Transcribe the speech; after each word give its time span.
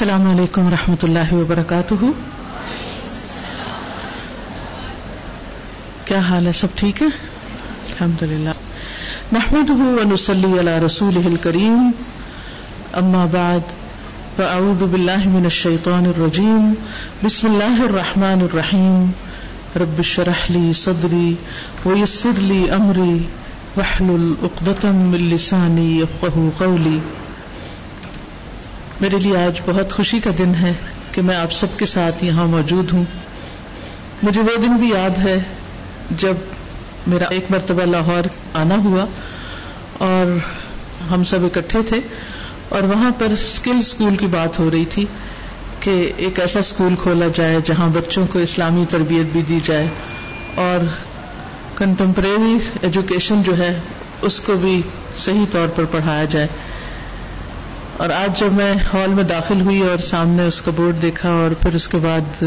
السلام 0.00 0.30
علیکم 0.30 0.66
و 0.66 0.70
رحمۃ 0.70 0.96
اللہ 1.02 1.32
وبرکاتہ۔ 1.32 1.94
کیا 6.04 6.18
حال 6.18 6.46
ہے؟ 6.46 6.52
سب 6.52 6.66
ٹھیک 6.74 7.02
ہے؟ 7.02 7.06
الحمد 7.06 8.22
للہ 8.22 8.50
محمد 9.32 9.70
ونسلی 9.70 10.60
علی 10.60 10.86
رسول 10.86 11.36
کریم 11.36 11.90
اما 12.92 13.26
بعد، 13.30 13.60
فاعوذ 14.36 14.82
باللہ 14.82 15.28
من 15.28 15.44
الشیطان 15.44 16.06
الرجیم۔ 16.06 16.74
بسم 17.24 17.46
اللہ 17.46 17.82
الرحمن 17.82 18.38
الرحیم۔ 18.40 19.10
رب 19.76 20.02
شرح 20.02 20.46
لی 20.50 20.72
صدری 20.72 21.34
ویسر 21.86 22.38
لی 22.38 22.70
امری۔ 22.70 23.18
وحلل 23.76 24.34
اقدتم 24.42 24.96
من 24.96 25.20
لسانی 25.20 26.00
یفقہ 26.00 26.38
قولی۔ 26.58 26.98
میرے 29.00 29.16
لیے 29.18 29.36
آج 29.36 29.60
بہت 29.66 29.92
خوشی 29.92 30.20
کا 30.20 30.30
دن 30.38 30.52
ہے 30.54 30.72
کہ 31.12 31.22
میں 31.22 31.36
آپ 31.36 31.52
سب 31.52 31.66
کے 31.78 31.86
ساتھ 31.86 32.24
یہاں 32.24 32.46
موجود 32.46 32.92
ہوں۔ 32.92 33.04
مجھے 34.22 34.40
وہ 34.40 34.56
دن 34.62 34.76
بھی 34.76 34.90
یاد 34.90 35.18
ہے 35.18 35.42
جب 36.10 36.34
میرا 37.06 37.24
ایک 37.30 37.44
مرتبہ 37.50 37.82
لاہور 37.82 38.28
آنا 38.54 38.74
ہوا 38.74 39.04
اور 39.98 40.38
ہم 41.10 41.24
سب 41.24 41.44
اکٹھے 41.44 41.82
تھے 41.82 41.96
اور 42.68 42.82
وہاں 42.82 43.10
پر 43.18 43.26
اسکل 43.30 43.78
اسکول 43.78 44.16
کی 44.16 44.26
بات 44.26 44.58
ہو 44.58 44.70
رہی 44.70 44.84
تھی 44.84 45.06
کہ 45.80 46.12
ایک 46.16 46.40
ایسا 46.40 46.58
اسکول 46.58 46.94
کھولا 47.02 47.26
جائے 47.34 47.58
جہاں 47.64 47.88
بچوں 47.88 48.26
کو 48.26 48.38
اسلامی 48.38 48.84
تربیت 48.88 49.32
بھی 49.32 49.42
دی 49.42 49.60
جائے 49.64 49.86
اور 50.54 50.84
کنٹمپریری 51.74 52.58
ایجوکیشن 52.82 53.42
جو 53.42 53.58
ہے 53.58 53.80
اس 54.22 54.40
کو 54.40 54.54
بھی 54.54 54.82
صحیح 55.16 55.46
طور 55.50 55.68
پر 55.68 55.84
پڑھایا 55.84 56.24
جائے۔ 56.24 56.46
اور 58.00 58.10
آج 58.10 58.38
جب 58.40 58.52
میں 58.52 58.72
ہال 58.92 59.14
میں 59.14 59.22
داخل 59.24 59.60
ہوئی 59.60 59.80
اور 59.82 59.98
سامنے 59.98 60.44
اس 60.46 60.60
کا 60.62 60.70
بورڈ 60.76 61.00
دیکھا 61.02 61.30
اور 61.30 61.54
پھر 61.62 61.74
اس 61.74 61.88
کے 61.88 61.96
بعد 61.96 62.42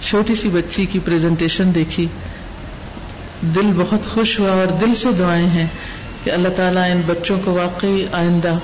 چھوٹی 0.00 0.34
سی 0.34 0.48
بچی 0.48 0.84
کی 0.86 0.98
پریزنٹیشن 1.04 1.74
دیکھی، 1.74 2.06
دل 3.54 3.72
بہت 3.76 4.06
خوش 4.14 4.38
ہوا 4.40 4.50
اور 4.50 4.72
دل 4.80 4.94
سے 4.94 5.12
دعائیں 5.18 5.48
ہیں 5.48 5.66
کہ 6.24 6.30
اللہ 6.30 6.54
تعالیٰ 6.56 6.84
ان 6.90 7.02
بچوں 7.06 7.38
کو 7.40 7.54
واقعی 7.54 8.06
آئندہ 8.12 8.54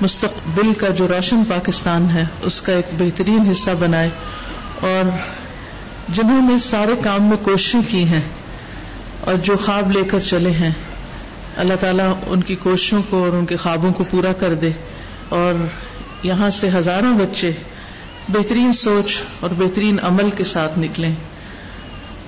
مستقبل 0.00 0.72
کا 0.78 0.88
جو 0.88 1.08
روشن 1.08 1.42
پاکستان 1.48 2.08
ہے، 2.14 2.24
اس 2.42 2.60
کا 2.62 2.72
ایک 2.72 2.94
بہترین 2.98 3.50
حصہ 3.50 3.70
بنائے 3.78 4.08
اور 4.82 5.10
جنہوں 6.08 6.40
نے 6.50 6.58
سارے 6.58 6.94
کام 7.02 7.28
میں 7.28 7.36
کوششیں 7.42 7.80
کی 7.88 8.04
ہیں 8.04 8.22
اور 9.20 9.34
جو 9.42 9.56
خواب 9.56 9.92
لے 9.92 10.02
کر 10.10 10.20
چلے 10.30 10.50
ہیں، 10.50 10.72
اللہ 11.56 11.74
تعالیٰ 11.80 12.12
ان 12.26 12.42
کی 12.42 12.56
کوششوں 12.56 13.02
کو 13.10 13.24
اور 13.24 13.32
ان 13.32 13.46
کے 13.46 13.56
خوابوں 13.56 13.92
کو 13.92 14.04
پورا 14.10 14.32
کر 14.32 14.54
دے۔ 14.54 14.70
اور 15.28 15.54
یہاں 16.22 16.50
سے 16.50 16.68
ہزاروں 16.74 17.18
بچے 17.18 17.52
بہترین 18.28 18.72
سوچ 18.72 19.22
اور 19.40 19.50
بہترین 19.58 19.98
عمل 20.02 20.30
کے 20.30 20.44
ساتھ 20.44 20.78
نکلیں۔ 20.78 21.14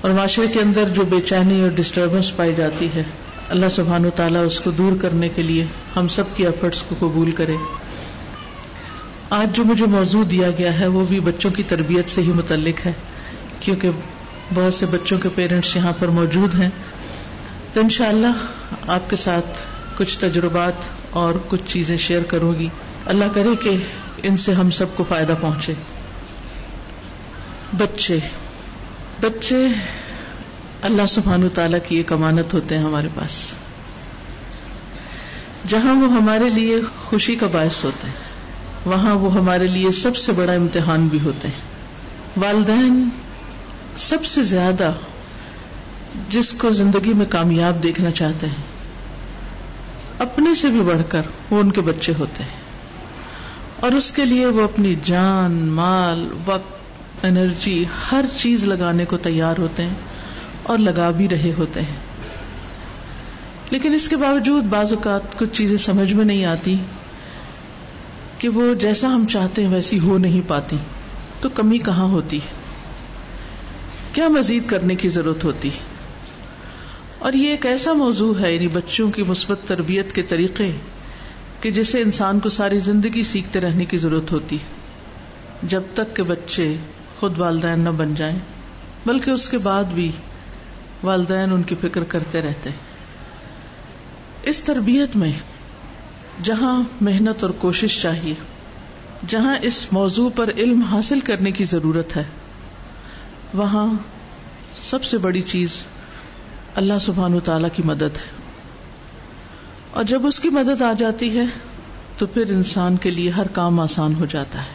اور 0.01 0.11
معاشرے 0.11 0.47
کے 0.47 0.61
اندر 0.61 0.85
جو 0.89 1.03
بے 1.03 1.21
چینی 1.21 1.63
اور 1.63 1.71
ڈسٹربنس 1.71 2.37
پائی 2.37 2.55
جاتی 2.57 2.89
ہے، 2.95 3.03
اللہ 3.49 3.69
سبحان 3.71 4.07
و 4.07 4.11
تعالیٰ 4.11 4.47
اس 4.47 4.61
کو 4.61 4.71
دور 4.71 4.93
کرنے 5.01 5.29
کے 5.29 5.43
لیے 5.43 5.65
ہم 5.97 6.09
سب 6.09 6.23
کی 6.37 6.47
ایفرٹس 6.47 6.83
کو 6.83 6.95
قبول 6.99 7.33
کرے۔ 7.33 7.57
آج 9.31 9.57
جو 9.57 9.65
مجھے 9.65 9.87
موضوع 9.87 10.25
دیا 10.31 10.51
گیا 10.51 10.81
ہے، 10.81 10.87
وہ 10.87 11.05
بھی 11.05 11.21
بچوں 11.21 11.51
کی 11.51 11.63
تربیت 11.63 12.11
سے 12.11 12.23
ہی 12.23 12.33
متعلق 12.33 12.87
ہے، 12.87 12.93
کیونکہ 13.61 13.91
بہت 14.55 14.75
سے 14.75 14.87
بچوں 14.87 15.19
کے 15.19 15.29
پیرنٹس 15.35 15.77
یہاں 15.77 15.93
پر 15.99 16.09
موجود 16.09 16.55
ہیں۔ 16.55 16.71
تو 17.73 17.81
انشاءاللہ 17.81 18.33
آپ 18.89 19.11
کے 19.11 19.17
ساتھ 19.17 19.47
کچھ 19.97 20.19
تجربات 20.19 20.73
اور 21.17 21.35
کچھ 21.49 21.63
چیزیں 21.67 21.97
شیئر 21.97 22.23
کروں 22.23 22.53
گی۔ 22.59 22.69
اللہ 23.07 23.25
کرے 23.35 23.57
کہ 23.63 23.77
ان 24.23 24.37
سے 24.37 24.53
ہم 24.53 24.71
سب 24.71 24.97
کو 24.97 25.05
فائدہ 25.09 25.35
پہنچے۔ 25.41 25.73
بچے 27.77 28.19
بچے، 29.21 29.67
اللہ 30.83 31.07
سبحان 31.09 31.49
تعالی 31.55 31.79
کی 31.89 31.97
ایک 31.97 32.13
امانت 32.13 32.55
ہوتے 32.55 32.79
ہیں 32.79 32.85
ہمارے 32.85 33.09
پاس۔ 33.15 33.53
جہاں 35.69 35.95
وہ 35.95 36.13
ہمارے 36.13 36.51
لیے 36.51 36.77
خوشی 37.05 37.37
کا 37.37 37.47
باعث 37.47 37.85
ہوتے 37.85 38.07
ہیں، 38.07 38.15
وہاں 38.85 39.15
وہ 39.15 39.35
ہمارے 39.35 39.67
لیے 39.67 39.93
سب 39.93 40.17
سے 40.17 40.33
بڑا 40.33 40.53
امتحان 40.53 41.09
بھی 41.09 41.19
ہوتے 41.25 41.49
ہیں۔ 41.49 41.61
والدین 42.37 43.09
سب 43.97 44.25
سے 44.25 44.43
زیادہ 44.43 44.93
جس 46.31 46.53
کو 46.53 46.71
زندگی 46.71 47.15
میں 47.15 47.27
کامیاب 47.27 47.83
دیکھنا 47.83 48.11
چاہتے 48.11 48.47
ہیں۔ 48.47 48.76
اپنے 50.19 50.55
سے 50.55 50.69
بھی 50.69 50.81
بڑھ 50.81 51.03
کر 51.09 51.23
وہ 51.51 51.61
ان 51.61 51.71
کے 51.71 51.81
بچے 51.81 52.13
ہوتے 52.19 52.43
ہیں۔ 52.43 52.67
اور 53.81 53.93
اس 53.93 54.13
کے 54.13 54.25
لیے 54.25 54.47
وہ 54.47 54.63
اپنی 54.63 54.95
جان، 55.05 55.53
مال، 55.53 56.29
وقت، 56.47 57.25
انرجی، 57.25 57.85
ہر 58.13 58.25
چیز 58.37 58.65
لگانے 58.65 59.05
کو 59.05 59.17
تیار 59.17 59.55
ہوتے 59.59 59.83
ہیں 59.83 59.95
اور 60.63 60.79
لگا 60.79 61.11
بھی 61.11 61.29
رہے 61.29 61.53
ہوتے 61.59 61.81
ہیں۔ 61.81 61.97
لیکن 63.71 63.95
اس 63.95 64.09
کے 64.09 64.17
باوجود 64.17 64.65
بعض 64.65 64.93
اوقات 64.93 65.39
کچھ 65.39 65.53
چیزیں 65.53 65.77
سمجھ 65.77 66.13
میں 66.13 66.25
نہیں 66.25 66.45
آتی 66.45 66.77
کہ 68.39 68.49
وہ 68.49 68.75
جیسا 68.75 69.09
ہم 69.09 69.27
چاہتے 69.31 69.67
ہیں 69.67 69.75
ویسی 69.75 69.99
ہو 69.99 70.19
نہیں 70.19 70.49
پاتی۔ 70.49 70.77
تو 71.41 71.49
کمی 71.49 71.79
کہاں 71.79 72.05
ہوتی 72.05 72.41
کیا 74.13 74.29
مزید 74.29 74.63
کرنے 74.67 74.95
کی 74.95 75.09
ضرورت 75.09 75.45
ہوتی 75.45 75.71
اور 77.27 77.33
یہ 77.33 77.51
ایک 77.51 77.67
ایسا 77.67 77.93
موضوع 77.93 78.41
ہے 78.41 78.53
یعنی 78.55 78.69
بچوں 78.69 79.11
کی 79.11 79.23
مثبت 79.23 79.59
تربیت 79.67 80.13
کے 80.13 80.23
طریقے 80.23 80.71
کہ 81.61 81.71
جسے 81.71 82.01
انسان 82.03 82.41
کو 82.41 82.49
ساری 82.49 82.79
زندگی 82.79 83.23
سیکھتے 83.23 83.61
رہنے 83.61 83.85
کی 83.85 83.99
ضرورت 83.99 84.33
ہوتی 84.33 84.59
جب 85.63 85.83
تک 85.95 86.15
کہ 86.17 86.23
بچے 86.23 86.77
خود 87.19 87.39
والدین 87.39 87.81
نہ 87.81 87.89
بن 87.89 88.15
جائیں، 88.15 88.39
بلکہ 89.07 89.31
اس 89.31 89.49
کے 89.49 89.59
بعد 89.59 89.85
بھی 89.85 90.11
والدین 91.05 91.53
ان 91.53 91.63
کی 91.63 91.75
فکر 91.81 92.05
کرتے 92.05 92.43
رہتے 92.43 92.71
اس 94.43 94.63
تربیت 94.63 95.17
میں 95.17 95.33
جہاں 96.45 96.83
محنت 97.01 97.43
اور 97.45 97.51
کوشش 97.59 98.01
چاہیے، 98.03 98.35
جہاں 99.29 99.57
اس 99.63 99.87
موضوع 99.93 100.29
پر 100.37 100.51
علم 100.57 100.83
حاصل 100.83 101.21
کرنے 101.21 101.51
کی 101.51 101.65
ضرورت 101.65 102.17
ہے، 102.17 102.25
وہاں 103.55 103.87
سب 104.81 105.05
سے 105.05 105.19
بڑی 105.19 105.43
چیز 105.43 105.83
اللہ 106.77 106.99
سبحان 107.01 107.35
و 107.35 107.41
تعالی 107.41 107.69
کی 107.73 107.83
مدد 107.85 108.03
ہے۔ 108.03 108.31
اور 109.91 110.05
جب 110.05 110.27
اس 110.27 110.41
کی 110.41 110.49
مدد 110.49 110.83
آ 110.83 110.93
جاتی 110.93 111.39
ہے، 111.39 111.45
تو 112.19 112.27
پھر 112.27 112.51
انسان 112.51 112.97
کے 112.97 113.11
لیے 113.11 113.31
ہر 113.31 113.47
کام 113.47 113.81
آسان 113.81 114.15
ہو 114.15 114.27
جاتا 114.27 114.61
ہے۔ 114.61 114.71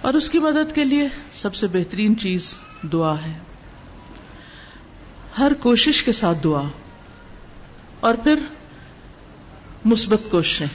اور 0.00 0.14
اس 0.14 0.30
کی 0.30 0.38
مدد 0.38 0.74
کے 0.74 0.84
لیے 0.84 1.08
سب 1.32 1.54
سے 1.54 1.66
بہترین 1.66 2.18
چیز 2.18 2.54
دعا 2.92 3.14
ہے۔ 3.14 3.38
ہر 5.38 5.52
کوشش 5.60 6.02
کے 6.02 6.12
ساتھ 6.12 6.38
دعا۔ 6.44 6.62
اور 8.00 8.14
پھر 8.14 8.38
مثبت 9.84 10.30
کوششیں، 10.30 10.66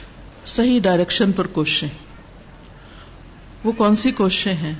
صحیح 0.44 0.80
ڈائریکشن 0.80 1.32
پر 1.32 1.46
کوششیں۔ 1.46 1.88
وہ 3.64 3.72
کون 3.72 3.96
سی 3.96 4.10
کوششیں 4.10 4.54
ہیں؟ 4.54 4.74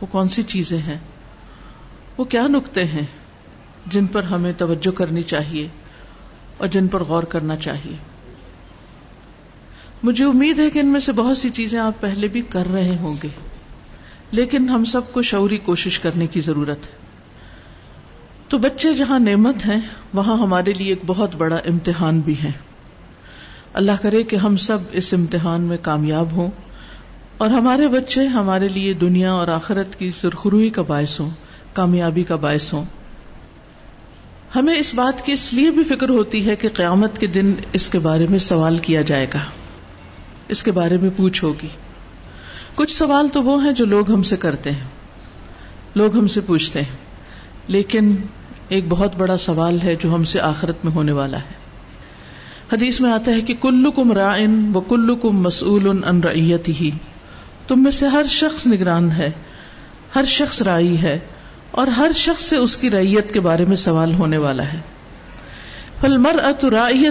وہ 0.00 0.06
کون 0.06 0.28
سی 0.28 0.42
چیزیں 0.42 0.78
ہیں؟ 0.78 0.98
وہ 2.18 2.24
کیا 2.24 2.46
نقطے 2.46 2.84
ہیں؟ 2.84 3.06
جن 3.86 4.06
پر 4.06 4.22
ہمیں 4.22 4.52
توجہ 4.52 4.96
کرنی 4.96 5.22
چاہیے 5.22 5.68
اور 6.56 6.68
جن 6.68 6.86
پر 6.86 7.02
غور 7.02 7.22
کرنا 7.22 7.56
چاہیے۔ 7.56 7.96
مجھے 10.02 10.24
امید 10.24 10.58
ہے 10.58 10.70
کہ 10.70 10.78
ان 10.78 10.86
میں 10.86 11.00
سے 11.00 11.12
بہت 11.12 11.38
سی 11.38 11.50
چیزیں 11.50 11.80
آپ 11.80 12.00
پہلے 12.00 12.28
بھی 12.28 12.40
کر 12.40 12.72
رہے 12.72 12.96
ہوں 12.96 13.14
گے، 13.22 13.28
لیکن 14.30 14.68
ہم 14.68 14.84
سب 14.84 15.12
کو 15.12 15.22
شعوری 15.22 15.58
کوشش 15.58 15.98
کرنے 15.98 16.26
کی 16.26 16.40
ضرورت 16.40 16.78
ہے۔ 16.78 16.92
تو 18.48 18.58
بچے 18.58 18.94
جہاں 18.94 19.18
نعمت 19.18 19.66
ہیں، 19.66 19.80
وہاں 20.14 20.38
ہمارے 20.38 20.72
لیے 20.72 20.88
ایک 20.88 21.02
بہت 21.06 21.34
بڑا 21.34 21.56
امتحان 21.56 22.20
بھی 22.20 22.34
ہے۔ 22.44 22.52
اللہ 23.74 23.92
کرے 24.02 24.22
کہ 24.22 24.36
ہم 24.36 24.56
سب 24.56 24.78
اس 24.92 25.14
امتحان 25.14 25.62
میں 25.62 25.76
کامیاب 25.82 26.32
ہوں 26.32 26.50
اور 27.38 27.50
ہمارے 27.50 27.88
بچے 27.88 28.26
ہمارے 28.26 28.68
لیے 28.68 28.92
دنیا 28.92 29.32
اور 29.32 29.48
آخرت 29.48 29.98
کی 29.98 30.10
سرخروئی 30.10 30.70
کا 30.70 30.82
باعث 30.82 31.20
ہوں، 31.20 31.30
کامیابی 31.72 32.24
کا 32.24 32.36
باعث 32.36 32.72
ہوں۔ 32.72 32.84
ہمیں 34.56 34.76
اس 34.76 34.94
بات 34.94 35.26
کی 35.26 35.32
اس 35.32 35.52
لیے 35.52 35.70
بھی 35.70 35.84
فکر 35.84 36.08
ہوتی 36.08 36.46
ہے 36.46 36.56
کہ 36.56 36.68
قیامت 36.68 37.18
کے 37.18 37.26
دن 37.26 37.54
اس 37.72 37.90
کے 37.90 37.98
بارے 37.98 38.26
میں 38.30 38.38
سوال 38.38 38.78
کیا 38.78 39.02
جائے 39.02 39.26
گا۔ 39.34 39.38
اس 40.48 40.62
کے 40.62 40.72
بارے 40.72 40.96
میں 40.96 41.10
پوچھ 41.16 41.44
ہوگی 41.44 41.68
کچھ 42.74 42.96
سوال 42.96 43.28
تو 43.28 43.42
وہ 43.42 43.64
ہیں 43.64 43.72
جو 43.72 43.84
لوگ 43.84 44.12
ہم 44.12 44.22
سے 44.22 44.36
کرتے 44.36 44.70
ہیں۔ 44.70 44.84
لوگ 45.94 46.18
ہم 46.18 46.26
سے 46.26 46.40
پوچھتے 46.40 46.82
ہیں۔ 46.82 46.96
لیکن 47.68 48.16
ایک 48.68 48.84
بہت 48.88 49.16
بڑا 49.16 49.36
سوال 49.36 49.78
ہے 49.84 49.94
جو 49.94 50.14
ہم 50.14 50.24
سے 50.24 50.40
آخرت 50.40 50.84
میں 50.84 50.92
ہونے 50.92 51.12
والا 51.12 51.38
ہے۔ 51.38 51.54
حدیث 52.72 53.00
میں 53.00 53.12
آتا 53.12 53.32
ہے 53.32 53.40
کہ 53.40 53.54
کلو 53.54 53.90
کم 53.90 54.12
رائن 54.12 54.72
و 54.74 54.80
کلو 54.80 55.16
کم 55.16 55.36
مسول 55.36 56.04
ان 56.04 56.20
ریت 56.20 56.68
ہی 56.68 56.90
تم 57.66 57.82
میں 57.82 57.90
سے 57.90 58.06
ہر 58.06 58.26
شخص 58.28 58.66
نگران 58.66 59.12
ہے۔ 59.12 59.30
ہر 60.16 60.24
شخص 60.24 60.62
رائی 60.62 61.02
ہے۔ 61.02 61.18
اور 61.72 61.86
ہر 61.86 62.10
شخص 62.14 62.42
سے 62.42 62.56
اس 62.56 62.76
کی 62.76 62.90
ریت 62.90 63.32
کے 63.32 63.40
بارے 63.40 63.64
میں 63.64 63.76
سوال 63.76 64.14
ہونے 64.14 64.36
والا 64.38 64.64
ہے۔ 64.72 64.78
فل 66.00 66.16
مر 66.16 66.38
ات 66.42 66.64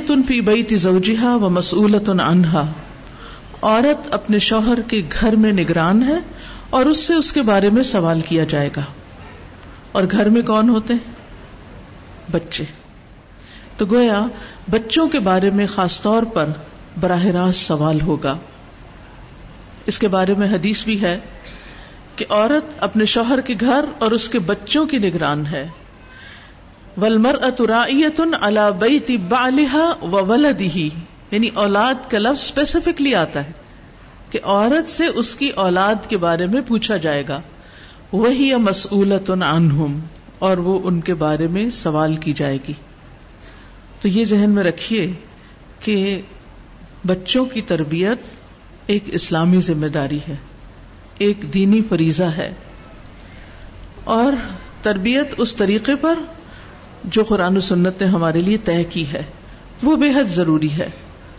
ان 0.10 0.24
فی 0.24 0.42
بئی 0.42 0.76
زوجہ 0.76 1.26
و 1.26 1.50
مسولت 1.50 2.10
انہا 2.10 2.72
عورت 3.62 4.14
اپنے 4.14 4.40
شوہر 4.40 4.82
کے 4.82 5.02
گھر 5.20 5.36
میں 5.36 5.52
نگران 5.52 6.04
ہے 6.04 6.20
اور 6.70 6.86
اس 6.86 6.98
سے 6.98 7.14
اس 7.14 7.34
کے 7.34 7.42
بارے 7.42 7.70
میں 7.70 7.84
سوال 7.84 8.22
کیا 8.22 8.44
جائے 8.44 8.70
گا۔ 8.76 8.82
اور 9.92 10.04
گھر 10.12 10.30
میں 10.30 10.42
کون 10.42 10.70
ہوتے 10.70 10.94
ہیں؟ 10.94 11.12
بچے۔ 12.32 12.64
تو 13.78 13.86
گویا 13.86 14.26
بچوں 14.70 15.08
کے 15.08 15.20
بارے 15.20 15.50
میں 15.50 15.68
خاص 15.68 16.02
طور 16.02 16.24
پر 16.24 16.46
براہ 17.00 17.26
راست 17.26 17.60
سوال 17.60 18.02
ہوگا۔ 18.02 18.38
اس 19.86 20.00
کے 20.00 20.08
بارے 20.08 20.34
میں 20.34 20.48
حدیث 20.48 20.84
بھی 20.84 21.02
ہے 21.02 21.20
کہ 22.16 22.26
عورت 22.30 22.74
اپنے 22.80 23.06
شوہر 23.06 23.42
کے 23.42 23.56
گھر 23.60 23.86
اور 24.00 24.12
اس 24.12 24.30
کے 24.30 24.40
بچوں 24.40 24.86
کی 24.86 24.98
نگران 24.98 25.46
ہے۔ 25.46 25.68
ولمر 27.02 27.36
اترائیت 27.42 28.22
اللہ 28.42 28.70
بیتی 28.80 29.18
بالحا 29.18 29.94
و 30.02 30.26
ولدی 30.26 30.90
یعنی 31.32 31.50
اولاد 31.54 32.12
کا 32.12 32.18
لفظ 32.18 32.44
اسپیسیفکلی 32.44 33.16
آتا 33.16 33.44
ہے 33.44 33.52
کہ 34.30 34.40
عورت 34.44 34.90
سے 34.90 35.06
اس 35.06 35.36
کی 35.36 35.50
اولاد 35.50 35.96
کے 36.10 36.18
بارے 36.18 36.46
میں 36.46 36.62
پوچھا 36.68 36.98
جائے 36.98 37.24
گا۔ 37.28 37.42
وہی 38.12 38.56
مسولت 38.56 39.32
عنہم 39.32 40.00
اور 40.40 40.58
وہ 40.58 40.80
ان 40.84 41.02
کے 41.02 41.14
بارے 41.14 41.48
میں 41.48 41.70
سوال 41.70 42.16
کی 42.16 42.34
جائے 42.34 42.58
گی۔ 42.68 42.74
تو 44.02 44.08
یہ 44.08 44.26
ذہن 44.26 44.50
میں 44.50 44.64
رکھیے 44.64 45.14
کہ 45.80 46.22
بچوں 47.08 47.46
کی 47.46 47.62
تربیت 47.62 48.18
ایک 48.86 49.04
اسلامی 49.06 49.62
ذمہ 49.62 49.88
داری 49.88 50.20
ہے۔ 50.28 50.36
ایک 51.22 51.54
دینی 51.54 51.82
فریضہ 51.90 52.24
ہے۔ 52.24 52.54
اور 54.04 54.34
تربیت 54.82 55.34
اس 55.38 55.56
طریقے 55.56 55.96
پر 55.96 56.20
جو 57.04 57.24
قرآن 57.24 57.58
و 57.58 57.62
سنت 57.62 58.02
نے 58.02 58.08
ہمارے 58.08 58.40
لیے 58.40 58.58
طے 58.58 58.84
کی 58.84 59.14
ہے، 59.14 59.24
وہ 59.84 59.96
بے 59.96 60.10
حد 60.10 60.24
ضروری 60.24 60.72
ہے۔ 60.72 60.90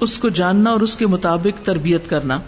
اس 0.00 0.18
کو 0.18 0.28
جاننا 0.28 0.70
اور 0.70 0.80
اس 0.80 0.96
کے 0.96 1.06
مطابق 1.06 1.64
تربیت 1.64 2.10
کرنا۔ 2.10 2.38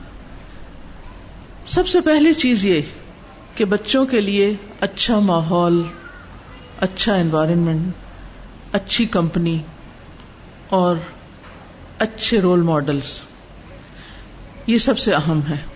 سب 1.67 1.89
سے 1.89 2.01
پہلی 2.01 2.35
چیز 2.35 2.65
یہ 2.65 2.81
کہ 3.55 3.65
بچوں 3.65 4.07
کے 4.07 4.21
لیے 4.21 4.55
اچھا 4.81 5.19
ماحول 5.19 5.83
اچھا 6.81 7.15
انوائرمنٹ 7.15 7.93
اچھی 8.73 9.05
کمپنی 9.05 9.59
اور 10.69 10.97
اچھے 11.99 12.41
رول 12.41 12.61
ماڈلس 12.61 13.21
یہ 14.67 14.79
سب 14.79 14.99
سے 14.99 15.15
اہم 15.15 15.41
ہے۔ 15.49 15.74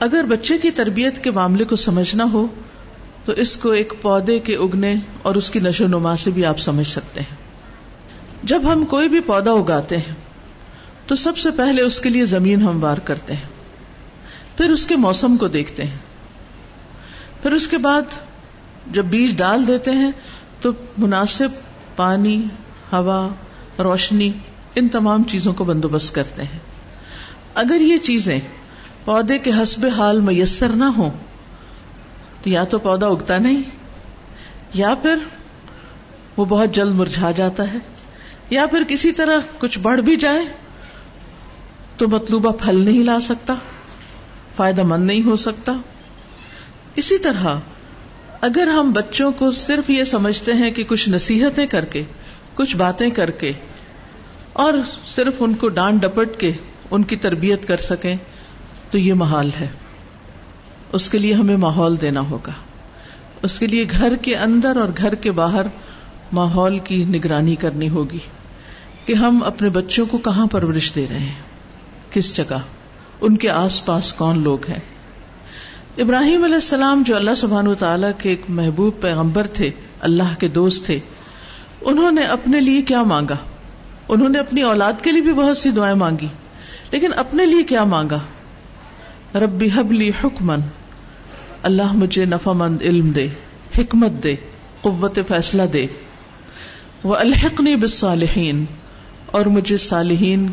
اگر 0.00 0.24
بچے 0.24 0.58
کی 0.58 0.70
تربیت 0.70 1.24
کے 1.24 1.30
معاملے 1.30 1.64
کو 1.64 1.76
سمجھنا 1.76 2.24
ہو، 2.32 2.46
تو 3.24 3.32
اس 3.32 3.56
کو 3.56 3.70
ایک 3.70 3.92
پودے 4.02 4.38
کے 4.38 4.56
اگنے 4.56 4.94
اور 5.22 5.34
اس 5.34 5.50
کی 5.50 5.60
نشو 5.60 5.86
نما 5.86 6.16
سے 6.16 6.30
بھی 6.30 6.44
آپ 6.44 6.58
سمجھ 6.58 6.86
سکتے 6.86 7.20
ہیں۔ 7.20 7.36
جب 8.42 8.62
ہم 8.72 8.84
کوئی 8.84 9.08
بھی 9.08 9.20
پودا 9.20 9.50
اگاتے 9.50 9.96
ہیں، 9.96 10.14
تو 11.06 11.14
سب 11.14 11.38
سے 11.38 11.50
پہلے 11.50 11.82
اس 11.82 12.00
کے 12.00 12.08
لیے 12.08 12.26
زمین 12.26 12.62
ہموار 12.62 12.96
کرتے 12.96 13.34
ہیں۔ 13.34 13.48
پھر 14.56 14.70
اس 14.70 14.86
کے 14.86 14.96
موسم 14.96 15.36
کو 15.36 15.48
دیکھتے 15.48 15.84
ہیں۔ 15.84 15.98
پھر 17.42 17.52
اس 17.52 17.68
کے 17.68 17.78
بعد 17.78 18.02
جب 18.92 19.04
بیج 19.04 19.36
ڈال 19.36 19.66
دیتے 19.66 19.90
ہیں، 19.90 20.10
تو 20.60 20.70
مناسب 20.98 21.48
پانی، 21.96 22.44
ہوا، 22.92 23.28
روشنی، 23.78 24.32
ان 24.74 24.88
تمام 24.88 25.22
چیزوں 25.22 25.52
کو 25.52 25.64
بندوبست 25.64 26.14
کرتے 26.14 26.42
ہیں۔ 26.42 26.58
اگر 27.54 27.80
یہ 27.80 27.98
چیزیں 27.98 28.40
پودے 29.08 29.38
کے 29.38 29.50
حسب 29.52 29.84
حال 29.96 30.20
میسر 30.20 30.68
نہ 30.76 30.84
ہو 30.96 31.08
تو 32.42 32.50
یا 32.50 32.64
تو 32.64 32.78
پودا 32.78 33.06
اگتا 33.06 33.38
نہیں، 33.38 33.62
یا 34.74 34.94
پھر 35.02 35.16
وہ 36.36 36.44
بہت 36.44 36.74
جلد 36.74 36.94
مرجھا 36.94 37.30
جاتا 37.30 37.72
ہے، 37.72 37.78
یا 38.50 38.66
پھر 38.66 38.82
کسی 38.88 39.12
طرح 39.12 39.48
کچھ 39.58 39.78
بڑھ 39.78 40.00
بھی 40.00 40.16
جائے 40.16 40.44
تو 41.96 42.08
مطلوبہ 42.08 42.52
پھل 42.52 42.84
نہیں 42.84 43.02
لا 43.04 43.18
سکتا، 43.20 43.54
فائدہ 44.56 44.82
مند 44.82 45.06
نہیں 45.06 45.22
ہو 45.22 45.36
سکتا۔ 45.36 45.72
اسی 46.96 47.18
طرح 47.18 47.46
اگر 48.40 48.68
ہم 48.68 48.92
بچوں 48.92 49.32
کو 49.32 49.50
صرف 49.56 49.90
یہ 49.90 50.04
سمجھتے 50.04 50.54
ہیں 50.54 50.70
کہ 50.70 50.84
کچھ 50.88 51.08
نصیحتیں 51.08 51.66
کر 51.66 51.84
کے، 51.84 52.04
کچھ 52.54 52.76
باتیں 52.76 53.10
کر 53.10 53.30
کے 53.30 53.52
اور 54.52 54.74
صرف 55.06 55.34
ان 55.40 55.54
کو 55.54 55.68
ڈانٹ 55.68 56.02
ڈپٹ 56.02 56.40
کے 56.40 56.52
ان 56.90 57.02
کی 57.02 57.16
تربیت 57.16 57.68
کر 57.68 57.76
سکیں 57.76 58.16
تو 58.90 58.98
یہ 58.98 59.14
محال 59.14 59.50
ہے۔ 59.60 59.68
اس 60.92 61.10
کے 61.10 61.18
لیے 61.18 61.34
ہمیں 61.34 61.56
ماحول 61.56 62.00
دینا 62.00 62.20
ہوگا۔ 62.20 62.52
اس 63.42 63.58
کے 63.58 63.66
لیے 63.66 63.84
گھر 63.90 64.16
کے 64.16 64.36
اندر 64.36 64.76
اور 64.76 64.88
گھر 64.96 65.14
کے 65.14 65.32
باہر 65.32 65.66
ماحول 66.32 66.78
کی 66.78 67.04
نگرانی 67.04 67.56
کرنی 67.56 67.88
ہوگی 67.88 68.18
کہ 69.06 69.12
ہم 69.12 69.42
اپنے 69.42 69.70
بچوں 69.70 70.06
کو 70.06 70.18
کہاں 70.18 70.46
پرورش 70.46 70.92
دے 70.94 71.06
رہے 71.10 71.18
ہیں۔ 71.18 71.34
کس 72.10 72.36
جگہ؟ 72.36 72.58
ان 73.20 73.36
کے 73.36 73.50
آس 73.50 73.86
پاس 73.86 74.14
کون 74.14 74.42
لوگ 74.42 74.58
ہیں؟ 74.68 74.80
ابراہیم 75.98 76.44
علیہ 76.44 76.54
السلام 76.54 77.02
جو 77.06 77.16
اللہ 77.16 77.34
سبحان 77.36 77.66
و 77.66 77.74
تعالیٰ 77.74 78.10
کے 78.18 78.28
ایک 78.28 78.40
محبوب 78.48 79.00
پیغمبر 79.00 79.46
تھے، 79.46 79.70
اللہ 80.00 80.34
کے 80.38 80.48
دوست 80.48 80.86
تھے، 80.86 80.98
انہوں 81.80 82.12
نے 82.12 82.20
اپنے 82.20 82.60
لیے 82.60 82.82
کیا 82.82 83.02
مانگا؟ 83.02 83.36
انہوں 84.08 84.28
نے 84.28 84.38
اپنی 84.38 84.62
اولاد 84.62 84.92
کے 85.02 85.12
لیے 85.12 85.22
بھی 85.22 85.32
بہت 85.32 85.56
سی 85.56 85.70
دعائیں 85.70 85.96
مانگی، 85.96 86.26
لیکن 86.90 87.10
اپنے 87.16 87.46
لیے 87.46 87.62
کیا 87.62 87.84
مانگا؟ 87.84 88.18
ربی 89.34 89.68
حبلی 89.74 90.10
حکمن۔ 90.24 90.60
اللہ 91.62 91.92
مجھے 91.92 92.24
نفا 92.24 92.52
مند 92.52 92.82
علم 92.82 93.10
دے، 93.10 93.28
حکمت 93.78 94.10
دے، 94.22 94.34
قوت 94.80 95.18
فیصلہ 95.28 95.62
دے۔ 95.62 95.86
وہ 97.04 97.14
الحقنی 97.14 97.76
بالصالحین، 97.76 98.64
اور 99.26 99.46
مجھے 99.46 99.76
صالحین 99.76 100.46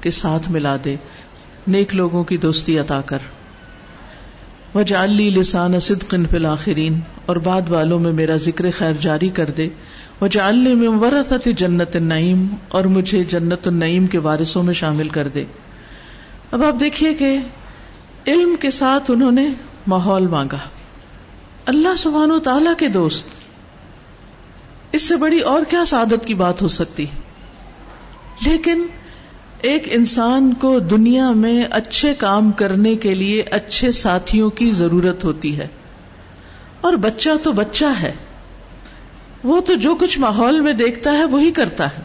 کے 0.00 0.10
ساتھ 0.10 0.50
ملا 0.50 0.76
دے۔ 0.84 0.96
نیک 1.66 1.94
لوگوں 1.94 2.24
کی 2.24 2.36
دوستی 2.36 2.78
عطا 2.78 3.00
کر۔ 3.00 3.18
وجعلی 4.74 5.30
لسان 5.30 5.80
صدق 5.80 6.14
فی 6.30 6.36
الاخرین، 6.36 7.00
اور 7.26 7.36
بعد 7.36 7.70
والوں 7.70 7.98
میں 7.98 8.12
میرا 8.12 8.36
ذکر 8.36 8.70
خیر 8.70 8.92
جاری 8.92 9.28
کر 9.28 9.50
دے۔ 9.50 9.68
وجعلنی 10.20 10.74
من 10.74 10.98
ورثت 10.98 11.48
جنت 11.56 11.96
النعیم، 11.96 12.46
اور 12.68 12.84
مجھے 12.84 13.24
جنت 13.24 13.68
النعیم 13.68 14.06
کے 14.06 14.18
وارثوں 14.18 14.62
میں 14.62 14.74
شامل 14.74 15.08
کر 15.08 15.28
دے۔ 15.28 15.44
اب 16.50 16.64
آپ 16.64 16.80
دیکھیے 16.80 17.14
کہ 17.14 17.38
علم 18.28 18.54
کے 18.60 18.70
ساتھ 18.70 19.10
انہوں 19.10 19.30
نے 19.30 19.48
ماحول 19.86 20.26
مانگا۔ 20.26 20.58
اللہ 21.66 21.96
سبحانہ 21.98 22.32
و 22.32 22.38
تعالی 22.38 22.70
کے 22.78 22.88
دوست، 22.88 23.28
اس 24.92 25.02
سے 25.02 25.16
بڑی 25.16 25.40
اور 25.40 25.62
کیا 25.68 25.84
سعادت 25.84 26.26
کی 26.26 26.34
بات 26.34 26.62
ہو 26.62 26.68
سکتی؟ 26.68 27.06
لیکن 28.46 28.86
ایک 29.60 29.82
انسان 29.90 30.54
کو 30.54 30.78
دنیا 30.78 31.30
میں 31.30 31.66
اچھے 31.70 32.14
کام 32.14 32.52
کرنے 32.52 32.96
کے 32.96 33.14
لیے 33.14 33.42
اچھے 33.42 33.92
ساتھیوں 33.92 34.50
کی 34.50 34.70
ضرورت 34.70 35.24
ہوتی 35.24 35.58
ہے۔ 35.58 35.68
اور 36.80 36.92
بچہ 36.92 37.30
تو 37.42 37.52
بچہ 37.52 37.84
ہے۔ 38.00 38.12
وہ 39.44 39.60
تو 39.60 39.74
جو 39.74 39.94
کچھ 39.94 40.18
ماحول 40.18 40.60
میں 40.60 40.72
دیکھتا 40.72 41.12
ہے 41.12 41.24
وہی 41.24 41.50
کرتا 41.50 41.86
ہے۔ 41.86 42.02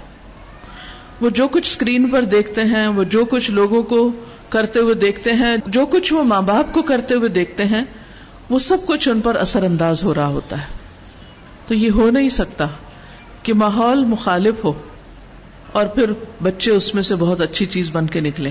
وہ 1.21 1.29
جو 1.29 1.47
کچھ 1.47 1.69
اسکرین 1.69 2.09
پر 2.09 2.21
دیکھتے 2.21 2.63
ہیں، 2.63 2.87
وہ 2.87 3.03
جو 3.03 3.25
کچھ 3.25 3.51
لوگوں 3.51 3.83
کو 3.83 4.11
کرتے 4.53 4.79
ہوئے 4.79 4.93
دیکھتے 4.93 5.33
ہیں، 5.33 5.55
جو 5.67 5.85
کچھ 5.85 6.13
وہ 6.13 6.23
ماں 6.23 6.41
باپ 6.41 6.73
کو 6.73 6.81
کرتے 6.81 7.13
ہوئے 7.13 7.29
دیکھتے 7.29 7.65
ہیں، 7.65 7.83
وہ 8.49 8.59
سب 8.59 8.77
کچھ 8.85 9.09
ان 9.09 9.21
پر 9.21 9.35
اثر 9.35 9.63
انداز 9.63 10.03
ہو 10.03 10.13
رہا 10.13 10.27
ہوتا 10.27 10.61
ہے۔ 10.61 10.65
تو 11.67 11.73
یہ 11.73 11.91
ہو 11.91 12.11
نہیں 12.11 12.29
سکتا 12.29 12.67
کہ 13.43 13.53
ماحول 13.53 14.05
مخالف 14.05 14.63
ہو 14.63 14.73
اور 15.71 15.85
پھر 15.85 16.11
بچے 16.43 16.71
اس 16.71 16.95
میں 16.95 17.03
سے 17.03 17.15
بہت 17.15 17.41
اچھی 17.41 17.65
چیز 17.65 17.89
بن 17.91 18.07
کے 18.07 18.19
نکلے۔ 18.19 18.49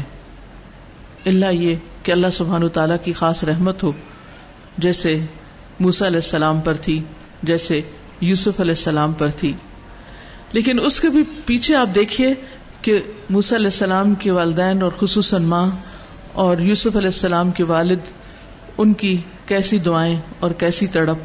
اللہ 1.27 1.47
یہ 1.47 1.75
کہ 2.03 2.13
اللہ 2.13 2.27
سبحان 2.33 2.69
تعالیٰ 2.69 2.97
کی 3.05 3.13
خاص 3.13 3.45
رحمت 3.45 3.83
ہو، 3.83 3.93
جیسے 4.79 5.21
موسا 5.81 6.07
علیہ 6.07 6.17
السلام 6.17 6.61
پر 6.61 6.75
تھی، 6.75 7.03
جیسے 7.43 7.81
یوسف 8.21 8.61
علیہ 8.61 8.71
السلام 8.71 9.13
پر 9.13 9.29
تھی۔ 9.29 9.53
لیکن 10.53 10.81
اس 10.81 11.01
کے 11.01 11.09
بھی 11.09 11.23
پیچھے 11.45 11.77
آپ 11.77 11.89
دیکھیے 11.95 12.35
کہ 12.83 13.01
موسا 13.31 13.57
علیہ 13.57 13.67
السلام 13.67 14.15
کے 14.15 14.31
والدین 14.31 14.83
اور 14.83 14.91
خصوصاً 15.01 15.43
ماں 15.43 15.71
اور 16.33 16.59
یوسف 16.59 16.97
علیہ 16.97 17.09
السلام 17.09 17.51
کے 17.51 17.65
والد، 17.65 17.99
ان 18.79 18.93
کی 18.93 19.21
کیسی 19.47 19.79
دعائیں 19.79 20.21
اور 20.41 20.51
کیسی 20.51 20.87
تڑپ 20.87 21.19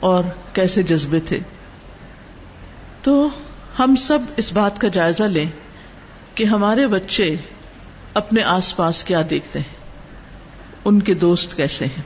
اور 0.00 0.24
کیسے 0.52 0.82
جذبے 0.82 1.20
تھے۔ 1.20 1.40
تو 3.02 3.28
ہم 3.78 3.94
سب 3.94 4.18
اس 4.36 4.52
بات 4.52 4.80
کا 4.80 4.88
جائزہ 4.88 5.24
لیں 5.24 5.46
کہ 6.34 6.44
ہمارے 6.44 6.86
بچے 6.86 7.36
اپنے 8.14 8.42
آس 8.42 8.76
پاس 8.76 9.04
کیا 9.04 9.22
دیکھتے 9.30 9.58
ہیں، 9.58 9.76
ان 10.84 11.00
کے 11.02 11.14
دوست 11.14 11.56
کیسے 11.56 11.84
ہیں، 11.84 12.02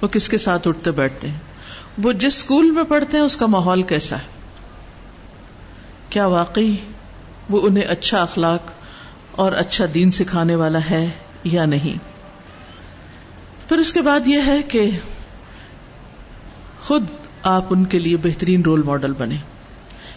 وہ 0.00 0.08
کس 0.08 0.28
کے 0.28 0.38
ساتھ 0.38 0.68
اٹھتے 0.68 0.90
بیٹھتے 0.90 1.28
ہیں، 1.28 1.38
وہ 2.02 2.12
جس 2.12 2.36
اسکول 2.36 2.70
میں 2.70 2.84
پڑھتے 2.84 3.16
ہیں، 3.16 3.24
اس 3.24 3.36
کا 3.36 3.46
ماحول 3.46 3.82
کیسا 3.82 4.16
ہے۔ 4.16 4.40
کیا 6.10 6.26
واقعی 6.26 6.76
وہ 7.50 7.66
انہیں 7.66 7.84
اچھا 7.84 8.22
اخلاق 8.22 8.60
اور 9.40 9.52
اچھا 9.52 9.84
دین 9.94 10.10
سکھانے 10.10 10.54
والا 10.54 10.78
ہے 10.90 11.10
یا 11.44 11.64
نہیں۔ 11.64 11.98
پھر 13.68 13.76
اس 13.76 13.92
کے 13.92 14.00
بعد 14.00 14.26
یہ 14.26 14.40
ہے 14.46 14.62
کہ 14.68 14.90
خود 16.82 17.04
آپ 17.42 17.64
ان 17.70 17.84
کے 17.84 17.98
لیے 17.98 18.16
بہترین 18.16 18.62
رول 18.62 18.82
ماڈل 18.82 19.12
بنے 19.12 19.36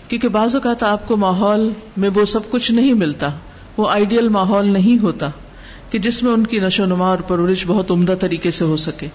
کیونکہ 0.07 0.27
بعض 0.27 0.55
اوقات 0.55 0.83
آپ 0.83 1.07
کو 1.07 1.17
ماحول 1.17 1.69
میں 1.97 2.09
وہ 2.15 2.25
سب 2.25 2.49
کچھ 2.49 2.71
نہیں 2.71 2.93
ملتا، 2.93 3.29
وہ 3.77 3.89
آئیڈیل 3.89 4.29
ماحول 4.29 4.67
نہیں 4.67 5.03
ہوتا 5.03 5.29
کہ 5.89 5.99
جس 5.99 6.23
میں 6.23 6.31
ان 6.31 6.47
کی 6.47 6.59
نشو 6.59 6.85
نما 6.85 7.07
اور 7.07 7.17
پرورش 7.17 7.63
بہت 7.67 7.91
عمدہ 7.91 8.15
طریقے 8.19 8.51
سے 8.51 8.65
ہو 8.65 8.77
سکے۔ 8.77 9.07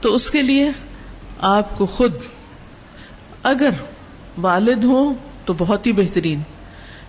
تو 0.00 0.14
اس 0.14 0.30
کے 0.30 0.42
لیے 0.42 0.70
آپ 1.38 1.78
کو 1.78 1.86
خود 1.86 2.12
اگر 3.42 3.70
والد 4.38 4.84
ہوں 4.84 5.14
تو 5.44 5.54
بہت 5.58 5.86
ہی 5.86 5.92
بہترین، 5.92 6.40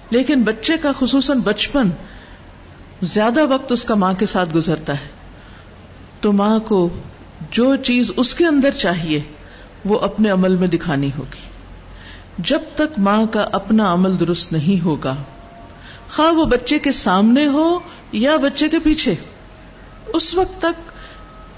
لیکن 0.10 0.44
بچے 0.44 0.78
کا 0.78 0.92
خصوصاً 1.00 1.40
بچپن 1.40 1.90
زیادہ 3.04 3.46
وقت 3.46 3.72
اس 3.72 3.86
کا 3.86 3.96
ماں 3.96 4.14
کے 4.14 4.26
ساتھ 4.26 4.56
گزرتا 4.56 4.94
ہے۔ 4.94 5.08
تو 6.22 6.32
ماں 6.32 6.60
کو 6.60 6.90
جو 7.52 7.76
چیز 7.76 8.12
اس 8.18 8.34
کے 8.36 8.46
اندر 8.46 8.70
چاہیے، 8.70 9.20
وہ 9.86 10.00
اپنے 10.00 10.30
عمل 10.30 10.56
میں 10.56 10.68
دکھانی 10.68 11.10
ہوگی۔ 11.18 11.42
جب 12.38 12.60
تک 12.76 13.00
ماں 13.00 13.26
کا 13.26 13.48
اپنا 13.52 13.94
عمل 13.94 14.20
درست 14.20 14.54
نہیں 14.54 14.86
ہوگا، 14.86 15.16
خواہ 16.12 16.32
وہ 16.32 16.46
بچے 16.46 16.80
کے 16.80 16.92
سامنے 16.92 17.48
ہو 17.48 17.80
یا 18.12 18.38
بچے 18.38 18.70
کے 18.70 18.80
پیچھے، 18.80 19.16
اس 20.08 20.36
وقت 20.36 20.62
تک 20.62 20.92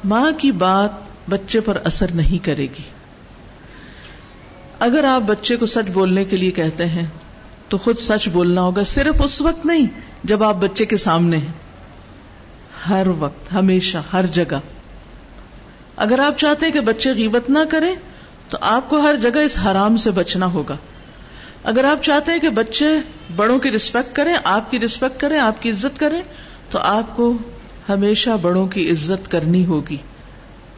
ماں 0.05 0.31
کی 0.37 0.51
بات 0.51 0.91
بچے 1.29 1.59
پر 1.59 1.77
اثر 1.83 2.11
نہیں 2.13 2.45
کرے 2.45 2.63
گی۔ 2.63 2.83
اگر 4.79 5.03
آپ 5.03 5.21
بچے 5.21 5.55
کو 5.55 5.65
سچ 5.65 5.91
بولنے 5.93 6.25
کے 6.25 6.37
لیے 6.37 6.51
کہتے 6.51 6.85
ہیں، 6.85 7.05
تو 7.69 7.77
خود 7.77 7.97
سچ 7.97 8.29
بولنا 8.29 8.61
ہوگا، 8.61 8.83
صرف 8.83 9.21
اس 9.23 9.41
وقت 9.41 9.65
نہیں۔ 9.65 10.12
جب 10.23 10.43
آپ 10.43 10.55
بچے 10.55 10.85
کے 10.85 10.97
سامنے 10.97 11.37
ہیں، 11.37 11.53
ہر 12.89 13.07
وقت، 13.19 13.53
ہمیشہ، 13.53 13.97
ہر 14.13 14.25
جگہ۔ 14.25 14.59
اگر 15.95 16.19
آپ 16.19 16.37
چاہتے 16.37 16.65
ہیں 16.65 16.73
کہ 16.73 16.79
بچے 16.79 17.11
غیبت 17.11 17.49
نہ 17.49 17.59
کریں، 17.69 17.95
تو 18.49 18.57
آپ 18.61 18.89
کو 18.89 18.97
ہر 18.97 19.15
جگہ 19.15 19.39
اس 19.39 19.57
حرام 19.65 19.97
سے 19.97 20.11
بچنا 20.11 20.45
ہوگا۔ 20.45 20.77
اگر 21.63 21.83
آپ 21.83 22.03
چاہتے 22.03 22.31
ہیں 22.31 22.39
کہ 22.39 22.49
بچے 22.49 22.87
بڑوں 23.35 23.59
کی 23.59 23.71
رسپیکٹ 23.71 24.15
کریں، 24.15 24.35
آپ 24.43 24.71
کی 24.71 24.79
رسپیکٹ 24.79 25.21
کریں، 25.21 25.39
آپ 25.39 25.61
کی 25.61 25.69
عزت 25.69 25.99
کریں، 25.99 26.21
تو 26.69 26.79
آپ 26.79 27.17
کو 27.17 27.37
ہمیشہ 27.89 28.29
بڑوں 28.41 28.67
کی 28.67 28.91
عزت 28.91 29.31
کرنی 29.31 29.65
ہوگی۔ 29.65 29.97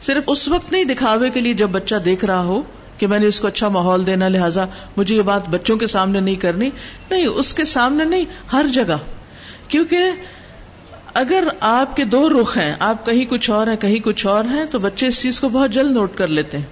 صرف 0.01 0.23
اس 0.27 0.47
وقت 0.47 0.71
نہیں، 0.71 0.83
دکھاوے 0.83 1.29
کے 1.29 1.39
لیے 1.39 1.53
جب 1.53 1.69
بچہ 1.69 1.95
دیکھ 1.95 2.25
رہا 2.25 2.41
ہو 2.41 2.61
کہ 2.97 3.07
میں 3.07 3.19
نے 3.19 3.27
اس 3.27 3.39
کو 3.39 3.47
اچھا 3.47 3.67
ماحول 3.67 4.05
دینا، 4.05 4.27
لہٰذا 4.27 4.65
مجھے 4.97 5.15
یہ 5.15 5.21
بات 5.21 5.49
بچوں 5.49 5.77
کے 5.77 5.87
سامنے 5.87 6.19
نہیں 6.19 6.35
کرنی۔ 6.35 6.69
نہیں، 7.11 7.27
اس 7.27 7.53
کے 7.53 7.65
سامنے 7.65 8.03
نہیں، 8.03 8.25
ہر 8.53 8.65
جگہ۔ 8.73 8.97
کیونکہ 9.67 10.00
اگر 11.13 11.48
آپ 11.60 11.95
کے 11.95 12.05
دو 12.05 12.29
رخ 12.29 12.57
ہیں، 12.57 12.75
آپ 12.79 13.05
کہیں 13.05 13.25
کچھ 13.25 13.50
اور 13.50 13.67
ہیں، 13.67 13.75
کہیں 13.75 14.00
کچھ 14.03 14.27
اور 14.27 14.45
ہیں، 14.45 14.65
تو 14.65 14.79
بچے 14.79 15.07
اس 15.07 15.22
چیز 15.22 15.39
کو 15.39 15.50
بہت 15.50 15.72
جلد 15.72 15.91
نوٹ 15.91 16.17
کر 16.17 16.27
لیتے 16.27 16.57
ہیں۔ 16.57 16.65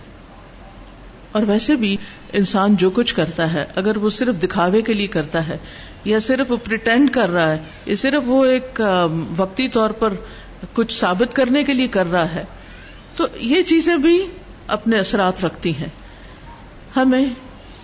اور 1.32 1.44
ویسے 1.48 1.76
بھی 1.76 1.98
انسان 2.34 2.76
جو 2.76 2.90
کچھ 2.90 3.16
کرتا 3.16 3.54
ہے، 3.54 3.66
اگر 3.76 3.98
وہ 3.98 4.10
صرف 4.10 4.44
دکھاوے 4.44 4.82
کے 4.82 4.94
لیے 4.94 5.08
کرتا 5.08 5.48
ہے، 5.48 5.58
یا 6.06 6.20
صرف 6.20 6.52
وہ 6.52 6.58
پریٹینڈ 6.64 7.12
کر 7.12 7.30
رہا 7.30 7.52
ہے، 7.52 7.58
یا 7.86 7.96
صرف 7.96 8.24
وہ 8.26 8.46
ایک 8.46 8.82
وقتی 9.38 9.68
طور 9.68 9.90
پر 9.90 10.14
کچھ 10.74 10.94
ثابت 10.94 11.36
کرنے 11.36 11.64
کے 11.64 11.74
لیے 11.74 11.88
کر 11.88 12.12
رہا 12.12 12.36
ہے، 12.36 12.44
تو 13.16 13.28
یہ 13.36 13.62
چیزیں 13.62 13.98
بھی 13.98 14.26
اپنے 14.68 15.00
اثرات 15.00 15.46
رکھتی 15.46 15.78
ہیں۔ 15.78 15.90
ہمیں 16.96 17.26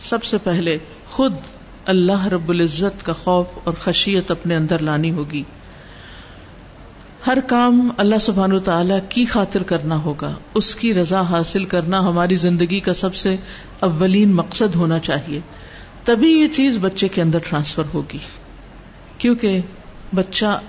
سب 0.03 0.23
سے 0.23 0.37
پہلے 0.37 0.77
خود 1.05 1.33
اللہ 1.89 2.27
رب 2.27 2.49
العزت 2.49 3.05
کا 3.05 3.13
خوف 3.13 3.45
اور 3.63 3.73
خشیت 3.73 4.31
اپنے 4.31 4.55
اندر 4.55 4.79
لانی 4.79 5.11
ہوگی۔ 5.11 5.43
ہر 7.27 7.37
کام 7.47 7.89
اللہ 7.97 8.15
سبحان 8.21 8.53
و 8.53 8.59
تعالی 8.59 8.93
کی 9.09 9.25
خاطر 9.25 9.63
کرنا 9.63 9.95
ہوگا۔ 9.95 10.33
اس 10.53 10.75
کی 10.75 10.93
رضا 10.93 11.21
حاصل 11.21 11.65
کرنا 11.65 11.99
ہماری 11.99 12.35
زندگی 12.35 12.79
کا 12.79 12.93
سب 12.93 13.15
سے 13.15 13.35
اولین 13.79 14.35
مقصد 14.35 14.75
ہونا 14.75 14.99
چاہیے۔ 14.99 15.39
تبھی 16.03 16.41
یہ 16.41 16.47
چیز 16.47 16.77
بچے 16.81 17.07
کے 17.07 17.21
اندر 17.21 17.39
ٹرانسفر 17.49 17.83
ہوگی۔ 17.93 18.17
کیونکہ 19.17 19.61
بچہ 20.15 20.59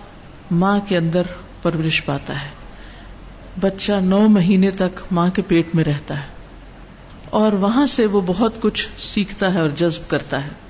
ماں 0.50 0.80
کے 0.88 0.96
اندر 0.96 1.22
پرورش 1.62 2.04
پاتا 2.04 2.42
ہے۔ 2.42 2.48
بچہ 3.60 3.92
نو 3.92 4.28
مہینے 4.28 4.70
تک 4.70 5.00
ماں 5.10 5.28
کے 5.28 5.42
پیٹ 5.42 5.74
میں 5.74 5.84
رہتا 5.84 6.20
ہے۔ 6.20 6.26
اور 7.24 7.52
وہاں 7.52 7.86
سے 7.86 8.06
وہ 8.06 8.20
بہت 8.26 8.60
کچھ 8.60 8.88
سیکھتا 8.98 9.54
ہے 9.54 9.60
اور 9.60 9.70
جذب 9.76 10.10
کرتا 10.10 10.44
ہے۔ 10.44 10.69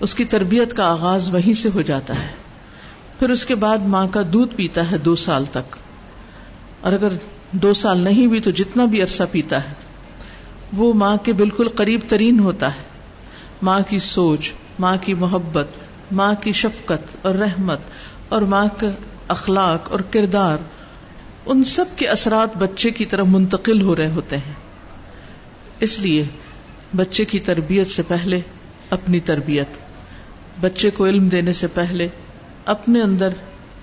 اس 0.00 0.14
کی 0.14 0.24
تربیت 0.24 0.74
کا 0.74 0.90
آغاز 0.92 1.34
وہیں 1.34 1.52
سے 1.52 1.68
ہو 1.74 1.82
جاتا 1.82 2.22
ہے۔ 2.22 2.28
پھر 3.18 3.30
اس 3.30 3.46
کے 3.46 3.54
بعد 3.54 3.78
ماں 3.78 4.06
کا 4.06 4.20
دودھ 4.32 4.54
پیتا 4.56 4.90
ہے 4.90 4.98
دو 4.98 5.14
سال 5.14 5.44
تک۔ 5.44 5.76
اور 6.80 6.92
اگر 6.92 7.08
دو 7.52 7.74
سال 7.74 7.98
نہیں 7.98 8.26
بھی 8.26 8.40
تو 8.40 8.50
جتنا 8.50 8.84
بھی 8.84 9.02
عرصہ 9.02 9.22
پیتا 9.32 9.68
ہے۔ 9.68 9.74
وہ 10.76 10.92
ماں 10.92 11.16
کے 11.16 11.32
بالکل 11.32 11.68
قریب 11.68 12.00
ترین 12.08 12.40
ہوتا 12.40 12.74
ہے۔ 12.74 12.82
ماں 13.62 13.80
کی 13.88 13.98
سوچ، 13.98 14.52
ماں 14.78 14.96
کی 15.00 15.14
محبت، 15.14 15.66
ماں 16.12 16.34
کی 16.40 16.52
شفقت 16.52 17.26
اور 17.26 17.34
رحمت 17.34 17.78
اور 18.28 18.42
ماں 18.42 18.66
کا 18.76 18.86
اخلاق 19.28 19.90
اور 19.90 20.00
کردار، 20.00 20.58
ان 21.46 21.64
سب 21.64 21.84
کے 21.96 22.06
اثرات 22.06 22.56
بچے 22.56 22.90
کی 22.90 23.04
طرف 23.04 23.26
منتقل 23.26 23.82
ہو 23.82 23.96
رہے 23.96 24.10
ہوتے 24.10 24.36
ہیں۔ 24.36 24.54
اس 25.80 25.98
لیے 25.98 26.24
بچے 26.96 27.24
کی 27.24 27.40
تربیت 27.40 27.86
سے 27.86 28.02
پہلے 28.02 28.40
اپنی 28.90 29.20
تربیت۔ 29.20 29.89
بچے 30.60 30.90
کو 30.90 31.06
علم 31.06 31.28
دینے 31.28 31.52
سے 31.52 31.66
پہلے 31.66 32.08
اپنے 32.66 33.02
اندر 33.02 33.28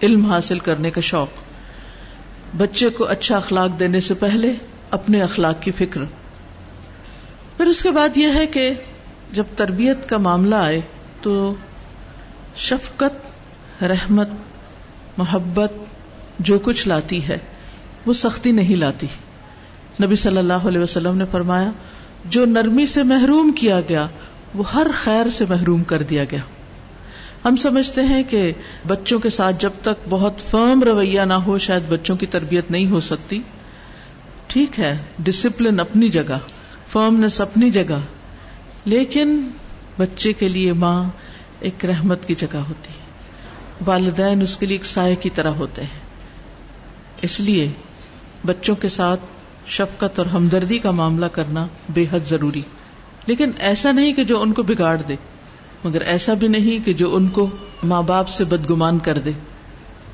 علم 0.03 0.25
حاصل 0.25 0.59
کرنے 0.59 0.91
کا 0.91 1.01
شوق۔ 1.01 1.27
بچے 2.57 2.89
کو 2.89 3.03
اچھا 3.03 3.37
اخلاق 3.37 3.79
دینے 3.79 3.99
سے 3.99 4.13
پہلے 4.13 4.53
اپنے 4.91 5.21
اخلاق 5.21 5.61
کی 5.61 5.71
فکر۔ 5.71 6.01
پھر 7.57 7.65
اس 7.65 7.83
کے 7.83 7.91
بعد 7.91 8.17
یہ 8.17 8.27
ہے 8.33 8.47
کہ 8.47 8.73
جب 9.31 9.43
تربیت 9.55 10.09
کا 10.09 10.17
معاملہ 10.17 10.55
آئے 10.55 10.81
تو 11.21 11.55
شفقت، 12.55 13.83
رحمت، 13.83 14.29
محبت 15.17 15.73
جو 16.39 16.59
کچھ 16.59 16.87
لاتی 16.87 17.27
ہے، 17.27 17.37
وہ 18.05 18.13
سختی 18.13 18.51
نہیں 18.51 18.75
لاتی۔ 18.75 19.07
نبی 20.03 20.15
صلی 20.15 20.37
اللہ 20.37 20.53
علیہ 20.53 20.81
وسلم 20.81 21.17
نے 21.17 21.25
فرمایا، 21.31 21.71
جو 22.25 22.45
نرمی 22.45 22.85
سے 22.85 23.03
محروم 23.03 23.51
کیا 23.51 23.79
گیا، 23.79 24.07
وہ 24.53 24.73
ہر 24.73 24.87
خیر 25.03 25.29
سے 25.29 25.45
محروم 25.49 25.83
کر 25.83 26.03
دیا 26.03 26.23
گیا۔ 26.23 26.39
ہم 27.47 27.55
سمجھتے 27.55 28.03
ہیں 28.03 28.23
کہ 28.23 28.51
بچوں 28.87 29.19
کے 29.19 29.29
ساتھ 29.29 29.55
جب 29.59 29.69
تک 29.81 30.07
بہت 30.09 30.33
فرم 30.49 30.83
رویہ 30.83 31.21
نہ 31.21 31.33
ہو، 31.33 31.57
شاید 31.57 31.83
بچوں 31.89 32.15
کی 32.15 32.25
تربیت 32.25 32.71
نہیں 32.71 32.87
ہو 32.87 32.99
سکتی۔ 32.99 33.41
ٹھیک 34.47 34.79
ہے 34.79 34.97
ڈسپلن 35.19 35.79
اپنی 35.79 36.09
جگہ 36.09 36.37
فرمنس 36.87 37.41
اپنی 37.41 37.71
جگہ، 37.71 37.99
لیکن 38.85 39.41
بچے 39.97 40.33
کے 40.33 40.49
لیے 40.49 40.73
ماں 40.73 41.09
ایک 41.59 41.85
رحمت 41.85 42.25
کی 42.25 42.35
جگہ 42.35 42.57
ہوتی 42.57 42.89
ہے۔ 42.89 43.05
والدین 43.85 44.41
اس 44.41 44.57
کے 44.57 44.65
لیے 44.65 44.77
ایک 44.77 44.85
سائے 44.85 45.15
کی 45.15 45.29
طرح 45.29 45.51
ہوتے 45.51 45.83
ہیں۔ 45.83 45.99
اس 47.21 47.39
لیے 47.39 47.71
بچوں 48.45 48.75
کے 48.75 48.89
ساتھ 48.89 49.19
شفقت 49.67 50.19
اور 50.19 50.25
ہمدردی 50.25 50.79
کا 50.79 50.91
معاملہ 50.91 51.25
کرنا 51.25 51.67
بے 51.89 52.05
حد 52.11 52.29
ضروری۔ 52.29 52.61
لیکن 53.25 53.51
ایسا 53.59 53.91
نہیں 53.91 54.13
کہ 54.13 54.23
جو 54.23 54.41
ان 54.41 54.53
کو 54.53 54.63
بگاڑ 54.63 54.97
دے۔ 55.07 55.15
مگر 55.83 56.01
ایسا 56.01 56.33
بھی 56.33 56.47
نہیں 56.47 56.85
کہ 56.85 56.93
جو 56.93 57.15
ان 57.15 57.27
کو 57.27 57.49
ماں 57.83 58.01
باپ 58.01 58.27
سے 58.27 58.43
بدگمان 58.43 58.99
کر 58.99 59.17
دے۔ 59.17 59.31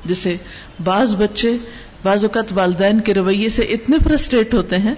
جسے 0.04 0.36
بعض 0.84 1.14
بچے 1.16 1.56
بعض 2.02 2.24
اوقات 2.24 2.52
والدین 2.52 3.00
کے 3.00 3.14
رویے 3.14 3.48
سے 3.48 3.62
اتنے 3.62 3.96
فرسٹریٹ 4.04 4.54
ہوتے 4.54 4.78
ہیں 4.78 4.94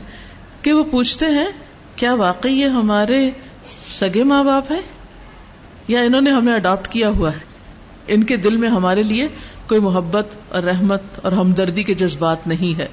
کہ 0.62 0.72
وہ 0.72 0.84
پوچھتے 0.84 1.26
ہیں، 1.26 1.46
کیا 1.96 2.14
واقعی 2.14 2.52
یہ 2.52 2.66
ہمارے 2.66 3.30
سگے 3.86 4.24
ماں 4.24 4.44
باپ 4.44 4.72
ہیں؟ 4.72 4.82
یا 5.88 6.00
انہوں 6.00 6.20
نے 6.20 6.30
ہمیں 6.30 6.54
اڈاپٹ 6.54 6.88
کیا 6.88 7.08
ہوا 7.08 7.32
ہے؟ 7.32 7.38
ان 8.06 8.22
کے 8.22 8.36
دل 8.36 8.56
میں 8.56 8.68
ہمارے 8.68 9.02
لیے 9.02 9.28
کوئی 9.68 9.80
محبت 9.80 10.26
اور 10.48 10.62
رحمت 10.62 11.02
اور 11.22 11.32
ہمدردی 11.32 11.82
کے 11.82 11.94
جذبات 11.94 12.46
نہیں 12.46 12.78
ہے۔ 12.78 12.86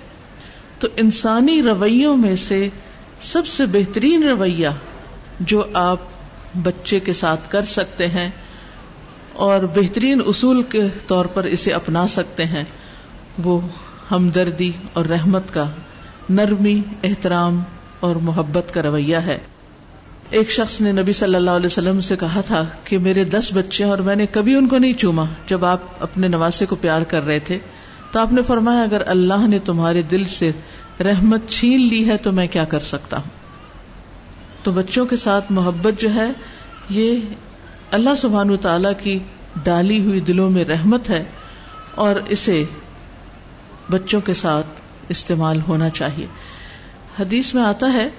تو 0.79 0.87
انسانی 0.95 1.63
رویوں 1.63 2.17
میں 2.17 2.35
سے 2.35 2.69
سب 3.21 3.47
سے 3.47 3.65
بہترین 3.65 4.23
رویہ 4.23 4.67
جو 5.39 5.63
آپ 5.73 5.99
بچے 6.63 6.99
کے 6.99 7.13
ساتھ 7.13 7.51
کر 7.51 7.61
سکتے 7.61 8.07
ہیں 8.07 8.29
اور 9.33 9.63
بہترین 9.75 10.21
اصول 10.25 10.63
کے 10.63 10.81
طور 11.07 11.25
پر 11.25 11.43
اسے 11.43 11.71
اپنا 11.71 12.07
سکتے 12.07 12.45
ہیں۔ 12.45 12.63
وہ 13.43 13.61
ہمدردی 14.11 14.71
اور 14.93 15.05
رحمت 15.05 15.53
کا 15.53 15.65
نرمی، 16.29 16.81
احترام 17.03 17.63
اور 17.99 18.15
محبت 18.15 18.73
کا 18.73 18.81
رویہ 18.81 19.17
ہے۔ 19.17 19.37
ایک 20.29 20.51
شخص 20.51 20.81
نے 20.81 20.91
نبی 20.91 21.13
صلی 21.13 21.35
اللہ 21.35 21.51
علیہ 21.51 21.65
وسلم 21.65 22.01
سے 22.01 22.15
کہا 22.15 22.41
تھا 22.41 22.65
کہ 22.83 22.97
میرے 22.97 23.23
دس 23.23 23.49
بچے 23.53 23.83
ہیں 23.83 23.91
اور 23.91 23.99
میں 23.99 24.15
نے 24.15 24.25
کبھی 24.25 24.55
ان 24.55 24.67
کو 24.67 24.77
نہیں 24.77 24.93
چوما۔ 24.93 25.25
جب 25.47 25.65
آپ 25.65 25.79
اپنے 25.99 26.27
نواسے 26.27 26.65
کو 26.65 26.75
پیار 26.75 27.01
کر 27.01 27.25
رہے 27.25 27.39
تھے 27.39 27.57
تو 28.11 28.19
آپ 28.19 28.33
نے 28.33 28.41
فرمایا، 28.41 28.83
اگر 28.83 29.01
اللہ 29.05 29.47
نے 29.47 29.59
تمہارے 29.59 30.01
دل 30.01 30.25
سے 30.25 30.51
رحمت 30.99 31.41
چھین 31.47 31.87
لی 31.87 32.09
ہے 32.09 32.17
تو 32.17 32.31
میں 32.31 32.47
کیا 32.47 32.63
کر 32.63 32.79
سکتا 32.79 33.17
ہوں؟ 33.17 33.42
تو 34.63 34.71
بچوں 34.71 35.05
کے 35.05 35.15
ساتھ 35.15 35.51
محبت 35.51 36.01
جو 36.01 36.13
ہے، 36.13 36.31
یہ 36.89 37.19
اللہ 37.91 38.15
سبحان 38.17 38.49
و 38.49 38.57
تعالی 38.57 38.89
کی 39.03 39.19
ڈالی 39.63 40.05
ہوئی 40.05 40.19
دلوں 40.19 40.49
میں 40.49 40.65
رحمت 40.65 41.09
ہے 41.09 41.23
اور 41.95 42.15
اسے 42.27 42.63
بچوں 43.91 44.21
کے 44.21 44.33
ساتھ 44.33 44.67
استعمال 45.09 45.59
ہونا 45.67 45.89
چاہیے۔ 45.89 46.25
حدیث 47.19 47.53
میں 47.53 47.63
آتا 47.63 47.93
ہے 47.93 48.09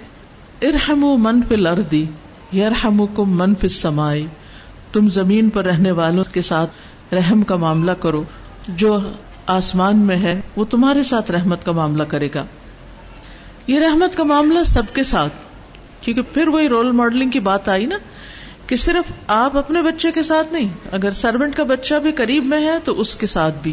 ارحم 0.62 1.00
من 1.00 1.42
فی 1.48 1.54
الردی 1.54 2.06
یرحم 2.52 3.06
کو 3.06 3.24
من 3.24 3.54
فی 3.54 3.68
سمائے 3.68 4.26
تم 4.92 5.06
زمین 5.06 5.50
پر 5.50 5.64
رہنے 5.64 5.90
والوں 5.90 6.24
کے 6.32 6.42
ساتھ 6.42 6.70
رحم 7.14 7.42
کا 7.42 7.56
معاملہ 7.56 7.92
کرو۔ 7.92 8.24
جو 8.68 8.98
آسمان 9.46 9.98
میں 9.98 10.16
ہے، 10.16 10.40
وہ 10.56 10.64
تمہارے 10.64 11.02
ساتھ 11.02 11.30
رحمت 11.30 11.64
کا 11.64 11.72
معاملہ 11.72 12.02
کرے 12.02 12.28
گا۔ 12.34 12.44
یہ 13.66 13.80
رحمت 13.80 14.16
کا 14.16 14.24
معاملہ 14.24 14.62
سب 14.62 14.82
کے 14.94 15.02
ساتھ۔ 15.02 15.32
کیونکہ 16.04 16.22
پھر 16.22 16.48
وہی 16.48 16.68
رول 16.68 16.90
ماڈلنگ 16.90 17.30
کی 17.30 17.40
بات 17.40 17.68
آئی 17.68 17.86
نا 17.86 17.96
کہ 18.66 18.76
صرف 18.76 19.12
آپ 19.26 19.56
اپنے 19.56 19.82
بچے 19.82 20.12
کے 20.12 20.22
ساتھ 20.22 20.52
نہیں، 20.52 20.68
اگر 20.92 21.10
سروینٹ 21.10 21.56
کا 21.56 21.64
بچہ 21.64 21.94
بھی 21.94 22.12
قریب 22.12 22.44
میں 22.44 22.64
ہے 22.64 22.78
تو 22.84 23.00
اس 23.00 23.16
کے 23.16 23.26
ساتھ 23.26 23.54
بھی۔ 23.62 23.72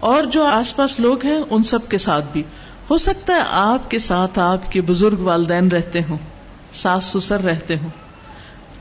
اور 0.00 0.24
جو 0.24 0.44
آس 0.44 0.76
پاس 0.76 1.00
لوگ 1.00 1.26
ہیں، 1.26 1.38
ان 1.50 1.62
سب 1.62 1.88
کے 1.88 1.98
ساتھ 1.98 2.24
بھی۔ 2.32 2.42
ہو 2.90 2.96
سکتا 2.96 3.34
ہے 3.34 3.42
آپ 3.50 3.90
کے 3.90 3.98
ساتھ 3.98 4.38
آپ 4.38 4.72
کے 4.72 4.80
بزرگ 4.80 5.18
والدین 5.18 5.68
رہتے 5.68 6.00
ہوں، 6.08 6.18
ساس 6.72 7.04
سسر 7.04 7.40
رہتے 7.40 7.76
ہوں۔ 7.76 7.88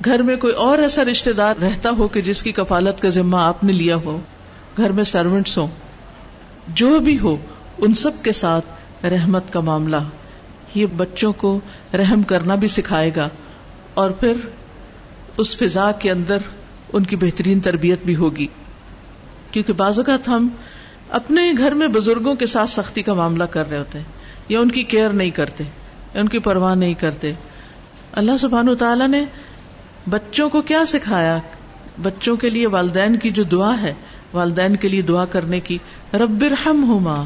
گھر 0.06 0.22
میں 0.22 0.36
کوئی 0.36 0.54
اور 0.54 0.80
ایسا 0.80 1.04
رشتے 1.04 1.34
دار 1.34 1.56
رہتا 1.58 1.90
ہو 1.98 2.08
کہ 2.08 2.22
جس 2.22 2.44
کی 2.44 2.52
کفالت 2.52 3.02
کا 3.02 3.10
ذمہ 3.10 3.38
آپ 3.38 3.64
نے 3.64 3.72
لیا 3.72 3.96
ہو۔ 3.96 4.20
گھر 4.78 4.92
میں 4.92 5.04
سروینٹس 5.04 5.58
ہوں۔ 5.58 5.68
جو 6.68 7.00
بھی 7.00 7.20
ہو، 7.20 7.38
ان 7.78 7.94
سب 7.94 8.12
کے 8.24 8.32
ساتھ 8.32 8.66
رحمت 9.06 9.54
کا 9.54 9.60
معاملہ۔ 9.60 9.96
یہ 10.75 10.86
بچوں 10.86 11.34
کو 11.34 11.60
رحم 11.94 12.24
کرنا 12.24 12.55
بھی 12.55 12.67
سکھائے 12.67 13.12
گا 13.15 13.29
اور 13.94 14.10
پھر 14.10 14.34
اس 15.38 15.58
فضا 15.58 15.91
کے 15.91 16.12
اندر 16.12 16.38
ان 16.94 17.03
کی 17.03 17.15
بہترین 17.15 17.60
تربیت 17.60 18.00
بھی 18.05 18.15
ہوگی۔ 18.15 18.48
کیونکہ 19.51 19.74
بعض 19.74 20.00
اوقات 20.00 20.27
ہم 20.27 20.48
اپنے 21.10 21.51
گھر 21.58 21.74
میں 21.74 21.88
بزرگوں 21.88 22.36
کے 22.36 22.46
ساتھ 22.46 22.70
سختی 22.70 23.01
کا 23.01 23.13
معاملہ 23.13 23.44
کر 23.44 23.70
رہے 23.70 23.77
ہوتے 23.77 23.98
ہیں 23.98 24.05
یا 24.50 24.60
ان 24.60 24.72
کی 24.72 24.84
کیئر 24.84 25.10
نہیں 25.10 25.29
کرتے، 25.29 25.63
ان 26.13 26.29
کی 26.29 26.39
پرواہ 26.39 26.75
نہیں 26.75 26.94
کرتے۔ 26.94 27.34
اللہ 28.12 28.38
سبحان 28.39 28.75
تعالیٰ 28.79 29.08
نے 29.08 29.25
بچوں 30.10 30.50
کو 30.50 30.62
کیا 30.62 30.86
سکھایا؟ 30.88 31.38
بچوں 32.01 32.36
کے 32.36 32.50
لیے 32.50 32.67
والدین 32.67 33.15
کی 33.15 33.29
جو 33.29 33.44
دعا 33.44 33.82
ہے، 33.82 33.94
والدین 34.34 34.75
کے 34.75 34.89
لیے 34.89 35.01
دعا 35.01 35.25
کرنے 35.25 35.60
کی، 35.60 35.77
رب 36.13 36.44
رحم 36.44 36.84
ہوما 36.84 37.24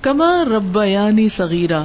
کما 0.00 0.44
رب 0.44 0.78
یعنی 0.84 1.28
صغیرہ 1.28 1.84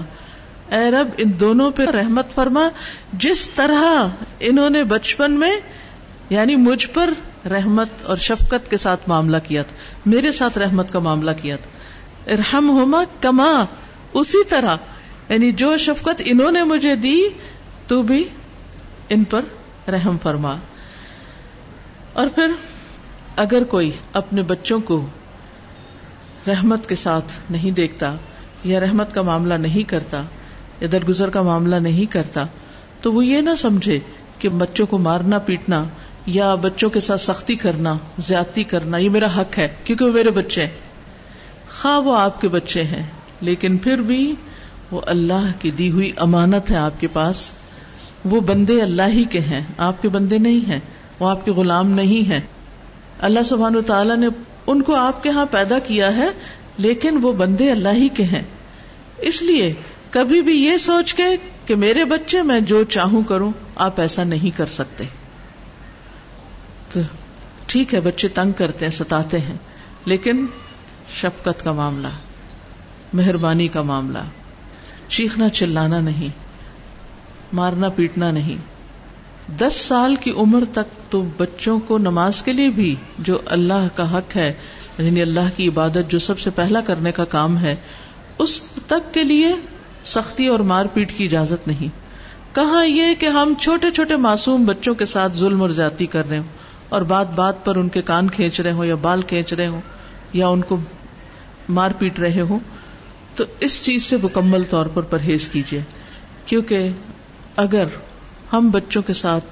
اے 0.70 0.92
رب، 0.92 1.08
ان 1.18 1.32
دونوں 1.40 1.72
پہ 1.72 1.86
رحمت 1.86 2.32
فرما۔ 2.32 2.70
جس 3.14 3.50
طرح 3.50 4.08
انہوں 4.40 4.70
نے 4.70 4.84
بچپن 4.84 5.32
میں 5.32 5.56
یعنی 6.30 6.56
مجھ 6.56 6.88
پر 6.88 7.10
رحمت 7.50 7.88
اور 8.04 8.18
شفقت 8.18 8.70
کے 8.70 8.78
ساتھ 8.78 9.02
معاملہ 9.08 9.38
کیا 9.48 9.64
تھا، 9.64 10.00
میرے 10.06 10.32
ساتھ 10.32 10.58
رحمت 10.58 10.94
کا 10.94 11.00
معاملہ 11.00 11.32
کیا 11.42 11.56
تھا۔ 11.56 11.78
ارحم 12.34 12.70
ہوما 12.70 13.04
کما، 13.22 13.66
اسی 14.14 14.44
طرح 14.44 14.76
یعنی 15.30 15.52
جو 15.52 15.78
شفقت 15.78 16.22
انہوں 16.26 16.52
نے 16.52 16.64
مجھے 16.64 16.96
دی، 16.96 17.22
تو 17.88 18.02
بھی 18.02 18.24
ان 19.10 19.24
پر 19.24 19.42
رحم 19.90 20.18
فرما۔ 20.24 20.56
اور 22.14 22.28
پھر، 22.28 22.52
اگر 23.36 23.64
کوئی 23.64 23.92
اپنے 24.14 24.42
بچوں 24.42 24.80
کو 24.80 25.06
رحمت 26.48 26.90
کے 26.90 26.96
ساتھ 26.96 27.52
نہیں 27.52 27.72
دیکھتا 27.72 28.16
یا 28.64 28.80
رحمت 28.80 29.14
کا 29.14 29.22
معاملہ 29.22 29.54
نہیں 29.54 29.90
کرتا 29.90 30.24
یا 30.80 30.88
درگزر 30.92 31.30
کا 31.30 31.42
معاملہ 31.42 31.76
نہیں 31.76 32.06
کرتا، 32.06 32.44
تو 33.02 33.14
وہ 33.14 33.26
یہ 33.26 33.42
نہ 33.42 33.50
سمجھے 33.58 34.00
کہ 34.40 34.50
بچوں 34.50 34.86
کو 34.86 34.98
مارنا، 34.98 35.38
پیٹنا 35.38 35.84
یا 36.26 36.56
بچوں 36.56 36.90
کے 36.90 37.00
ساتھ 37.00 37.22
سختی 37.22 37.56
کرنا، 37.56 37.94
زیادتی 38.18 38.64
کرنا، 38.64 38.98
یہ 38.98 39.10
میرا 39.10 39.28
حق 39.38 39.58
ہے، 39.58 39.68
کیونکہ 39.84 40.06
وہ 40.06 40.12
میرے 40.12 40.30
بچے 40.30 40.66
ہیں۔ 40.66 40.74
خواہ 41.82 42.00
وہ 42.00 42.18
آپ 42.18 42.42
کے 42.42 42.48
بچے 42.48 42.84
ہیں، 42.84 43.04
لیکن 43.42 43.78
پھر 43.78 43.98
بھی 43.98 44.36
وہ 44.92 45.02
اللہ 45.06 45.52
کی 45.60 45.72
دی 45.72 45.92
ہوئی 45.92 46.12
امانت 46.18 46.72
ہے 46.72 46.76
آپ 46.76 47.02
کے 47.02 47.08
پاس۔ 47.14 47.50
وہ 48.26 48.42
بندے 48.42 48.82
اللہ 48.82 49.08
ہی 49.08 49.24
کے 49.24 49.40
ہیں، 49.40 49.62
آپ 49.78 50.02
کے 50.02 50.10
بندے 50.10 50.38
نہیں 50.38 50.68
ہیں، 50.68 50.80
وہ 51.20 51.30
آپ 51.30 51.46
کے 51.46 51.52
غلام 51.52 51.90
نہیں 51.90 52.30
ہیں۔ 52.30 52.42
اللہ 53.20 53.44
سبحان 53.44 53.76
و 53.76 53.82
تعالیٰ 53.82 54.18
نے 54.18 54.28
ان 54.68 54.82
کو 54.82 54.96
آپ 54.96 55.24
کے 55.24 55.30
ہاں 55.30 55.46
پیدا 55.52 55.80
کیا 55.80 56.18
ہے، 56.18 56.28
لیکن 56.78 57.20
وہ 57.22 57.34
بندے 57.34 57.72
اللہ 57.72 57.90
ہی 57.90 58.08
کے 58.08 58.24
ہیں۔ 58.24 58.42
اس 59.18 59.42
لیے 59.42 59.74
کبھی 60.12 60.42
بھی 60.42 60.66
یہ 60.66 60.78
سوچ 60.78 61.14
کے 61.14 61.24
کہ 61.66 61.76
میرے 61.76 62.06
بچے 62.06 62.42
میں 62.42 62.60
جو 62.60 62.84
چاہوں 62.84 63.24
کروں، 63.24 63.52
آپ 63.76 64.00
ایسا 64.00 64.24
نہیں 64.24 64.58
کر 64.58 64.66
سکتے۔ 64.66 65.04
تو 66.94 67.00
ٹھیک 67.66 67.94
ہے، 67.94 68.00
بچے 68.00 68.28
تنگ 68.28 68.52
کرتے 68.52 68.86
ہیں، 68.86 68.92
ستاتے 68.92 69.40
ہیں، 69.40 69.56
لیکن 70.06 70.46
شفقت 71.14 71.64
کا 71.64 71.72
معاملہ، 71.72 72.08
مہربانی 73.14 73.68
کا 73.68 73.82
معاملہ۔ 73.82 74.18
چیخنا 75.08 75.50
چلانا 75.50 76.00
نہیں، 76.00 76.28
مارنا 77.54 77.90
پیٹنا 77.90 78.32
نہیں۔ 78.32 78.58
دس 79.58 79.74
سال 79.74 80.16
کی 80.16 80.32
عمر 80.32 80.64
تک 80.72 81.12
تو 81.12 81.26
بچوں 81.38 81.80
کو 81.80 81.98
نماز 81.98 82.44
کے 82.44 82.54
لیے 82.54 82.70
بھی 82.70 82.96
جو 83.20 83.38
اللہ 83.46 83.88
کا 83.96 84.18
حق 84.18 84.36
ہے 84.36 84.54
یعنی 84.98 85.22
اللہ 85.22 85.50
کی 85.56 85.68
عبادت 85.68 86.12
جو 86.12 86.20
سب 86.20 86.40
سے 86.40 86.50
پہلا 86.50 86.82
کرنے 86.82 87.12
کا 87.12 87.26
کام 87.26 87.58
ہے، 87.58 87.76
اس 88.38 88.62
تک 88.88 89.14
کے 89.14 89.24
لیے 89.24 89.56
سختی 90.06 90.48
اور 90.48 90.60
مار 90.60 90.86
پیٹ 90.86 91.12
کی 91.18 91.26
اجازت 91.26 91.68
نہیں۔ 91.68 91.88
کہاں 92.56 92.86
یہ 92.86 93.16
کہ 93.20 93.26
ہم 93.26 93.54
چھوٹے 93.60 93.92
چھوٹے 93.92 94.16
معصوم 94.16 94.66
بچوں 94.66 94.96
کے 94.96 95.06
ساتھ 95.06 95.38
ظلم 95.38 95.62
اور 95.62 95.70
زیادتی 95.70 96.06
کر 96.06 96.30
رہے 96.30 96.38
ہوں 96.38 96.48
اور 96.90 97.02
بات 97.02 97.32
بات 97.36 97.66
پر 97.66 97.76
ان 97.76 97.90
کے 97.90 98.02
کان 98.02 98.30
کھینچ 98.30 98.62
رہے 98.62 98.72
ہوں 98.72 98.86
یا 98.86 98.96
بال 98.96 99.22
کھینچ 99.22 99.54
رہے 99.54 99.68
ہوں 99.68 99.82
یا 100.34 100.48
ان 100.48 100.62
کو 100.62 100.78
مار 101.70 101.92
پیٹ 101.92 102.20
رہے 102.20 102.42
ہوں، 102.42 102.60
تو 103.36 103.44
اس 103.60 103.86
چیز 103.86 104.04
سے 104.04 104.18
مکمل 104.24 104.64
طور 104.64 104.86
پر 104.86 105.02
پرہیز 105.02 105.48
کیجیے 105.48 105.82
کیونکہ 106.46 106.90
اگر 107.56 107.84
ہم 108.54 108.70
بچوں 108.70 109.02
کے 109.02 109.14
ساتھ 109.14 109.46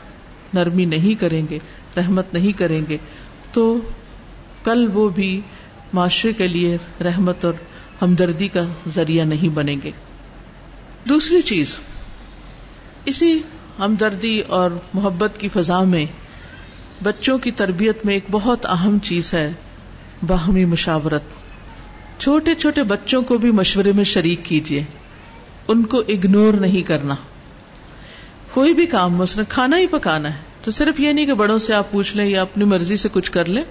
نرمی 0.54 0.86
نہیں 0.86 1.20
کریں 1.20 1.46
گے، 1.50 1.60
رحمت 1.98 2.34
نہیں 2.34 2.52
کریں 2.52 2.82
گے، 2.90 2.98
تو 3.52 3.78
کل 4.64 4.90
وہ 4.94 5.10
بھی 5.10 5.42
معاشرے 5.94 6.34
کے 6.34 6.48
لیے 6.48 6.78
رحمت 7.04 7.46
اور 7.46 7.54
ہمدردی 8.02 8.48
کا 8.48 8.62
ذریعہ 8.94 9.26
نہیں 9.26 9.50
بنیں 9.50 9.76
گے۔ 9.84 9.92
دوسری 11.10 11.42
چیز، 11.42 11.76
اسی 13.06 13.42
ہمدردی 13.80 14.40
اور 14.40 14.72
محبت 14.94 15.32
کی 15.40 15.50
فضا 15.50 15.84
میں 15.84 16.06
بچوں 17.04 17.38
کی 17.38 17.52
تربیت 17.52 18.06
میں 18.06 18.14
ایک 18.14 18.24
بہت 18.32 18.66
اہم 18.66 18.98
چیز 19.04 19.34
ہے، 19.34 19.52
باہمی 20.28 20.66
مشاورت۔ 20.66 21.22
چھوٹے 22.18 22.56
چھوٹے 22.56 22.84
بچوں 22.84 23.22
کو 23.22 23.38
بھی 23.38 23.52
مشورے 23.52 23.92
میں 23.92 24.04
شریک 24.04 24.40
کیجیے 24.44 24.84
ان 25.68 25.84
کو 25.84 26.00
اگنور 26.00 26.54
نہیں 26.54 26.82
کرنا۔ 26.82 27.16
کوئی 28.52 28.74
بھی 28.74 28.86
کام 28.86 29.16
مثلا 29.16 29.44
کھانا 29.50 29.78
ہی 29.78 29.88
پکانا 29.88 30.34
ہے، 30.34 30.40
تو 30.64 30.72
صرف 30.72 31.00
یہ 31.00 31.14
نہیں 31.14 31.26
کہ 31.26 31.34
بڑوں 31.34 31.58
سے 31.58 31.74
آپ 31.74 31.92
پوچھ 31.92 32.18
لیں 32.18 32.26
یا 32.26 32.42
اپنی 32.42 32.66
مرضی 32.66 32.98
سے 32.98 33.10
کچھ 33.12 33.32
کر 33.32 33.46
لیں، 33.46 33.64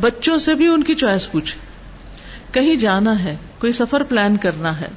بچوں 0.00 0.38
سے 0.38 0.54
بھی 0.54 0.66
ان 0.66 0.82
کی 0.82 0.94
چوائس 0.94 1.32
پوچھیں۔ 1.32 1.60
کہیں 2.54 2.76
جانا 2.76 3.24
ہے، 3.24 3.36
کوئی 3.58 3.72
سفر 3.72 4.02
پلان 4.02 4.36
کرنا 4.36 4.80
ہے 4.80 4.88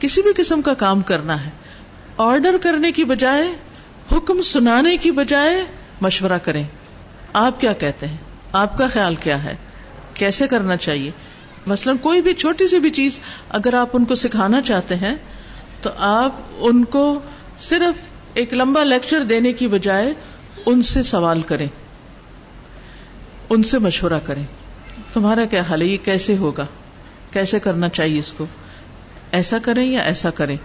کسی 0.00 0.22
بھی 0.22 0.30
قسم 0.36 0.62
کا 0.62 0.74
کام 0.74 1.00
کرنا 1.00 1.44
ہے۔ 1.46 1.50
آرڈر 2.16 2.58
کرنے 2.62 2.92
کی 2.92 3.04
بجائے، 3.04 3.48
حکم 4.12 4.42
سنانے 4.42 4.96
کی 4.96 5.10
بجائے 5.10 5.64
مشورہ 6.00 6.38
کریں۔ 6.42 6.64
آپ 7.32 7.60
کیا 7.60 7.72
کہتے 7.72 8.08
ہیں؟ 8.08 8.16
آپ 8.52 8.78
کا 8.78 8.86
خیال 8.86 9.14
کیا 9.14 9.44
ہے؟ 9.44 9.56
کیسے 10.14 10.46
کرنا 10.46 10.76
چاہیے؟ 10.76 11.10
مثلاً 11.66 11.96
کوئی 11.96 12.22
بھی 12.22 12.34
چھوٹی 12.34 12.66
سی 12.66 12.78
بھی 12.78 12.90
چیز 12.90 13.20
اگر 13.48 13.74
آپ 13.74 13.88
ان 13.92 14.04
کو 14.04 14.14
سکھانا 14.14 14.62
چاہتے 14.62 14.94
ہیں، 14.94 15.14
تو 15.82 15.90
آپ 15.96 16.32
ان 16.58 16.84
کو 16.84 17.20
صرف 17.60 17.94
ایک 18.34 18.54
لمبا 18.54 18.84
لیکچر 18.84 19.22
دینے 19.22 19.52
کی 19.52 19.68
بجائے 19.68 20.14
ان 20.66 20.82
سے 20.82 21.02
سوال 21.02 21.42
کریں۔ 21.42 21.68
ان 23.50 23.62
سے 23.62 23.78
مشورہ 23.78 24.18
کریں۔ 24.24 24.42
تمہارا 25.14 25.44
کیا 25.44 25.62
حال 25.62 25.82
ہے؟ 25.82 25.86
یہ 25.86 25.96
کیسے 26.04 26.36
ہوگا؟ 26.36 26.66
کیسے 27.32 27.60
کرنا 27.60 27.88
چاہیے 27.88 28.18
اس 28.18 28.32
کو؟ 28.32 28.46
ایسا 29.32 29.58
کریں 29.58 29.84
یا 29.84 30.00
ایسا 30.00 30.30
کریں۔ 30.30 30.56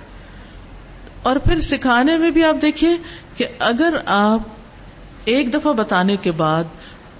اور 1.23 1.35
پھر 1.35 1.61
سکھانے 1.61 2.17
میں 2.17 2.31
بھی 2.31 2.43
آپ 2.43 2.55
دیکھیے 2.61 2.97
کہ 3.35 3.45
اگر 3.59 3.97
آپ 4.05 4.39
ایک 5.25 5.53
دفعہ 5.53 5.73
بتانے 5.73 6.15
کے 6.21 6.31
بعد 6.31 6.63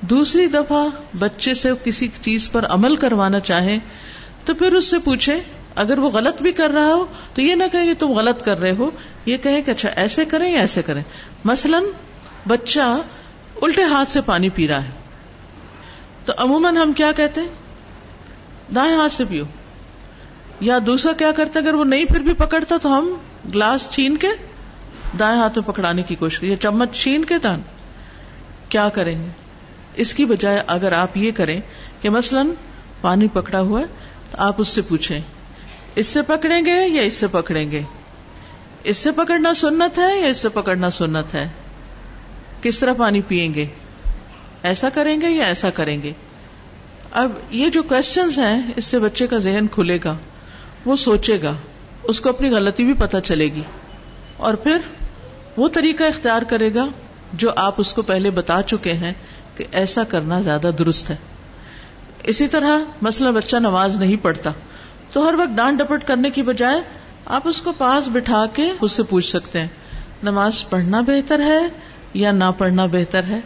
دوسری 0.02 0.48
دفعہ 0.48 0.88
بچے 1.20 1.54
سے 1.54 1.70
کسی 1.84 2.08
چیز 2.22 2.52
پر 2.52 2.66
عمل 2.66 2.96
کروانا 2.96 3.40
چاہیں 3.40 3.80
تو 4.46 4.54
پھر 4.54 4.74
اس 4.74 4.90
سے 4.90 5.00
پوچھے 5.00 5.40
اگر 5.76 5.98
وہ 5.98 6.10
غلط 6.10 6.42
بھی 6.42 6.52
کر 6.52 6.70
رہا 6.70 6.86
ہو 6.86 7.06
تو 7.34 7.42
یہ 7.42 7.56
نہ 7.56 7.64
کہ 7.72 7.94
تم 8.00 8.12
غلط 8.12 8.44
کر 8.44 8.60
رہے 8.60 8.72
ہو، 8.72 8.92
یہ 9.26 9.38
کہے 9.38 9.62
کہ 9.62 9.72
اچھا 9.72 9.90
ایسے 9.90 10.26
کریں 10.26 10.52
یا 10.54 10.60
ایسے 10.60 10.82
کریں۔ 10.82 11.04
مثلاً 11.46 11.84
بچہ 12.48 12.98
الٹے 13.62 13.84
ہاتھ 13.84 14.12
سے 14.12 14.22
پانی 14.22 14.50
پی 14.50 14.68
رہا 14.68 14.84
ہے۔ 14.84 14.90
تو 16.26 16.34
عموماً 16.38 16.78
ہم 16.78 16.94
کیا 16.94 17.12
کہتے 17.12 17.42
ہیں؟ 17.42 17.48
دائیں 18.76 18.96
ہاتھ 18.96 19.12
سے 19.12 19.24
پیو۔ 19.30 19.44
یا 20.60 20.80
دوسرا 20.86 21.14
کیا 21.14 21.32
کرتے 21.32 21.60
اگر 21.60 21.74
وہ 21.74 21.84
نہیں 21.84 22.06
پھر 22.06 22.20
بھی 22.20 22.34
پکڑتا 22.34 22.78
تو 22.78 22.98
ہم 22.98 23.14
گلاس 23.54 23.90
چھین 23.92 24.18
کے 24.18 24.28
دائیں 25.20 25.40
ہاتھ 25.40 25.58
میں 25.58 25.68
پکڑانے 25.68 26.04
کی 26.04 26.16
کوشش 26.16 26.44
یا 26.44 26.56
چمچ 26.56 27.04
چھین 27.04 27.26
کے 27.26 27.38
دان 27.38 27.62
کیا 28.70 28.90
کریں 28.90 29.24
گے؟ 29.24 29.30
اس 29.96 30.14
کی 30.14 30.26
بجائے 30.26 30.64
اگر 30.68 30.92
آپ 30.92 31.18
یہ 31.18 31.32
کریں 31.32 31.62
کہ 32.02 32.10
مثلاً 32.10 32.50
پانی 33.02 33.28
پکڑا 33.28 33.60
ہوا 33.60 33.80
ہے، 33.80 33.86
تو 34.32 34.38
آپ 34.40 34.56
اس 34.58 34.68
سے 34.68 34.82
پوچھیں، 34.82 35.20
اس 35.96 36.08
سے 36.08 36.22
پکڑیں 36.22 36.66
گے 36.66 36.88
یا 36.88 37.02
اس 37.02 37.14
سے 37.14 37.28
پکڑیں 37.28 37.72
گے؟ 37.72 37.82
اس 38.84 38.98
سے 38.98 39.12
پکڑنا 39.12 39.54
سنت 39.54 39.98
ہے 40.00 40.20
یا 40.22 40.28
اس 40.28 40.38
سے 40.38 40.50
پکڑنا 40.50 40.90
سنت 40.90 41.34
ہے؟ 41.34 41.48
کس 42.62 42.80
طرح 42.80 42.94
پانی 42.94 43.22
پیئیں 43.22 43.54
گے؟ 43.54 43.66
ایسا 44.64 44.90
کریں 44.90 45.22
گے 45.22 45.30
یا 45.30 45.46
ایسا 45.46 45.70
کریں 45.70 46.02
گے؟ 46.02 46.12
اب 47.12 47.32
یہ 47.50 47.70
جو 47.70 47.84
کوشچنز 47.84 48.40
ہیں، 48.40 48.62
اس 48.76 48.86
سے 48.86 49.00
بچے 49.00 49.28
کا 49.28 49.38
ذہن 49.38 49.68
کھلے 49.72 50.00
گا۔ 50.04 50.16
وہ 50.86 50.96
سوچے 50.96 51.38
گا، 51.44 51.54
اس 52.04 52.22
کو 52.22 52.30
اپنی 52.30 52.50
غلطی 52.50 52.86
بھی 52.86 52.94
پتہ 52.94 53.18
چلے 53.24 53.46
گی۔ 53.46 53.62
اور 54.38 54.54
پھر 54.54 54.78
وہ 55.58 55.70
طریقہ 55.70 56.04
اختیار 56.04 56.42
کرے 56.42 56.74
گا 56.74 56.88
جو 57.34 57.52
آپ 57.56 57.76
اس 57.78 57.94
کو 57.94 58.02
پہلے 58.02 58.30
بتا 58.30 58.62
چکے 58.62 58.94
ہیں 58.94 59.14
کہ 59.58 59.66
ایسا 59.72 60.04
کرنا 60.04 60.42
زیادہ 60.42 60.70
درست 60.80 61.10
ہے۔ 61.10 61.16
اسی 62.24 62.48
طرح 62.48 62.80
مسئلہ 63.02 63.30
بچہ 63.30 63.58
نماز 63.58 63.98
نہیں 63.98 64.16
پڑھتا، 64.22 64.52
تو 65.14 65.30
ہر 65.30 65.34
وقت 65.34 65.58
ڈانٹ 65.58 65.80
ڈپٹ 65.80 66.08
کرنے 66.08 66.30
کی 66.30 66.42
بجائے 66.42 66.82
آپ 67.26 67.42
اس 67.46 67.62
کو 67.62 67.72
پاس 67.78 68.08
بٹھا 68.08 68.46
کے 68.54 68.72
اس 68.82 68.92
سے 68.92 69.04
پوچھ 69.04 69.26
سکتے 69.26 69.60
ہیں، 69.60 69.68
نماز 70.24 70.70
پڑھنا 70.70 71.02
بہتر 71.02 71.40
ہے 71.40 71.60
یا 72.14 72.32
نہ 72.32 72.52
پڑھنا 72.58 72.86
بہتر 72.86 73.24
ہے؟ 73.24 73.40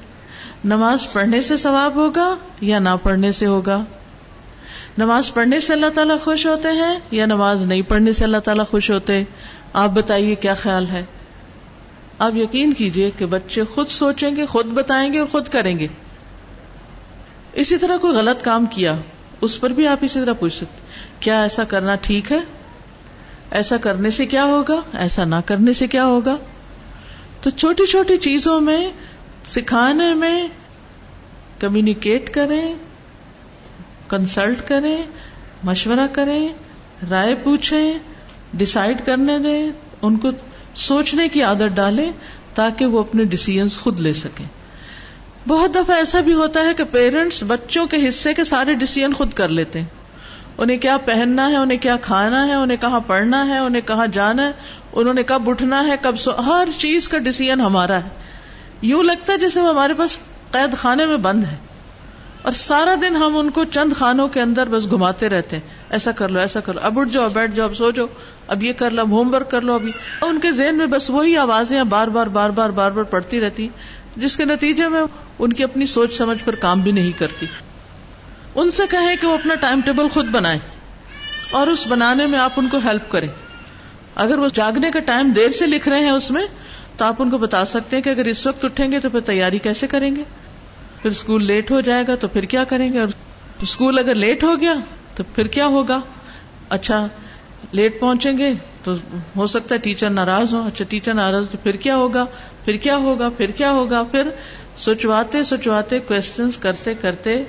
نماز 0.66 1.14
پڑھنے 1.14 1.42
سے 1.42 1.58
ثواب 1.58 1.96
ہوگا 1.96 2.36
یا 2.62 2.80
نہ 2.80 2.90
پڑھنے 3.04 3.32
سے 3.32 3.46
ہوگا؟ 3.46 3.84
نماز 5.00 5.34
پڑھنے 5.34 5.60
سے 5.60 5.74
اللہ 5.74 5.90
تعالیٰ 5.96 6.20
خوش 6.24 6.48
ہوتے 6.48 6.68
ہیں 6.68 7.00
یا 7.12 7.26
نماز 7.26 7.66
نہیں 7.66 7.82
پڑھنے 7.82 8.14
سے 8.14 8.24
اللہ 8.24 8.38
تعالیٰ 8.38 8.66
خوش 8.68 8.92
ہوتے 8.92 9.24
آپ 9.74 9.90
بتائیے 9.90 10.36
کیا 10.36 10.54
خیال 10.54 10.88
ہے؟ 10.88 11.04
آپ 12.20 12.36
یقین 12.36 12.74
کیجیے 12.74 13.12
کہ 13.18 13.26
بچے 13.26 13.64
خود 13.64 13.88
سوچیں 13.88 14.36
گے، 14.36 14.46
خود 14.46 14.66
بتائیں 14.66 15.14
گے 15.14 15.20
اور 15.20 15.28
خود 15.28 15.48
کریں 15.48 15.80
گے۔ 15.80 15.88
اسی 17.54 17.78
طرح 17.78 17.98
کوئی 17.98 18.16
غلط 18.16 18.44
کام 18.44 18.66
کیا، 18.66 18.96
اس 19.42 19.62
پر 19.62 19.70
بھی 19.70 19.88
آپ 19.88 19.98
اسی 20.02 20.20
طرح 20.20 20.34
پوچھ 20.34 20.56
سکتے 20.56 20.82
کیا 21.20 21.42
ایسا 21.42 21.64
کرنا 21.64 21.96
ٹھیک 21.96 22.32
ہے؟ 22.32 22.40
ایسا 23.52 23.78
کرنے 23.78 24.10
سے 24.10 24.26
کیا 24.26 24.46
ہوگا؟ 24.46 24.82
ایسا 24.94 25.26
نہ 25.26 25.36
کرنے 25.46 25.74
سے 25.74 25.88
کیا 25.88 26.06
ہوگا؟ 26.06 26.36
تو 27.42 27.50
چھوٹی 27.50 27.86
چھوٹی 27.86 28.18
چیزوں 28.18 28.62
میں، 28.62 28.90
سکھانے 29.48 30.14
میں، 30.14 30.48
کمیونیکیٹ 31.60 32.34
کریں 32.34 32.76
کنسلٹ 34.10 34.68
کریں، 34.68 35.04
مشورہ 35.64 36.08
کریں، 36.12 36.50
رائے 37.10 37.36
پوچھیں 37.36 37.94
ڈسائڈ 38.54 38.98
کرنے 39.06 39.40
دیں، 39.40 39.72
ان 40.02 40.18
کو 40.18 40.30
سوچنے 40.76 41.28
کی 41.28 41.44
عادت 41.44 41.76
ڈالیں 41.76 42.12
تاکہ 42.54 42.86
وہ 42.86 43.00
اپنے 43.00 43.24
ڈسیزنس 43.24 43.78
خود 43.78 44.00
لے 44.00 44.14
سکیں۔ 44.14 44.46
بہت 45.48 45.76
دفعہ 45.76 45.96
ایسا 45.96 46.20
بھی 46.20 46.34
ہوتا 46.34 46.64
ہے 46.64 46.74
کہ 46.74 46.84
پیرنٹس 46.84 47.44
بچوں 47.48 47.88
کے 47.88 48.10
حصے 48.10 48.34
کے 48.34 48.44
سارے 48.44 48.74
ڈسیزن 48.74 49.14
خود 49.14 49.34
کر 49.34 49.50
لیتے 49.50 49.80
ہیں۔ 49.80 49.88
انہیں 50.58 50.78
کیا 50.78 50.98
پہننا 50.98 51.52
ہے، 51.52 51.56
انہیں 51.56 51.78
کیا 51.78 51.96
کھانا 51.96 52.48
ہے، 52.48 52.54
انہیں 52.54 52.78
کہاں 52.82 53.00
پڑھنا 53.00 53.48
ہے، 53.48 53.58
انہیں 53.58 53.82
کہاں 53.82 54.08
جانا 54.08 54.48
ہے، 54.48 54.52
انہوں 54.94 55.14
نے 55.14 55.24
کب 55.24 55.50
اٹھنا 55.50 55.88
ہے، 55.88 55.96
کب 56.02 56.16
سو، 56.20 56.32
ہر 56.32 56.68
چیز 56.78 57.10
کا 57.10 57.18
ڈسیزن 57.18 57.62
ہمارا 57.62 57.98
ہے۔ 57.98 58.10
یوں 58.82 59.04
لگتا 59.04 59.34
ہے 59.34 59.38
جیسے 59.38 59.62
وہ 59.62 59.70
ہمارے 59.70 59.94
پاس 59.94 60.20
قید 60.52 60.78
خانے 60.78 61.06
میں 61.06 61.18
بند 61.18 61.44
ہے۔ 61.44 61.56
اور 62.50 62.56
سارا 62.56 62.96
دن 63.02 63.16
ہم 63.16 63.38
ان 63.38 63.50
کو 63.50 63.66
چند 63.66 63.94
خانوں 63.94 64.28
کے 64.28 64.42
اندر 64.42 64.68
بس 64.70 64.92
گھماتے 64.92 65.30
رہتے 65.30 65.56
ہیں۔ 65.56 65.64
ایسا 65.90 66.12
کر 66.12 66.30
لو، 66.30 66.40
ایسا 66.40 66.60
کر 66.60 66.74
لو۔ 66.74 66.80
اب 66.84 67.00
اٹھ 67.00 67.10
جاؤ، 67.10 67.30
بیٹھ 67.30 67.56
جاؤ، 67.56 67.68
اب 67.68 67.76
سو 67.76 67.92
جاؤ۔ 67.92 68.06
اب 68.48 68.64
یہ 68.64 68.74
کر 68.74 68.92
لو 68.92 69.04
ہوم 69.04 69.34
ورک 69.34 69.52
کر 69.52 69.62
لو۔ 69.62 69.74
ابھی 69.74 69.92
ان 70.22 70.40
کے 70.40 70.52
ذہن 70.52 70.78
میں 70.78 70.88
بس 70.88 71.10
وہی 71.10 71.38
آوازیں 71.38 71.84
بار 71.84 72.08
بار 72.08 72.28
بار 72.28 72.50
بار 72.50 72.70
بار 72.70 72.92
بار 72.92 73.04
پڑتی 73.04 73.42
رہتی 73.42 73.68
جس 74.18 74.38
کے 74.38 74.46
نتیجے 74.46 74.88
میں 74.88 75.02
ان 75.40 75.54
کی 75.54 75.64
اپنی 75.64 75.86
سوچ 75.86 76.18
سمجھ 76.18 76.38
پر 76.46 76.56
کام 76.56 76.82
بھی 76.82 76.92
نہیں 76.92 77.20
کرتی۔ 77.20 77.46
ان 78.56 78.72
سے 78.72 78.84
کہیں 78.90 79.16
کہ 79.22 79.28
وہ 79.28 79.34
اپنا 79.34 79.56
ٹائم 79.56 79.82
ٹیبل 79.82 80.08
خود 80.14 80.26
بنائیں 80.26 80.60
اور 81.52 81.68
اس 81.68 81.88
بنانے 81.88 82.26
میں 82.26 82.40
آپ 82.40 82.52
ان 82.58 82.68
کو 82.68 82.78
ہیلپ 82.86 83.12
کریں۔ 83.12 83.28
اگر 84.16 84.38
وہ 84.38 84.48
جاگنے 84.54 84.92
کا 84.92 85.00
ٹائم 85.00 85.30
دیر 85.30 85.50
سے 85.50 85.66
لکھ 85.66 85.90
رہے 85.90 86.00
ہیں 86.00 86.12
اس 86.12 86.32
میں، 86.32 86.48
تو 86.98 87.06
آپ 87.06 87.16
ان 87.20 87.30
کو 87.30 87.38
بتا 87.38 87.66
سکتے 87.66 87.96
ہیں 87.96 88.04
کہ 88.04 88.10
اگر 88.10 88.26
اس 88.26 88.48
وقت 88.48 88.66
اٹھیں 88.66 88.92
گے 88.92 89.00
تو 89.00 89.10
پھر 89.10 89.20
تیاری 89.20 89.60
کیسے 89.60 89.88
کریں 89.88 90.16
گے؟ 90.16 90.24
پھر 91.02 91.12
اسکول 91.12 91.46
لیٹ 91.46 91.72
ہو 91.72 91.82
جائے 91.82 92.04
گا 92.08 92.16
تو 92.16 92.28
پھر 92.28 92.44
کیا 92.44 92.64
کریں 92.64 92.94
گے؟ 92.94 93.00
اور 93.00 93.08
اسکول 93.62 94.00
اگر 94.00 94.16
لیٹ 94.16 94.44
ہو 94.44 94.60
گیا 94.62 94.74
تو 95.16 95.24
پھر 95.36 95.48
کیا 95.48 95.68
ہوگا؟ 95.68 96.00
اچھا 96.70 97.08
لیٹ 97.72 98.00
پہنچیں 98.00 98.38
گے 98.38 98.54
تو 98.84 98.94
ہو 99.36 99.48
سکتا 99.48 99.76
ہے 99.76 99.80
ٹیچر 99.80 100.10
ناراض 100.10 100.54
ہو 100.54 100.62
اچھا 100.68 100.86
ٹیچر 100.90 101.14
ناراض، 101.14 101.44
تو 101.52 101.58
پھر 101.64 101.76
کیا 101.76 101.96
ہوگا؟ 101.96 102.26
پھر 102.66 102.78
کیا 102.78 102.98
ہوگا؟ 102.98 103.30
پھر 103.30 103.52
کیا 103.52 103.72
ہوگا؟ 103.72 104.04
پھر 104.04 104.30
سوچواتے 104.78 105.44
سوچواتے 105.44 106.00
کوشچنس 106.00 106.58
کرتے 106.58 106.94
کرتے 106.94 107.44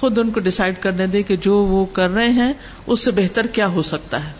خود 0.00 0.18
ان 0.18 0.30
کو 0.30 0.40
ڈسائڈ 0.40 0.74
کرنے 0.80 1.06
دے 1.06 1.22
کہ 1.22 1.36
جو 1.36 1.56
وہ 1.56 1.86
کر 1.86 2.10
رہے 2.10 2.28
ہیں، 2.28 2.52
اس 2.86 3.00
سے 3.00 3.10
بہتر 3.10 3.46
کیا 3.46 3.66
ہو 3.66 3.82
سکتا 3.82 4.24
ہے۔ 4.24 4.32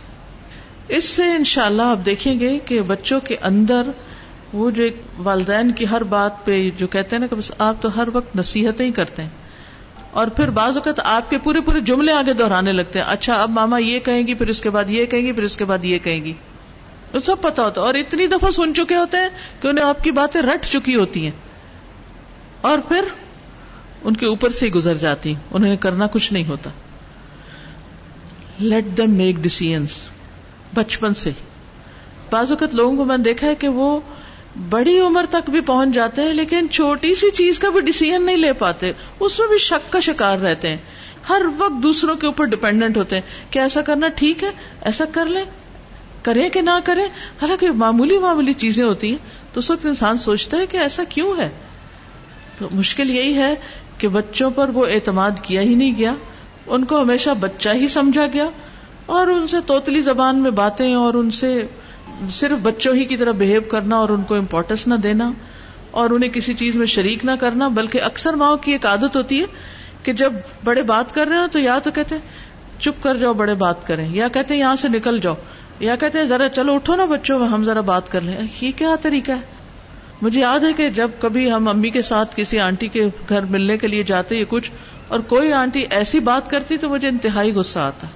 اس 0.88 1.04
سے 1.04 1.22
انشاءاللہ 1.22 1.82
اللہ 1.82 1.92
آپ 1.92 2.06
دیکھیں 2.06 2.40
گے 2.40 2.58
کہ 2.64 2.80
بچوں 2.80 3.20
کے 3.20 3.36
اندر 3.42 3.82
وہ 4.52 4.70
جو 4.70 4.82
ایک 4.82 5.02
والدین 5.18 5.70
کی 5.70 5.88
ہر 5.90 6.02
بات 6.02 6.44
پہ 6.44 6.70
جو 6.70 6.86
کہتے 6.86 7.16
ہیں 7.16 7.20
نا 7.20 7.26
کہ 7.26 7.36
بس 7.36 7.52
آپ 7.58 7.74
تو 7.80 8.02
ہر 8.02 8.08
وقت 8.12 8.36
نصیحتیں 8.36 8.86
ہی 8.86 8.92
کرتے 8.92 9.22
ہیں۔ 9.22 9.28
اور 10.10 10.26
پھر 10.26 10.50
بعض 10.50 10.76
اوقات 10.76 11.00
آپ 11.04 11.30
کے 11.30 11.38
پورے 11.38 11.60
پورے 11.60 11.80
جملے 11.80 12.12
آگے 12.12 12.32
دہرانے 12.32 12.72
لگتے 12.72 12.98
ہیں۔ 12.98 13.06
اچھا 13.06 13.42
اب 13.42 13.50
ماما 13.50 13.78
یہ 13.78 13.98
کہیں 13.98 14.26
گی، 14.26 14.34
پھر 14.34 14.48
اس 14.48 14.60
کے 14.60 14.70
بعد 14.70 14.84
یہ 14.88 15.06
کہیں 15.06 15.22
گی، 15.22 15.32
پھر 15.32 15.42
اس 15.42 15.56
کے 15.56 15.64
بعد 15.64 15.84
یہ 15.84 15.98
کہیں 15.98 16.24
گی۔ 16.24 16.32
تو 17.12 17.20
سب 17.20 17.42
پتا 17.42 17.64
ہوتا 17.64 17.80
اور 17.80 17.94
اتنی 17.94 18.26
دفعہ 18.26 18.50
سن 18.50 18.74
چکے 18.74 18.94
ہوتے 18.94 19.16
ہیں 19.16 19.28
کہ 19.60 19.68
انہیں 19.68 19.84
آپ 19.84 20.04
کی 20.04 20.10
باتیں 20.10 20.42
رٹ 20.42 20.64
چکی 20.64 20.94
ہوتی 20.94 21.24
ہیں۔ 21.24 21.30
اور 22.60 22.78
پھر 22.88 23.04
ان 24.04 24.16
کے 24.16 24.26
اوپر 24.26 24.50
سے 24.50 24.68
گزر 24.68 24.94
جاتی 24.94 25.34
انہیں 25.50 25.76
کرنا 25.76 26.06
کچھ 26.06 26.32
نہیں 26.32 26.44
ہوتا۔ 26.44 26.70
لیٹ 28.58 28.84
دم 28.96 29.10
میک 29.10 29.36
ڈسیزنس 29.36 30.08
بچپن 30.74 31.14
سے۔ 31.14 31.30
بعض 32.30 32.50
اوقات 32.50 32.74
لوگوں 32.74 32.96
کو 32.96 33.04
میں 33.04 33.16
نے 33.16 33.22
دیکھا 33.22 33.46
ہے 33.46 33.54
کہ 33.54 33.68
وہ 33.68 34.00
بڑی 34.70 34.98
عمر 34.98 35.24
تک 35.30 35.50
بھی 35.50 35.60
پہنچ 35.60 35.94
جاتے 35.94 36.22
ہیں، 36.22 36.34
لیکن 36.34 36.66
چھوٹی 36.70 37.14
سی 37.14 37.30
چیز 37.30 37.58
کا 37.58 37.70
بھی 37.70 37.80
ڈسیزن 37.80 38.22
نہیں 38.22 38.36
لے 38.36 38.52
پاتے۔ 38.52 38.92
اس 39.20 39.38
میں 39.38 39.48
بھی 39.48 39.58
شک 39.58 39.92
کا 39.92 40.00
شکار 40.00 40.38
رہتے 40.38 40.68
ہیں۔ 40.68 40.76
ہر 41.28 41.42
وقت 41.58 41.82
دوسروں 41.82 42.14
کے 42.14 42.26
اوپر 42.26 42.44
ڈپینڈنٹ 42.44 42.96
ہوتے 42.96 43.14
ہیں 43.14 43.52
کہ 43.52 43.58
ایسا 43.58 43.82
کرنا 43.82 44.08
ٹھیک 44.08 44.44
ہے، 44.44 44.50
ایسا 44.80 45.04
کر 45.12 45.26
لیں۔ 45.26 45.44
کریں 46.22 46.48
کہ 46.48 46.60
نہ 46.60 46.70
کریں۔ 46.84 47.06
حالانکہ 47.42 47.70
معمولی 47.70 48.18
معمولی 48.18 48.52
چیزیں 48.52 48.84
ہوتی 48.84 49.10
ہیں۔ 49.10 49.16
تو 49.52 49.58
اس 49.58 49.70
وقت 49.70 49.86
انسان 49.86 50.18
سوچتا 50.18 50.56
ہے 50.56 50.66
کہ 50.66 50.76
ایسا 50.76 51.04
کیوں 51.04 51.38
ہے؟ 51.38 51.48
تو 52.58 52.68
مشکل 52.72 53.10
یہی 53.10 53.34
ہے 53.34 53.54
کہ 53.98 54.08
بچوں 54.08 54.50
پر 54.50 54.68
وہ 54.68 54.86
اعتماد 54.86 55.30
کیا 55.42 55.60
ہی 55.60 55.74
نہیں 55.74 55.92
گیا۔ 55.98 56.14
ان 56.66 56.84
کو 56.84 57.00
ہمیشہ 57.00 57.30
بچہ 57.40 57.68
ہی 57.68 57.88
سمجھا 57.88 58.26
گیا 58.26 58.48
اور 59.06 59.26
ان 59.26 59.46
سے 59.46 59.56
توتلی 59.66 60.00
زبان 60.00 60.38
میں 60.38 60.50
باتیں 60.50 60.94
اور 60.94 61.14
ان 61.14 61.30
سے 61.30 61.66
صرف 62.30 62.58
بچوں 62.62 62.94
ہی 62.94 63.04
کی 63.04 63.16
طرح 63.16 63.32
بہیو 63.32 63.60
کرنا 63.60 63.96
اور 63.96 64.08
ان 64.08 64.22
کو 64.22 64.34
امپورٹینس 64.34 64.86
نہ 64.86 64.94
دینا 64.94 65.30
اور 65.90 66.10
انہیں 66.10 66.30
کسی 66.30 66.54
چیز 66.54 66.76
میں 66.76 66.86
شریک 66.86 67.24
نہ 67.24 67.30
کرنا، 67.40 67.68
بلکہ 67.68 68.02
اکثر 68.02 68.34
ماؤں 68.34 68.56
کی 68.56 68.72
ایک 68.72 68.86
عادت 68.86 69.16
ہوتی 69.16 69.40
ہے 69.40 69.46
کہ 70.02 70.12
جب 70.12 70.32
بڑے 70.64 70.82
بات 70.82 71.14
کر 71.14 71.28
رہے 71.28 71.36
ہیں 71.36 71.46
تو 71.46 71.58
یا 71.58 71.78
تو 71.78 71.90
کہتے 71.90 72.14
ہیں، 72.14 72.80
چپ 72.80 73.02
کر 73.02 73.16
جاؤ 73.16 73.32
بڑے 73.34 73.54
بات 73.54 73.86
کریں، 73.86 74.08
یا 74.10 74.28
کہتے 74.28 74.54
ہیں 74.54 74.60
یہاں 74.60 74.76
سے 74.76 74.88
نکل 74.88 75.18
جاؤ، 75.18 75.34
یا 75.80 75.96
کہتے 75.96 76.18
ہیں 76.18 76.24
ذرا 76.26 76.48
چلو 76.48 76.74
اٹھو 76.74 76.96
نا 76.96 77.04
بچوں، 77.04 77.48
ہم 77.48 77.64
ذرا 77.64 77.80
بات 77.80 78.10
کر 78.12 78.20
لیں۔ 78.20 78.36
یہ 78.60 78.72
کیا 78.76 78.94
طریقہ 79.02 79.32
ہے؟ 79.32 79.54
مجھے 80.22 80.40
یاد 80.40 80.60
ہے 80.60 80.72
کہ 80.72 80.88
جب 80.90 81.10
کبھی 81.18 81.50
ہم 81.52 81.68
امی 81.68 81.90
کے 81.90 82.02
ساتھ 82.02 82.36
کسی 82.36 82.60
آنٹی 82.60 82.88
کے 82.88 83.06
گھر 83.28 83.42
ملنے 83.42 83.78
کے 83.78 83.86
لیے 83.86 84.02
جاتے 84.02 84.36
یا 84.36 84.44
کچھ، 84.48 84.70
اور 85.08 85.20
کوئی 85.20 85.52
آنٹی 85.52 85.84
ایسی 85.90 86.20
بات 86.20 86.50
کرتی 86.50 86.76
تو 86.76 86.88
مجھے 86.88 87.08
انتہائی 87.08 87.52
غصہ 87.52 87.78
آتا، 87.78 88.06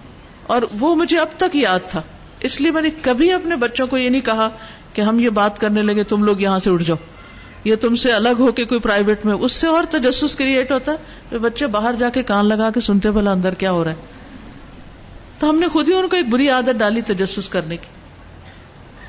اور 0.47 0.63
وہ 0.81 0.95
مجھے 0.95 1.19
اب 1.19 1.29
تک 1.37 1.57
یاد 1.57 1.89
تھا۔ 1.89 2.03
اس 2.41 2.61
لیے 2.61 2.71
میں 2.71 2.83
نے 2.83 2.89
کبھی 3.03 3.33
اپنے 3.33 3.57
بچوں 3.57 3.87
کو 3.87 3.99
یہ 3.99 4.09
نہیں 4.09 4.21
کہا 4.21 4.49
کہ 4.93 5.03
ہم 5.03 5.19
یہ 5.19 5.29
بات 5.29 5.59
کرنے 5.59 5.83
لگے، 5.83 6.05
تم 6.05 6.25
لوگ 6.25 6.41
یہاں 6.41 6.59
سے 6.59 6.71
اٹھ 6.71 6.83
جاؤ۔ 6.83 6.97
یا 7.65 7.77
تم 7.81 7.97
سے 7.97 8.13
الگ 8.13 8.29
ہو 8.39 8.53
کے 8.53 8.65
کوئی 8.65 8.81
پرائیویٹ 8.81 9.27
میں، 9.27 9.35
اس 9.35 9.53
سے 9.53 9.67
اور 9.67 9.85
تجسس 9.91 10.37
کریٹ 10.37 10.73
ہوتا 10.73 10.93
ہے 10.93 11.39
بچے 11.39 11.67
باہر 11.67 11.93
جا 11.93 12.09
کے 12.09 12.23
کان 12.23 12.47
لگا 12.47 12.71
کے 12.71 12.81
سنتے 12.81 13.11
بھلا 13.11 13.33
اندر 13.33 13.55
کیا 13.55 13.71
ہو 13.71 13.85
رہا 13.85 13.91
ہے۔ 13.91 13.97
تو 15.39 15.51
ہم 15.51 15.59
نے 15.59 15.69
خود 15.69 15.89
ہی 15.89 15.95
ان 15.95 16.09
کو 16.09 16.17
ایک 16.17 16.29
بری 16.29 16.49
عادت 16.49 16.79
ڈالی 16.79 17.01
تجسس 17.01 17.49
کرنے 17.49 17.77
کی۔ 17.77 17.87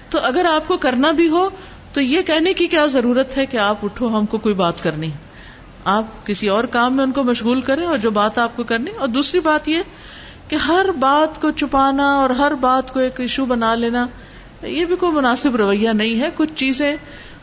تو 0.09 0.19
اگر 0.23 0.45
آپ 0.45 0.67
کو 0.67 0.77
کرنا 0.77 1.11
بھی 1.11 1.29
ہو، 1.29 1.49
تو 1.93 2.01
یہ 2.01 2.21
کہنے 2.21 2.53
کی 2.53 2.67
کیا 2.67 2.85
ضرورت 2.85 3.37
ہے 3.37 3.45
کہ 3.45 3.57
آپ 3.57 3.77
اٹھو، 3.83 4.07
ہم 4.07 4.25
کو 4.25 4.37
کوئی 4.37 4.55
بات 4.55 4.83
کرنی 4.83 5.09
آپ 5.85 6.25
کسی 6.25 6.47
اور 6.47 6.63
کام 6.63 6.95
میں 6.95 7.03
ان 7.03 7.11
کو 7.11 7.23
مشغول 7.23 7.61
کریں 7.61 7.85
اور 7.85 7.97
جو 7.97 8.11
بات 8.11 8.37
آپ 8.37 8.57
کو 8.57 8.63
کرنی 8.63 8.91
اور 8.99 9.07
دوسری 9.07 9.39
بات 9.39 9.69
یہ 9.69 9.77
کہ 10.47 10.55
ہر 10.55 10.85
بات 10.99 11.41
کو 11.41 11.51
چھپانا 11.51 12.13
اور 12.13 12.29
ہر 12.29 12.53
بات 12.53 12.93
کو 12.93 12.99
ایک 12.99 13.19
ایشو 13.19 13.45
بنا 13.45 13.75
لینا، 13.75 14.07
یہ 14.61 14.85
بھی 14.85 14.95
کوئی 14.95 15.11
مناسب 15.11 15.55
رویہ 15.55 15.89
نہیں 15.89 16.19
ہے۔ 16.19 16.29
کچھ 16.35 16.49
چیزیں 16.55 16.95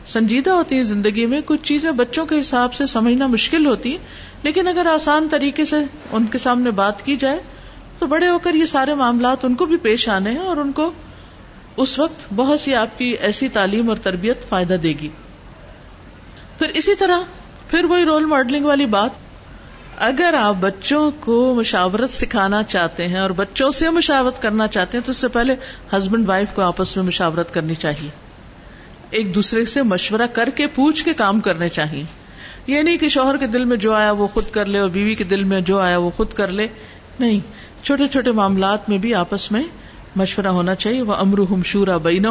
سنجیدہ 0.06 0.50
ہوتی 0.50 0.76
ہیں 0.76 0.82
زندگی 0.82 1.26
میں، 1.26 1.40
کچھ 1.44 1.62
چیزیں 1.62 1.90
بچوں 1.90 2.26
کے 2.26 2.38
حساب 2.38 2.74
سے 2.74 2.86
سمجھنا 2.86 3.26
مشکل 3.26 3.66
ہوتی 3.66 3.96
لیکن 4.42 4.68
اگر 4.68 4.86
آسان 4.86 5.28
طریقے 5.30 5.64
سے 5.64 5.76
ان 6.12 6.26
کے 6.26 6.38
سامنے 6.38 6.70
بات 6.70 7.04
کی 7.06 7.16
جائے، 7.16 7.38
تو 7.98 8.06
بڑے 8.06 8.28
ہو 8.28 8.38
کر 8.38 8.54
یہ 8.54 8.64
سارے 8.64 8.94
معاملات 8.94 9.44
ان 9.44 9.54
کو 9.54 9.64
بھی 9.64 9.76
پیش 9.76 10.08
آنے 10.08 10.30
ہیں 10.30 10.38
اور 10.38 10.56
ان 10.56 10.72
کو 10.72 10.90
اس 11.76 11.98
وقت 11.98 12.34
بہت 12.34 12.60
سی 12.60 12.74
آپ 12.74 12.98
کی 12.98 13.04
ایسی 13.04 13.48
تعلیم 13.48 13.88
اور 13.88 13.96
تربیت 13.96 14.48
فائدہ 14.48 14.74
دے 14.74 14.88
گی۔ 14.88 15.08
پھر 16.58 16.68
اسی 16.68 16.94
طرح، 16.94 17.18
پھر 17.68 17.84
وہی 17.84 18.04
رول 18.04 18.24
ماڈلنگ 18.24 18.64
والی 18.64 18.86
بات 18.86 19.10
اگر 20.00 20.34
آپ 20.38 20.54
بچوں 20.60 21.10
کو 21.20 21.54
مشاورت 21.54 22.10
سکھانا 22.10 22.62
چاہتے 22.62 23.08
ہیں 23.08 23.18
اور 23.18 23.30
بچوں 23.30 23.70
سے 23.70 23.90
مشاورت 23.90 24.42
کرنا 24.42 24.66
چاہتے 24.66 24.98
ہیں 24.98 25.04
تو 25.04 25.10
اس 25.10 25.16
سے 25.16 25.28
پہلے 25.28 25.54
ہسبینڈ 25.96 26.28
وائف 26.28 26.48
کو 26.54 26.62
آپس 26.62 26.96
میں 26.96 27.04
مشاورت 27.04 27.54
کرنی 27.54 27.74
چاہیے۔ 27.74 28.08
ایک 29.10 29.34
دوسرے 29.34 29.64
سے 29.64 29.82
مشورہ 29.82 30.26
کر 30.32 30.48
کے 30.54 30.66
پوچھ 30.66 31.04
کے 31.04 31.14
کام 31.14 31.40
کرنے 31.40 31.68
چاہیے۔ 31.68 32.04
یہ 32.66 32.82
نہیں 32.82 32.96
کہ 32.96 33.08
شوہر 33.08 33.36
کے 33.36 33.46
دل 33.46 33.64
میں 33.64 33.76
جو 33.76 33.94
آیا 33.94 34.10
وہ 34.10 34.26
خود 34.26 34.44
کر 34.50 34.66
لے 34.66 34.78
اور 34.78 34.88
بیوی 34.88 35.14
کے 35.14 35.24
دل 35.24 35.44
میں 35.44 35.60
جو 35.60 35.78
آیا 35.78 35.98
وہ 35.98 36.10
خود 36.10 36.32
کر 36.32 36.48
لے۔ 36.48 36.66
نہیں، 37.20 37.40
چھوٹے 37.84 38.06
چھوٹے 38.06 38.32
معاملات 38.32 38.88
میں 38.88 38.98
بھی 38.98 39.14
آپس 39.14 39.52
میں 39.52 39.62
مشورہ 40.16 40.46
ہونا 40.46 40.74
چاہیے۔ 40.74 41.02
وہ 41.02 41.14
امر 41.14 41.38
ہم 41.50 41.62
شورا 41.62 41.96
بین 41.96 42.26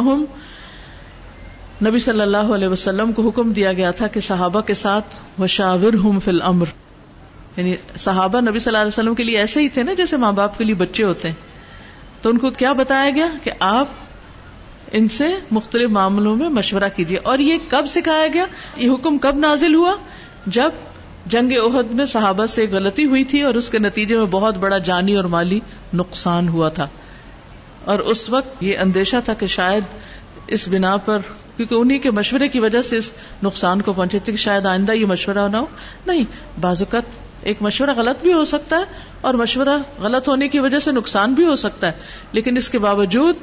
نبی 1.84 1.98
صلی 1.98 2.20
اللہ 2.20 2.36
علیہ 2.36 2.68
وسلم 2.68 3.12
کو 3.12 3.28
حکم 3.28 3.52
دیا 3.52 3.72
گیا 3.72 3.90
تھا 3.90 4.06
کہ 4.06 4.20
صحابہ 4.20 4.60
کے 4.60 4.74
ساتھ 4.74 5.14
وہ 5.38 5.46
شاور 5.46 5.94
ہم 5.94 6.20
فل 6.20 6.42
امر 6.42 6.66
یعنی 7.56 7.76
صحابہ 7.98 8.40
نبی 8.40 8.58
صلی 8.58 8.70
اللہ 8.70 8.78
علیہ 8.78 8.88
وسلم 8.88 9.14
کے 9.14 9.24
لیے 9.24 9.38
ایسے 9.38 9.60
ہی 9.60 9.68
تھے 9.68 9.82
نا 9.82 9.92
جیسے 9.92 10.16
ماں 10.16 10.32
باپ 10.32 10.58
کے 10.58 10.64
لیے 10.64 10.74
بچے 10.74 11.04
ہوتے 11.04 11.28
ہیں۔ 11.28 11.34
تو 12.22 12.30
ان 12.30 12.38
کو 12.38 12.50
کیا 12.50 12.72
بتایا 12.72 13.10
گیا 13.10 13.26
کہ 13.44 13.50
آپ 13.60 13.88
ان 14.92 15.08
سے 15.08 15.28
مختلف 15.50 15.90
معاملوں 15.90 16.36
میں 16.36 16.48
مشورہ 16.48 16.84
کیجیے 16.96 17.18
اور 17.18 17.38
یہ 17.38 17.58
کب 17.68 17.86
سکھایا 17.86 18.26
گیا؟ 18.34 18.44
یہ 18.76 18.90
حکم 18.90 19.18
کب 19.18 19.36
نازل 19.36 19.74
ہوا؟ 19.74 19.94
جب 20.46 20.70
جنگ 21.26 21.52
عہد 21.52 21.90
میں 21.90 22.06
صحابہ 22.06 22.46
سے 22.46 22.66
غلطی 22.70 23.04
ہوئی 23.04 23.24
تھی 23.24 23.42
اور 23.42 23.54
اس 23.54 23.70
کے 23.70 23.78
نتیجے 23.78 24.16
میں 24.16 24.26
بہت 24.26 24.56
بڑا 24.56 24.78
جانی 24.78 25.16
اور 25.16 25.24
مالی 25.24 25.60
نقصان 25.94 26.48
ہوا 26.48 26.68
تھا۔ 26.68 26.88
اور 27.84 27.98
اس 27.98 28.30
وقت 28.30 28.62
یہ 28.62 28.78
اندیشہ 28.78 29.16
تھا 29.24 29.34
کہ 29.34 29.46
شاید 29.46 29.84
اس 30.46 30.68
بنا 30.68 30.96
پر، 30.96 31.18
کیونکہ 31.56 31.74
انہیں 31.74 31.98
کے 31.98 32.10
مشورے 32.10 32.48
کی 32.48 32.60
وجہ 32.60 32.82
سے 32.82 32.96
اس 32.96 33.12
نقصان 33.42 33.82
کو 33.82 33.92
پہنچے 33.92 34.18
تھے 34.18 34.32
کہ 34.32 34.38
شاید 34.38 34.66
آئندہ 34.66 34.92
یہ 34.92 35.06
مشورہ 35.06 35.48
نہ 35.48 35.56
ہو۔ 35.56 35.66
نہیں، 36.06 36.24
بعض 36.60 36.82
اوقات 36.82 37.27
ایک 37.42 37.62
مشورہ 37.62 37.90
غلط 37.96 38.22
بھی 38.22 38.32
ہو 38.32 38.44
سکتا 38.44 38.76
ہے 38.76 38.82
اور 39.20 39.34
مشورہ 39.34 39.78
غلط 39.98 40.28
ہونے 40.28 40.48
کی 40.48 40.58
وجہ 40.60 40.78
سے 40.78 40.92
نقصان 40.92 41.34
بھی 41.34 41.44
ہو 41.44 41.56
سکتا 41.56 41.86
ہے، 41.86 41.92
لیکن 42.32 42.56
اس 42.56 42.70
کے 42.70 42.78
باوجود 42.78 43.36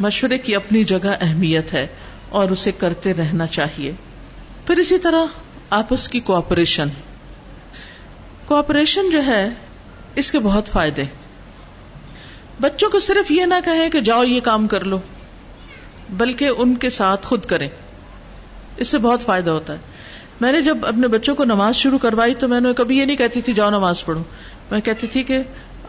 مشورے 0.00 0.38
کی 0.38 0.54
اپنی 0.54 0.84
جگہ 0.84 1.16
اہمیت 1.20 1.72
ہے 1.72 1.86
اور 2.28 2.50
اسے 2.50 2.72
کرتے 2.72 3.14
رہنا 3.14 3.46
چاہیے۔ 3.46 3.92
پھر 4.66 4.76
اسی 4.76 4.98
طرح 4.98 5.24
آپس 5.70 6.08
کی 6.08 6.20
کوآپریشن۔ 6.20 6.88
کوآپریشن 8.46 9.10
جو 9.10 9.24
ہے، 9.26 9.48
اس 10.14 10.32
کے 10.32 10.38
بہت 10.38 10.66
فائدے۔ 10.66 11.04
بچوں 12.60 12.90
کو 12.90 12.98
صرف 12.98 13.30
یہ 13.30 13.44
نہ 13.44 13.54
کہیں 13.64 13.90
کہ 13.90 14.00
جاؤ 14.00 14.22
یہ 14.22 14.40
کام 14.40 14.66
کر 14.66 14.84
لو، 14.84 14.98
بلکہ 16.10 16.50
ان 16.56 16.74
کے 16.74 16.90
ساتھ 16.90 17.26
خود 17.26 17.44
کریں۔ 17.44 17.68
اس 18.76 18.88
سے 18.88 18.98
بہت 18.98 19.22
فائدہ 19.22 19.50
ہوتا 19.50 19.72
ہے۔ 19.72 19.78
میں 20.40 20.52
نے 20.52 20.62
جب 20.62 20.78
اپنے 20.86 21.08
بچوں 21.08 21.34
کو 21.34 21.44
نماز 21.44 21.76
شروع 21.76 21.98
کروائی 21.98 22.34
تو 22.34 22.48
میں 22.48 22.60
نے 22.60 22.68
کبھی 22.76 22.98
یہ 22.98 23.04
نہیں 23.04 23.16
کہتی 23.16 23.40
تھی، 23.40 23.52
جاؤ 23.52 23.70
نماز 23.70 24.04
پڑھو۔ 24.04 24.22
میں 24.70 24.80
کہتی 24.80 25.06
تھی 25.06 25.22
کہ 25.22 25.38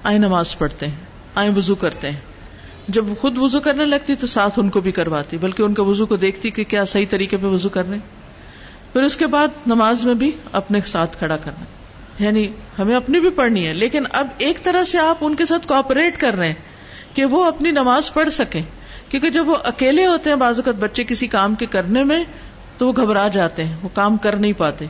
آئے 0.03 0.17
نماز 0.17 0.57
پڑھتے 0.57 0.87
ہیں 0.87 0.95
آئے 1.35 1.49
وزو 1.55 1.75
کرتے 1.75 2.11
ہیں۔ 2.11 2.19
جب 2.87 3.05
خود 3.19 3.37
وزو 3.37 3.59
کرنے 3.59 3.85
لگتی 3.85 4.15
تو 4.15 4.27
ساتھ 4.27 4.59
ان 4.59 4.69
کو 4.69 4.81
بھی 4.81 4.91
کرواتی، 4.91 5.37
بلکہ 5.37 5.63
ان 5.63 5.73
کے 5.73 5.81
وزو 5.81 6.05
کو 6.05 6.15
دیکھتی 6.15 6.49
کہ 6.49 6.63
کیا 6.63 6.85
صحیح 6.85 7.05
طریقے 7.09 7.37
پہ 7.37 7.45
وزو 7.45 7.69
کر 7.69 7.89
رہے 7.89 7.97
پھر 8.93 9.01
اس 9.01 9.17
کے 9.17 9.27
بعد 9.27 9.47
نماز 9.67 10.05
میں 10.05 10.13
بھی 10.13 10.31
اپنے 10.51 10.79
ساتھ 10.85 11.17
کھڑا 11.17 11.37
کرنا۔ 11.37 11.63
یعنی 12.23 12.47
ہمیں 12.79 12.95
اپنی 12.95 13.19
بھی 13.19 13.29
پڑھنی 13.29 13.67
ہے، 13.67 13.73
لیکن 13.73 14.03
اب 14.11 14.27
ایک 14.37 14.63
طرح 14.63 14.83
سے 14.83 14.97
آپ 14.97 15.17
ان 15.21 15.35
کے 15.35 15.45
ساتھ 15.45 15.67
کوپریٹ 15.67 16.19
کر 16.19 16.35
رہے 16.35 16.47
ہیں 16.47 16.53
کہ 17.13 17.25
وہ 17.25 17.45
اپنی 17.45 17.71
نماز 17.71 18.13
پڑھ 18.13 18.29
سکیں۔ 18.29 18.61
کیونکہ 19.09 19.29
جب 19.29 19.49
وہ 19.49 19.55
اکیلے 19.63 20.07
ہوتے 20.07 20.29
ہیں، 20.29 20.37
بعض 20.37 20.55
اوقات 20.55 20.75
بچے 20.75 21.03
کسی 21.03 21.27
کام 21.27 21.55
کے 21.55 21.65
کرنے 21.65 22.03
میں 22.03 22.23
تو 22.81 22.87
وہ 22.87 22.93
گھبرا 22.95 23.27
جاتے 23.27 23.63
ہیں، 23.63 23.75
وہ 23.83 23.89
کام 23.93 24.17
کر 24.17 24.35
نہیں 24.35 24.53
پاتے۔ 24.53 24.85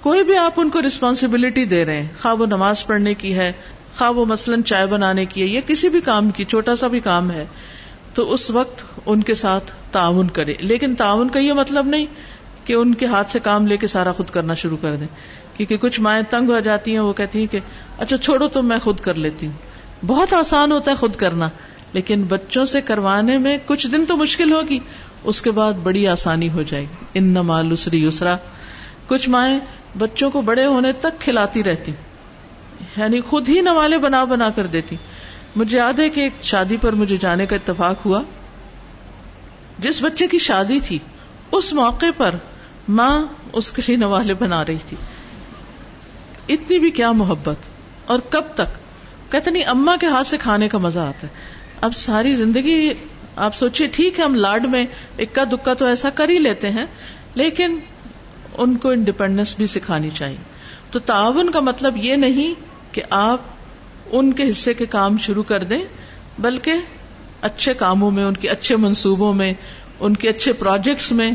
کوئی 0.00 0.24
بھی 0.24 0.36
آپ 0.36 0.52
ان 0.56 0.70
کو 0.70 0.82
ریسپانسبلٹی 0.82 1.64
دے 1.64 1.84
رہے 1.84 2.00
ہیں، 2.00 2.08
خواہ 2.22 2.34
وہ 2.34 2.46
نماز 2.46 2.86
پڑھنے 2.86 3.14
کی 3.14 3.34
ہے، 3.34 3.52
خواہ 3.98 4.10
وہ 4.10 4.24
مثلاً 4.24 4.62
چائے 4.62 4.86
بنانے 4.86 5.24
کی 5.24 5.42
ہے، 5.42 5.46
یا 5.46 5.60
کسی 5.66 5.88
بھی 5.88 6.00
کام 6.00 6.30
کی، 6.30 6.44
چھوٹا 6.44 6.76
سا 6.76 6.86
بھی 6.86 7.00
کام 7.00 7.30
ہے، 7.30 7.44
تو 8.14 8.32
اس 8.32 8.50
وقت 8.50 8.84
ان 9.06 9.22
کے 9.22 9.34
ساتھ 9.34 9.72
تعاون 9.92 10.28
کرے۔ 10.28 10.54
لیکن 10.58 10.94
تعاون 10.94 11.28
کا 11.28 11.40
یہ 11.40 11.52
مطلب 11.52 11.86
نہیں 11.86 12.06
کہ 12.64 12.72
ان 12.72 12.94
کے 12.94 13.06
ہاتھ 13.06 13.30
سے 13.30 13.38
کام 13.38 13.66
لے 13.66 13.76
کے 13.76 13.86
سارا 13.86 14.12
خود 14.12 14.30
کرنا 14.30 14.54
شروع 14.54 14.76
کر 14.80 14.96
دیں۔ 14.96 15.06
کیونکہ 15.56 15.76
کچھ 15.76 16.00
مائیں 16.00 16.22
تنگ 16.30 16.50
ہو 16.50 16.60
جاتی 16.60 16.92
ہیں، 16.92 17.00
وہ 17.00 17.12
کہتی 17.12 17.38
ہیں 17.38 17.46
کہ 17.46 17.58
اچھا 17.98 18.16
چھوڑو 18.16 18.48
تو 18.48 18.62
میں 18.62 18.78
خود 18.78 19.00
کر 19.00 19.14
لیتی 19.14 19.46
ہوں۔ 19.46 19.54
بہت 20.06 20.32
آسان 20.32 20.72
ہوتا 20.72 20.90
ہے 20.90 20.96
خود 20.96 21.16
کرنا، 21.16 21.48
لیکن 21.92 22.22
بچوں 22.22 22.64
سے 22.64 22.80
کروانے 22.80 23.38
میں 23.38 23.58
کچھ 23.66 23.86
دن 23.86 24.06
تو 24.06 24.16
مشکل 24.16 24.52
ہوگی۔ 24.52 24.78
اس 25.24 25.42
کے 25.42 25.50
بعد 25.50 25.72
بڑی 25.72 26.08
آسانی 26.08 26.48
ہو 26.48 26.62
جائے 26.62 26.82
گی۔ 26.82 27.04
ان 27.14 27.24
نمالسری 27.24 28.06
یسرا۔ 28.06 28.36
کچھ 29.06 29.28
مائیں 29.28 29.60
بچوں 29.98 30.30
کو 30.30 30.40
بڑے 30.42 30.66
ہونے 30.66 30.92
تک 30.92 31.20
کھلاتی 31.20 31.64
رہتی۔ 31.64 31.92
یعنی 32.96 33.20
خود 33.20 33.48
ہی 33.48 33.60
نوالے 33.60 33.98
بنا 33.98 34.24
بنا 34.24 34.50
کر 34.50 34.66
دیتی۔ 34.66 34.96
مجھے 35.56 35.78
یاد 35.78 35.98
ہے 35.98 36.10
کہ 36.10 36.20
ایک 36.20 36.32
شادی 36.42 36.76
پر 36.76 36.92
مجھے 36.92 37.16
جانے 37.16 37.46
کا 37.46 37.56
اتفاق 37.56 38.06
ہوا۔ 38.06 38.22
جس 39.78 40.02
بچے 40.02 40.26
کی 40.26 40.38
شادی 40.38 40.80
تھی، 40.80 40.98
اس 41.52 41.72
موقع 41.72 42.06
پر 42.16 42.34
ماں 42.88 43.26
اس 43.52 43.72
کے 43.72 43.82
لیے 43.86 43.96
نوالے 43.96 44.34
بنا 44.34 44.64
رہی 44.64 44.78
تھی۔ 44.86 44.96
اتنی 46.48 46.78
بھی 46.78 46.90
کیا 46.90 47.12
محبت۔ 47.12 47.56
اور 48.06 48.18
کب 48.18 48.42
تک؟ 48.54 48.86
کہتے 49.32 49.50
نہیں 49.50 49.64
اما 49.64 49.96
کے 50.00 50.06
ہاتھ 50.06 50.26
سے 50.26 50.38
کھانے 50.38 50.68
کا 50.68 50.78
مزہ 50.78 51.00
آتا 51.00 51.26
ہے۔ 51.26 51.32
اب 51.80 51.96
ساری 51.96 52.34
زندگی 52.36 52.90
آپ 53.36 53.56
سوچیے 53.56 53.86
ٹھیک 53.86 54.18
ہے 54.18 54.24
ہم 54.24 54.34
لاڈ 54.34 54.66
میں 54.66 54.86
اکا 55.18 55.44
دکا 55.44 55.74
تو 55.74 55.86
ایسا 55.86 56.10
کر 56.10 56.28
ہی 56.28 56.38
لیتے 56.38 56.70
ہیں، 56.70 56.86
لیکن 57.34 57.78
ان 58.58 58.76
کو 58.76 58.88
انڈیپینڈینس 58.88 59.56
بھی 59.56 59.66
سکھانی 59.66 60.10
چاہیے۔ 60.14 60.36
تو 60.90 60.98
تعاون 60.98 61.50
کا 61.50 61.60
مطلب 61.60 61.96
یہ 61.96 62.14
نہیں 62.14 62.54
کہ 62.94 63.02
آپ 63.10 63.40
ان 64.10 64.32
کے 64.32 64.50
حصے 64.50 64.74
کے 64.74 64.86
کام 64.86 65.18
شروع 65.18 65.42
کر 65.42 65.62
دیں، 65.62 65.82
بلکہ 66.38 66.72
اچھے 67.42 67.74
کاموں 67.74 68.10
میں، 68.10 68.24
ان 68.24 68.34
کے 68.34 68.48
اچھے 68.48 68.76
منصوبوں 68.76 69.32
میں، 69.32 69.54
ان 70.00 70.16
کے 70.16 70.28
اچھے 70.28 70.52
پروجیکٹس 70.52 71.12
میں 71.12 71.30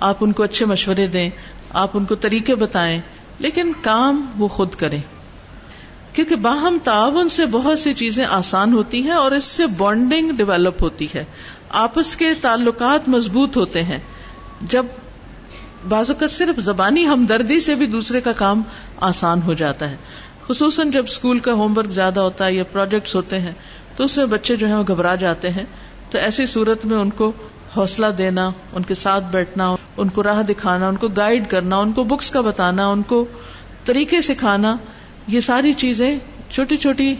آپ 0.00 0.16
ان 0.20 0.32
کو 0.32 0.42
اچھے 0.42 0.66
مشورے 0.66 1.06
دیں، 1.06 1.30
آپ 1.70 1.90
ان 1.94 2.04
کو 2.04 2.14
طریقے 2.14 2.54
بتائیں، 2.54 3.00
لیکن 3.38 3.72
کام 3.82 4.26
وہ 4.38 4.48
خود 4.48 4.74
کریں۔ 4.74 5.00
کیونکہ 6.16 6.36
باہم 6.36 6.78
تعاون 6.84 7.28
سے 7.28 7.46
بہت 7.46 7.78
سی 7.78 7.94
چیزیں 7.94 8.24
آسان 8.24 8.72
ہوتی 8.72 9.02
ہیں 9.02 9.10
اور 9.10 9.32
اس 9.32 9.44
سے 9.44 9.66
بانڈنگ 9.66 10.30
ڈیولپ 10.30 10.82
ہوتی 10.82 11.06
ہے۔ 11.14 11.24
آپس 11.68 12.16
کے 12.16 12.26
تعلقات 12.40 13.08
مضبوط 13.08 13.56
ہوتے 13.56 13.82
ہیں۔ 13.82 13.98
جب 14.62 14.86
بعض 15.88 16.10
اوقات 16.10 16.30
صرف 16.30 16.60
زبانی 16.60 17.06
ہمدردی 17.06 17.60
سے 17.60 17.74
بھی 17.74 17.86
دوسرے 17.86 18.20
کا 18.20 18.32
کام 18.32 18.62
آسان 19.00 19.42
ہو 19.42 19.52
جاتا 19.52 19.90
ہے۔ 19.90 19.96
خصوصاً 20.48 20.90
جب 20.90 21.04
اسکول 21.08 21.38
کا 21.38 21.52
ہوم 21.52 21.74
ورک 21.76 21.90
زیادہ 21.90 22.20
ہوتا 22.20 22.46
ہے 22.46 22.52
یا 22.52 22.64
پروجیکٹس 22.64 23.16
ہوتے 23.16 23.40
ہیں 23.40 23.52
تو 23.96 24.04
اس 24.04 24.16
میں 24.16 24.26
بچے 24.26 24.56
جو 24.56 24.66
ہیں 24.66 24.74
وہ 24.74 24.84
گھبرا 24.88 25.14
جاتے 25.14 25.50
ہیں۔ 25.50 25.64
تو 26.10 26.18
ایسی 26.18 26.46
صورت 26.46 26.84
میں 26.84 26.96
ان 26.96 27.10
کو 27.10 27.32
حوصلہ 27.76 28.06
دینا، 28.18 28.50
ان 28.72 28.82
کے 28.82 28.94
ساتھ 28.94 29.24
بیٹھنا، 29.30 29.74
ان 29.96 30.08
کو 30.08 30.22
راہ 30.22 30.42
دکھانا، 30.42 30.88
ان 30.88 30.96
کو 30.96 31.08
گائیڈ 31.08 31.50
کرنا، 31.50 31.76
ان 31.76 31.92
کو 31.92 32.04
بکس 32.04 32.30
کا 32.30 32.40
بتانا، 32.40 32.86
ان 32.86 33.02
کو 33.02 33.24
طریقے 33.84 34.20
سکھانا 34.20 34.76
یہ 35.28 35.40
ساری 35.40 35.72
چیزیں 35.72 36.18
چھوٹی 36.50 36.76
چھوٹی 36.76 37.14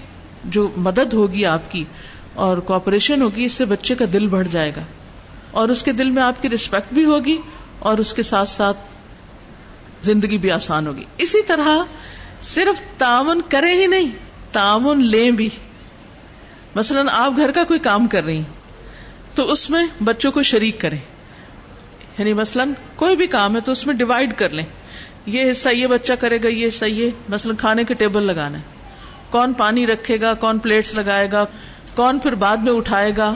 جو 0.45 0.69
مدد 0.77 1.13
ہوگی 1.13 1.47
آپ 1.47 1.73
کی 1.73 1.85
اور 2.35 2.59
کوپریشن 2.59 3.23
ہوگی، 3.23 3.45
اس 3.45 3.53
سے 3.53 3.65
بچے 3.65 3.95
کا 3.95 4.05
دل 4.13 4.29
بڑھ 4.29 4.49
جائے 4.51 4.73
گا۔ 4.77 4.81
اور 5.51 5.69
اس 5.69 5.83
کے 5.83 5.93
دل 5.93 6.11
میں 6.11 6.23
آپ 6.23 6.43
کی 6.43 6.51
ریسپیکٹ 6.51 6.95
بھی 6.95 7.05
ہوگی 7.05 7.37
اور 7.79 7.99
اس 7.99 8.15
کے 8.15 8.23
ساتھ 8.23 8.49
ساتھ 8.49 8.79
زندگی 10.03 10.39
بھی 10.39 10.51
آسان 10.51 10.87
ہوگی۔ 10.87 11.05
اسی 11.19 11.43
طرح 11.43 11.69
صرف 12.43 12.99
تعاون 12.99 13.41
کرے 13.49 13.75
ہی 13.75 13.87
نہیں، 13.87 14.09
تعاون 14.53 15.05
لیں 15.05 15.31
بھی۔ 15.31 15.49
مثلاً 16.75 17.09
آپ 17.13 17.33
گھر 17.37 17.53
کا 17.53 17.65
کوئی 17.65 17.81
کام 17.81 18.07
کر 18.07 18.25
رہی 18.25 18.43
تو 19.35 19.53
اس 19.53 19.71
میں 19.71 19.87
بچوں 20.05 20.33
کو 20.33 20.43
شریک 20.43 20.81
کریں۔ 20.81 20.99
یعنی 22.19 22.33
مثلاً 22.33 22.73
کوئی 22.97 23.17
بھی 23.17 23.27
کام 23.27 23.57
ہے 23.57 23.61
تو 23.61 23.73
اس 23.73 23.87
میں 23.87 23.95
ڈیوائڈ 23.95 24.35
کر 24.37 24.51
لیں۔ 24.51 24.65
یہ 25.27 25.51
حصہ 25.51 25.69
یہ 25.69 25.87
بچہ 25.87 26.13
کرے 26.13 26.39
گا، 26.43 26.49
یہ 26.49 26.69
حصہ 26.69 26.85
یہ۔ 26.85 27.11
مثلاً 27.29 27.57
کھانے 27.57 27.85
کے 27.85 27.95
ٹیبل 27.95 28.23
لگانا 28.23 28.59
ہے۔ 28.59 28.63
کون 29.31 29.53
پانی 29.53 29.87
رکھے 29.87 30.21
گا، 30.21 30.35
کون 30.35 30.59
پلیٹس 30.59 30.95
لگائے 30.95 31.29
گا، 31.33 31.45
کون 31.95 32.19
پھر 32.19 32.35
بعد 32.35 32.57
میں 32.57 32.73
اٹھائے 32.73 33.13
گا، 33.17 33.35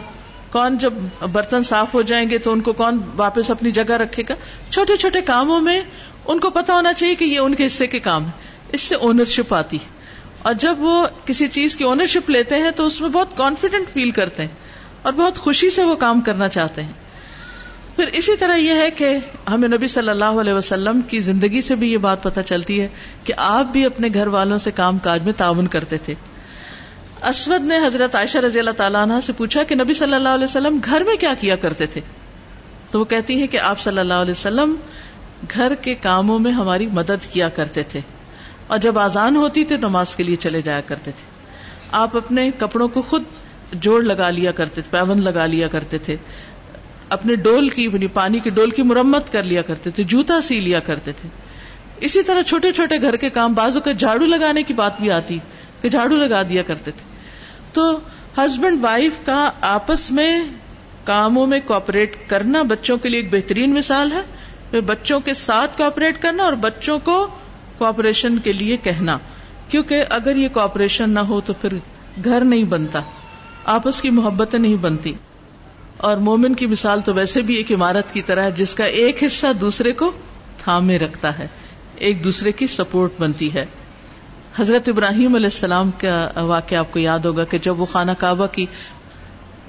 کون 0.52 0.78
جب 0.78 0.92
برتن 1.32 1.62
صاف 1.62 1.94
ہو 1.94 2.02
جائیں 2.02 2.30
گے 2.30 2.38
تو 2.38 2.52
ان 2.52 2.60
کو 2.60 2.72
کون 2.72 3.00
واپس 3.16 3.50
اپنی 3.50 3.70
جگہ 3.70 3.92
رکھے 3.92 4.22
گا۔ 4.28 4.34
چھوٹے 4.70 4.96
چھوٹے 4.96 5.20
کاموں 5.20 5.60
میں 5.60 5.82
ان 6.24 6.40
کو 6.40 6.50
پتا 6.50 6.74
ہونا 6.74 6.92
چاہیے 6.92 7.14
کہ 7.14 7.24
یہ 7.24 7.38
ان 7.38 7.54
کے 7.54 7.66
حصے 7.66 7.86
کے 7.86 7.98
کام 7.98 8.26
ہے 8.26 8.30
اس 8.72 8.80
سے 8.80 8.94
اونرشپ 8.94 9.54
آتی 9.54 9.76
ہے۔ 9.76 10.00
اور 10.42 10.54
جب 10.54 10.76
وہ 10.78 11.06
کسی 11.24 11.48
چیز 11.48 11.76
کی 11.76 11.84
اونرشپ 11.84 12.30
لیتے 12.30 12.54
ہیں 12.54 12.70
تو 12.70 12.86
اس 12.86 13.00
میں 13.00 13.08
بہت 13.08 13.36
کانفیڈنٹ 13.36 13.88
فیل 13.92 14.10
کرتے 14.10 14.42
ہیں 14.42 14.54
اور 15.02 15.12
بہت 15.12 15.38
خوشی 15.38 15.70
سے 15.70 15.84
وہ 15.84 15.96
کام 15.96 16.20
کرنا 16.20 16.48
چاہتے 16.48 16.82
ہیں۔ 16.82 16.92
پھر 17.96 18.04
اسی 18.12 18.36
طرح 18.36 18.56
یہ 18.56 18.72
ہے 18.72 18.90
کہ 18.90 19.18
ہمیں 19.50 19.68
نبی 19.68 19.86
صلی 19.86 20.08
اللہ 20.08 20.24
علیہ 20.24 20.52
وسلم 20.52 21.00
کی 21.00 21.18
زندگی 21.18 21.60
سے 21.60 21.74
بھی 21.74 21.92
یہ 21.92 21.98
بات 21.98 22.22
پتہ 22.22 22.40
چلتی 22.40 22.80
ہے 22.80 22.88
کہ 23.24 23.34
آپ 23.36 23.66
بھی 23.66 23.84
اپنے 23.84 24.08
گھر 24.14 24.26
والوں 24.26 24.58
سے 24.58 24.70
کام 24.70 24.98
کاج 24.98 25.22
میں 25.22 25.32
تعاون 25.32 25.66
کرتے 25.66 25.98
تھے۔ 25.98 26.14
اسود 27.22 27.60
نے 27.60 27.76
حضرت 27.86 28.14
عائشہ 28.14 28.38
رضی 28.38 28.58
اللہ 28.58 28.70
تعالیٰ 28.70 29.02
عنہ 29.02 29.12
سے 29.26 29.32
پوچھا 29.32 29.62
کہ 29.62 29.74
نبی 29.74 29.94
صلی 29.94 30.14
اللہ 30.14 30.28
علیہ 30.28 30.44
وسلم 30.44 30.78
گھر 30.84 31.02
میں 31.06 31.16
کیا 31.16 31.34
کیا 31.40 31.56
کرتے 31.56 31.86
تھے؟ 31.86 32.00
تو 32.90 33.00
وہ 33.00 33.04
کہتی 33.04 33.42
ہے 33.42 33.46
کہ 33.46 33.56
آپ 33.56 33.80
صلی 33.80 33.98
اللہ 33.98 34.14
علیہ 34.14 34.30
وسلم 34.30 34.74
گھر 35.54 35.74
کے 35.74 35.94
کاموں 35.94 36.38
میں 36.38 36.52
ہماری 36.52 36.86
مدد 36.86 37.32
کیا 37.32 37.48
کرتے 37.48 37.82
تھے 37.82 38.00
اور 38.66 38.78
جب 38.78 38.98
آزان 38.98 39.36
ہوتی 39.36 39.64
تو 39.64 39.76
نماز 39.76 40.16
کے 40.16 40.22
لیے 40.22 40.36
چلے 40.36 40.62
جایا 40.62 40.80
کرتے 40.80 41.10
تھے۔ 41.10 41.30
آپ 41.92 42.16
اپنے 42.16 42.50
کپڑوں 42.58 42.88
کو 42.88 43.02
خود 43.02 43.22
جوڑ 43.72 44.02
لگا 44.02 44.30
لیا 44.30 44.52
کرتے 44.52 44.82
تھے، 44.82 44.90
پیون 44.90 45.22
لگا 45.22 45.46
لیا 45.46 45.68
کرتے 45.68 45.98
تھے۔ 45.98 46.16
اپنے 47.10 47.34
ڈول 47.34 47.68
کی 47.68 47.84
یعنی 47.84 48.06
پانی 48.06 48.38
کی 48.38 48.50
ڈول 48.50 48.70
کی 48.70 48.82
مرمت 48.82 49.32
کر 49.32 49.42
لیا 49.42 49.62
کرتے 49.62 49.90
تھے، 49.90 50.02
جوتا 50.02 50.40
سی 50.40 50.60
لیا 50.60 50.80
کرتے 50.80 51.12
تھے۔ 51.12 51.28
اسی 52.00 52.22
طرح 52.22 52.42
چھوٹے 52.42 52.72
چھوٹے 52.72 53.00
گھر 53.02 53.16
کے 53.16 53.30
کام 53.30 53.52
بازو 53.52 53.80
کے 53.80 53.94
جھاڑو 53.94 54.26
لگانے 54.26 54.62
کی 54.62 54.74
بات 54.74 55.00
بھی 55.00 55.10
آتی، 55.10 55.38
کہ 55.82 55.88
جھاڑو 55.88 56.16
لگا 56.16 56.42
دیا 56.42 56.62
کرتے 56.62 56.90
تھے۔ 56.90 57.04
تو 57.72 57.98
ہسبینڈ 58.38 58.84
وائف 58.84 59.12
کا 59.24 59.50
آپس 59.60 60.10
میں 60.10 60.44
کاموں 61.04 61.46
میں 61.46 61.60
کوپریٹ 61.66 62.16
کرنا 62.26 62.62
بچوں 62.62 62.96
کے 62.96 63.08
لیے 63.08 63.20
ایک 63.20 63.32
بہترین 63.32 63.74
مثال 63.74 64.12
ہے۔ 64.12 64.80
بچوں 64.80 65.20
کے 65.20 65.34
ساتھ 65.34 65.78
کوپریٹ 65.78 66.22
کرنا 66.22 66.42
اور 66.44 66.52
بچوں 66.52 66.98
کو 66.98 67.26
کوپریشن 67.78 68.38
کے 68.38 68.52
لیے 68.52 68.76
کہنا۔ 68.76 69.18
کیونکہ 69.68 70.04
اگر 70.10 70.36
یہ 70.36 70.48
کوپریشن 70.52 71.10
نہ 71.10 71.20
ہو 71.20 71.40
تو 71.40 71.52
پھر 71.52 71.72
گھر 72.24 72.40
نہیں 72.40 72.64
بنتا، 72.64 73.00
آپس 73.64 74.00
کی 74.00 74.10
محبتیں 74.10 74.58
نہیں 74.58 74.76
بنتی۔ 74.76 75.12
اور 76.00 76.16
مومن 76.16 76.54
کی 76.54 76.66
مثال 76.66 77.00
تو 77.00 77.14
ویسے 77.14 77.42
بھی 77.42 77.54
ایک 77.54 77.72
عمارت 77.72 78.12
کی 78.12 78.22
طرح 78.22 78.42
ہے، 78.42 78.50
جس 78.50 78.74
کا 78.74 78.84
ایک 78.84 79.24
حصہ 79.24 79.46
دوسرے 79.60 79.92
کو 79.92 80.10
تھامے 80.58 80.98
رکھتا 80.98 81.38
ہے، 81.38 81.46
ایک 81.96 82.24
دوسرے 82.24 82.52
کی 82.52 82.66
سپورٹ 82.66 83.10
بنتی 83.18 83.54
ہے۔ 83.54 83.64
حضرت 84.58 84.88
ابراہیم 84.88 85.34
علیہ 85.34 85.46
السلام 85.46 85.90
کا 85.98 86.40
واقعہ 86.40 86.78
آپ 86.78 86.92
کو 86.92 86.98
یاد 86.98 87.18
ہوگا 87.18 87.44
کہ 87.44 87.58
جب 87.58 87.80
وہ 87.80 87.86
خانہ 87.86 88.12
کعبہ 88.18 88.46
کی 88.46 88.66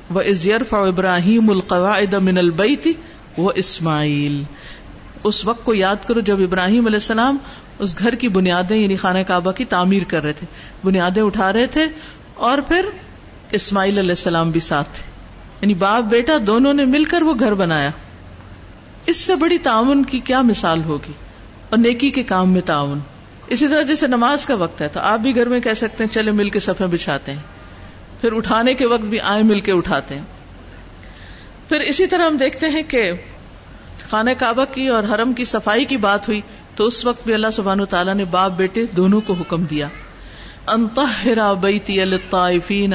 وہ 0.10 0.22
ازیرف 0.22 0.74
ابراہیم 0.74 1.50
القواعد 1.50 2.13
من 2.13 2.38
البیت 2.38 2.88
وہ 3.38 3.52
اسماعیل 3.56 4.44
اس 5.24 5.46
وقت 5.46 5.63
کو 5.65 5.74
یاد 5.74 5.96
کرو 6.08 6.20
جب 6.20 6.41
ابراہیم 6.41 6.86
علیہ 6.86 6.96
السلام 6.96 7.38
اس 7.80 8.00
گھر 8.00 8.15
کی 8.15 8.28
بنیادیں 8.28 8.78
یعنی 8.78 8.96
خانہ 8.96 9.20
کعبہ 9.28 9.52
کی 9.52 9.65
تعمیر 9.65 10.04
کر 10.08 10.24
رہے 10.24 10.34
تھے۔ 10.34 10.48
بنیادیں 10.84 11.24
اٹھا 11.24 11.54
رہے 11.54 11.67
تھے 11.67 11.88
اور 12.36 12.58
پھر 12.58 12.86
اسماعیل 13.52 13.98
علیہ 13.98 14.10
السلام 14.10 14.52
بھی 14.52 14.60
ساتھ 14.60 14.88
تھے۔ 14.94 15.11
یعنی 15.62 15.74
باپ 15.74 16.04
بیٹا 16.04 16.34
دونوں 16.47 16.74
نے 16.74 16.86
مل 16.86 17.04
کر 17.04 17.21
وہ 17.21 17.34
گھر 17.39 17.54
بنایا۔ 17.54 17.89
اس 19.06 19.17
سے 19.17 19.36
بڑی 19.36 19.58
تعاون 19.58 20.04
کی 20.04 20.19
کیا 20.19 20.41
مثال 20.41 20.84
ہوگی؟ 20.84 21.12
اور 21.69 21.80
نیکی 21.80 22.12
کے 22.12 22.24
کام 22.24 22.52
میں 22.52 22.62
تعاون۔ 22.62 23.00
اسی 23.47 23.67
طرح 23.67 23.82
جیسے 23.82 24.08
نماز 24.08 24.45
کا 24.45 24.56
وقت 24.56 24.82
ہے، 24.82 24.88
تو 24.88 25.00
آپ 25.00 25.19
بھی 25.19 25.36
گھر 25.36 25.50
میں 25.50 25.60
کہہ 25.60 25.74
سکتے 25.74 26.04
ہیں، 26.04 26.13
چلے 26.13 26.32
مل 26.32 26.50
کے 26.50 26.60
سفے 26.60 26.86
بچھاتے 26.86 27.32
ہیں۔ 27.32 27.39
پھر 28.21 28.34
اٹھانے 28.34 28.74
کے 28.74 28.86
وقت 28.86 29.02
بھی 29.02 29.19
آئے 29.19 29.43
مل 29.43 29.60
کے 29.60 29.71
اٹھاتے 29.71 30.15
ہیں۔ 30.15 30.26
پھر 31.69 31.80
اسی 31.80 32.08
طرح 32.08 32.26
ہم 32.26 32.38
دیکھتے 32.38 32.69
ہیں 32.69 32.84
کہ 32.88 33.12
خانہ 34.10 34.30
کعبہ 34.38 34.65
کی 34.74 34.88
اور 34.88 35.04
حرم 35.04 35.34
کی 35.34 35.45
صفائی 35.45 35.86
کی 35.86 35.97
بات 35.97 36.28
ہوئی، 36.28 36.41
تو 36.76 36.86
اس 36.86 37.06
وقت 37.06 37.26
بھی 37.26 37.34
اللہ 37.34 37.52
سبحان 37.54 37.86
تعالیٰ 37.86 38.13
نے 38.13 38.26
باپ 38.26 38.52
بیٹے 38.52 38.86
دونوں 38.86 39.21
کو 39.28 39.34
حکم 39.34 39.63
دیا۔ 39.63 39.88
انتہرا 40.67 41.54
بیتی 41.54 42.02
الطائفین 42.02 42.93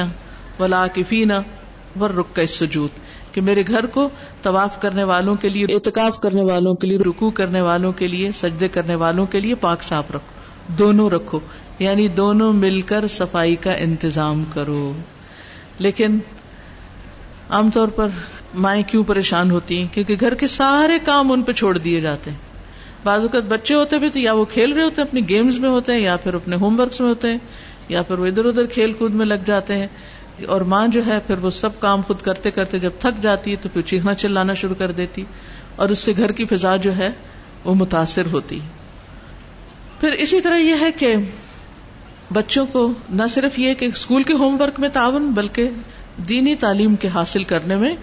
ولاکفین 2.01 2.39
ورک 2.39 2.49
سجود 2.49 2.89
کہ 3.31 3.41
میرے 3.41 3.63
گھر 3.67 3.85
کو 3.85 4.09
طواف 4.41 4.81
کرنے 4.81 5.03
والوں 5.03 5.35
کے 5.35 5.49
لیے 5.49 5.65
اعتکاف 5.69 6.19
کرنے 6.19 6.43
والوں 6.43 6.73
کے 6.73 6.87
لیے 6.87 6.97
رکو 6.97 7.29
کرنے 7.29 7.61
والوں 7.61 7.91
کے 7.91 8.07
لیے 8.07 8.31
سجدے 8.31 8.67
کرنے 8.67 8.95
والوں 8.95 9.25
کے 9.25 9.39
لیے 9.39 9.55
پاک 9.55 9.83
صاف 9.83 10.11
رکھو 10.11 10.37
دونوں 10.73 11.09
رکھو 11.09 11.39
یعنی 11.79 12.07
دونوں 12.07 12.53
مل 12.53 12.81
کر 12.81 13.07
صفائی 13.07 13.55
کا 13.55 13.73
انتظام 13.73 14.43
کرو۔ 14.53 14.93
لیکن 15.79 16.19
عام 17.49 17.69
طور 17.69 17.87
پر 17.87 18.07
مائیں 18.53 18.83
کیوں 18.87 19.03
پریشان 19.03 19.51
ہوتی 19.51 19.77
ہیں؟ 19.77 19.87
کیونکہ 19.93 20.15
گھر 20.19 20.33
کے 20.33 20.47
سارے 20.47 20.99
کام 20.99 21.31
ان 21.31 21.43
پہ 21.43 21.51
چھوڑ 21.51 21.77
دیے 21.77 22.01
جاتے 22.01 22.31
ہیں۔ 22.31 22.37
بعض 23.03 23.21
اوقات 23.21 23.43
بچے 23.43 23.75
ہوتے 23.75 23.99
بھی 23.99 24.09
تو 24.09 24.19
یا 24.19 24.33
وہ 24.33 24.45
کھیل 24.45 24.73
رہے 24.73 24.83
ہوتے 24.83 25.01
ہیں 25.01 25.07
اپنی 25.07 25.29
گیمز 25.29 25.59
میں 25.59 25.69
ہوتے 25.69 25.91
ہیں 25.91 25.99
یا 25.99 26.15
پھر 26.15 26.33
اپنے 26.33 26.55
ہوم 26.55 26.79
ورکس 26.79 27.01
میں 27.01 27.09
ہوتے 27.09 27.31
ہیں 27.31 27.37
یا 27.89 28.01
پھر 28.01 28.19
وہ 28.19 28.25
ادھر 28.25 28.45
ادھر 28.45 28.65
کھیل 28.65 28.93
کود 28.93 29.13
میں 29.13 29.25
لگ 29.25 29.45
جاتے 29.45 29.73
ہیں۔ 29.73 29.87
اور 30.45 30.61
ماں 30.61 30.87
جو 30.87 31.05
ہے 31.05 31.19
پھر 31.27 31.37
وہ 31.37 31.49
سب 31.49 31.79
کام 31.79 32.01
خود 32.01 32.21
کرتے 32.21 32.51
کرتے 32.51 32.79
جب 32.79 32.91
تھک 32.99 33.23
جاتی 33.23 33.51
ہے 33.51 33.55
تو 33.55 33.69
پھر 33.73 33.81
چیخنا 33.81 34.13
چلانا 34.13 34.53
شروع 34.53 34.75
کر 34.75 34.91
دیتی 34.91 35.23
اور 35.75 35.89
اس 35.89 35.99
سے 35.99 36.13
گھر 36.17 36.31
کی 36.31 36.45
فضا 36.45 36.75
جو 36.75 36.97
ہے 36.97 37.09
وہ 37.63 37.75
متاثر 37.75 38.25
ہوتی 38.31 38.59
پھر 39.99 40.11
اسی 40.11 40.41
طرح 40.41 40.57
یہ 40.57 40.75
ہے 40.81 40.91
کہ 40.91 41.15
بچوں 42.33 42.65
کو 42.65 42.91
نہ 43.09 43.23
صرف 43.29 43.59
یہ 43.59 43.73
کہ 43.73 43.85
اسکول 43.85 44.23
کے 44.23 44.33
ہوم 44.33 44.61
ورک 44.61 44.79
میں 44.79 44.89
تعاون 44.89 45.31
بلکہ 45.31 45.69
دینی 46.29 46.55
تعلیم 46.55 46.95
کے 46.95 47.07
حاصل 47.07 47.43
کرنے 47.43 47.75
میں، 47.75 47.95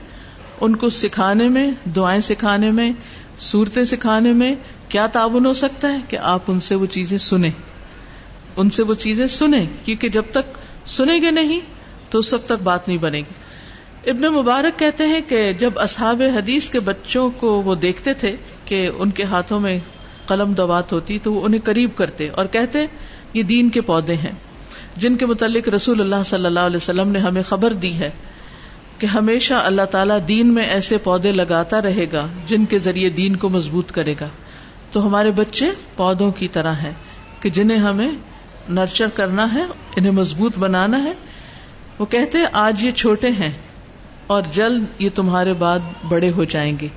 ان 0.61 0.77
کو 0.77 0.89
سکھانے 0.89 1.49
میں، 1.49 1.71
دعائیں 1.97 2.21
سکھانے 2.21 2.71
میں، 2.71 2.91
صورتیں 3.39 3.85
سکھانے 3.85 4.33
میں 4.33 4.55
کیا 4.89 5.07
تعاون 5.07 5.47
ہو 5.47 5.53
سکتا 5.53 5.93
ہے 5.93 5.99
کہ 6.09 6.17
آپ 6.17 6.43
ان 6.49 6.61
سے 6.61 6.75
وہ 6.75 6.87
چیزیں 6.87 7.19
سنیں۔ 7.19 7.51
ان 8.57 8.71
سے 8.71 8.83
وہ 8.83 8.95
چیزیں 8.95 9.27
سنیں، 9.27 9.67
کیونکہ 9.85 10.09
جب 10.09 10.23
تک 10.31 10.59
سنیں 10.87 11.21
گے 11.21 11.31
نہیں 11.31 11.61
تو 12.15 12.19
اس 12.19 12.35
وقت 12.35 12.47
تک 12.47 12.63
بات 12.63 12.89
نہیں 12.89 12.99
بنے 12.99 13.19
گی۔ 13.19 13.35
ابن 14.11 14.23
مبارک 14.23 14.79
کہتے 14.79 15.07
ہیں 15.07 15.21
کہ 15.29 15.53
جب 15.53 15.71
اصحاب 15.77 16.23
حدیث 16.35 16.71
کے 16.71 16.81
بچوں 16.81 17.31
کو 17.31 17.63
وہ 17.63 17.75
دیکھتے 17.75 18.15
تھے 18.15 18.37
کہ 18.65 18.91
ان 18.99 19.11
کے 19.11 19.23
ہاتھوں 19.23 19.61
میں 19.61 19.79
قلم 20.27 20.53
دوات 20.53 20.93
ہوتی 20.93 21.19
تو 21.19 21.33
وہ 21.33 21.45
انہیں 21.45 21.61
قریب 21.65 21.91
کرتے 21.97 22.29
اور 22.29 22.47
کہتے، 22.47 22.87
یہ 23.35 23.43
دین 23.43 23.69
کے 23.69 23.81
پودے 23.81 24.15
ہیں۔ 24.15 24.31
جن 24.97 25.17
کے 25.17 25.27
متعلق 25.27 25.69
رسول 25.69 26.01
اللہ 26.01 26.23
صلی 26.27 26.47
اللہ 26.47 26.61
علیہ 26.61 26.77
وسلم 26.77 27.09
نے 27.09 27.19
ہمیں 27.19 27.43
خبر 27.43 27.73
دی 27.73 27.95
ہے 27.95 28.11
کہ 28.99 29.07
ہمیشہ 29.07 29.55
اللہ 29.55 29.85
تعالیٰ 29.91 30.19
دین 30.29 30.47
میں 30.47 30.65
ایسے 30.65 30.99
پودے 30.99 31.33
لگاتا 31.33 31.83
رہے 31.83 32.07
گا 32.13 32.27
جن 32.49 32.65
کے 32.65 32.79
ذریعے 32.79 33.11
دین 33.11 33.37
کو 33.37 33.49
مضبوط 33.49 33.93
کرے 33.93 34.15
گا۔ 34.21 34.29
تو 34.93 35.07
ہمارے 35.07 35.31
بچے 35.31 35.67
پودوں 35.97 36.33
کی 36.33 36.49
طرح 36.49 36.73
ہیں 36.73 36.93
کہ 37.41 37.51
جنہیں 37.51 37.79
ہمیں 37.79 38.11
نرچر 38.69 39.07
کرنا 39.15 39.55
ہے، 39.55 39.63
انہیں 39.97 40.13
مضبوط 40.13 40.59
بنانا 40.59 41.05
ہے 41.05 41.13
وہ 41.99 42.07
کہتے 42.07 42.39
آج 42.53 42.85
یہ 42.85 42.93
چھوٹے 42.93 43.29
ہیں 43.31 43.53
اور 44.27 44.43
جلد 44.53 44.85
یہ 44.99 45.09
تمہارے 45.15 45.53
بعد 45.53 45.79
بڑے 46.09 46.31
ہو 46.31 46.45
جائیں 46.45 46.77
گے۔ 46.81 46.89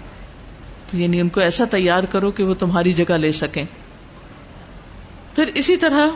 یعنی 0.94 1.20
ان 1.20 1.30
کو 1.30 1.40
ایسا 1.42 1.66
تیار 1.66 2.04
کرو 2.04 2.32
کہ 2.32 2.44
وہ 2.44 2.54
تمہاری 2.54 2.94
جگہ 2.94 3.14
لے 3.14 3.32
سکیں۔ 3.32 3.64
پھر 5.36 5.46
اسی 5.56 5.78
طرح 5.78 6.08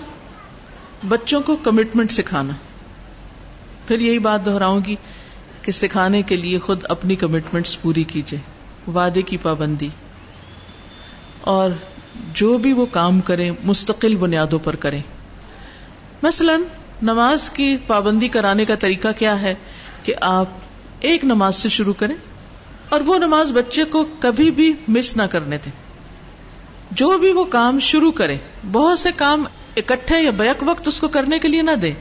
بچوں 1.07 1.41
کو 1.41 1.55
کمٹمنٹ 1.55 2.11
سکھانا۔ 2.11 2.53
پھر 3.87 3.99
یہی 3.99 4.19
بات 4.19 4.45
دہراؤں 4.45 4.81
گی 4.85 4.95
کہ 5.61 5.71
سکھانے 5.71 6.21
کے 6.21 6.35
لیے 6.35 6.59
خود 6.59 6.79
اپنی 6.89 7.15
کمٹمنٹس 7.15 7.81
پوری 7.81 8.03
کیجیے 8.03 8.39
وعدے 8.91 9.21
کی 9.21 9.37
پابندی۔ 9.37 9.89
اور 11.41 11.69
جو 12.33 12.57
بھی 12.57 12.73
وہ 12.73 12.85
کام 12.85 13.21
کرے 13.21 13.51
مستقل 13.63 14.15
بنیادوں 14.15 14.59
پر 14.59 14.75
کریں۔ 14.75 15.01
مثلا 16.23 16.55
نماز 17.01 17.49
کی 17.49 17.77
پابندی 17.87 18.27
کرانے 18.27 18.65
کا 18.65 18.75
طریقہ 18.75 19.07
کیا 19.19 19.41
ہے 19.41 19.55
کہ 20.03 20.13
آپ 20.21 20.45
ایک 20.99 21.23
نماز 21.23 21.55
سے 21.55 21.69
شروع 21.69 21.93
کریں 21.93 22.15
اور 22.89 23.01
وہ 23.01 23.17
نماز 23.17 23.51
بچے 23.51 23.83
کو 23.83 24.05
کبھی 24.19 24.51
بھی 24.51 24.73
مس 24.87 25.17
نہ 25.17 25.23
کرنے 25.23 25.57
دیں۔ 25.65 25.71
جو 26.91 27.17
بھی 27.17 27.31
وہ 27.31 27.43
کام 27.43 27.79
شروع 27.79 28.11
کرے 28.11 28.37
بہت 28.71 28.99
سے 28.99 29.09
کام 29.15 29.43
اکٹھے 29.77 30.19
یا 30.21 30.31
بیک 30.31 30.63
وقت 30.65 30.87
اس 30.87 30.99
کو 30.99 31.07
کرنے 31.07 31.39
کے 31.39 31.47
لیے 31.47 31.61
نہ 31.61 31.71
دے 31.71 31.91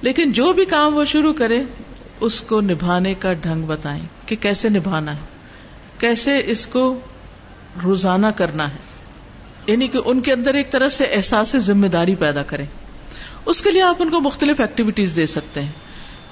لیکن 0.00 0.32
جو 0.32 0.52
بھی 0.52 0.64
کام 0.64 0.96
وہ 0.96 1.04
شروع 1.04 1.32
کرے 1.32 1.62
اس 2.20 2.40
کو 2.40 2.60
نبھانے 2.60 3.14
کا 3.14 3.32
ڈھنگ 3.32 3.62
بتائیں 3.66 4.02
کہ 4.26 4.36
کیسے 4.36 4.68
نبھانا 4.68 5.12
ہے، 5.12 5.20
کیسے 5.98 6.42
اس 6.46 6.66
کو 6.66 7.00
روزانہ 7.84 8.26
کرنا 8.26 8.68
ہے۔ 8.68 8.78
یعنی 9.66 9.88
کہ 9.88 9.98
ان 10.04 10.20
کے 10.20 10.32
اندر 10.32 10.54
ایک 10.54 10.70
طرح 10.70 10.88
سے 10.88 11.04
احساس 11.04 11.56
ذمہ 11.58 11.86
داری 11.86 12.14
پیدا 12.14 12.42
کریں۔ 12.42 12.66
اس 13.46 13.62
کے 13.62 13.70
لیے 13.70 13.82
آپ 13.82 13.96
ان 13.98 14.10
کو 14.10 14.20
مختلف 14.20 14.60
ایکٹیویٹیز 14.60 15.12
دے 15.16 15.26
سکتے 15.26 15.62
ہیں۔ 15.62 15.72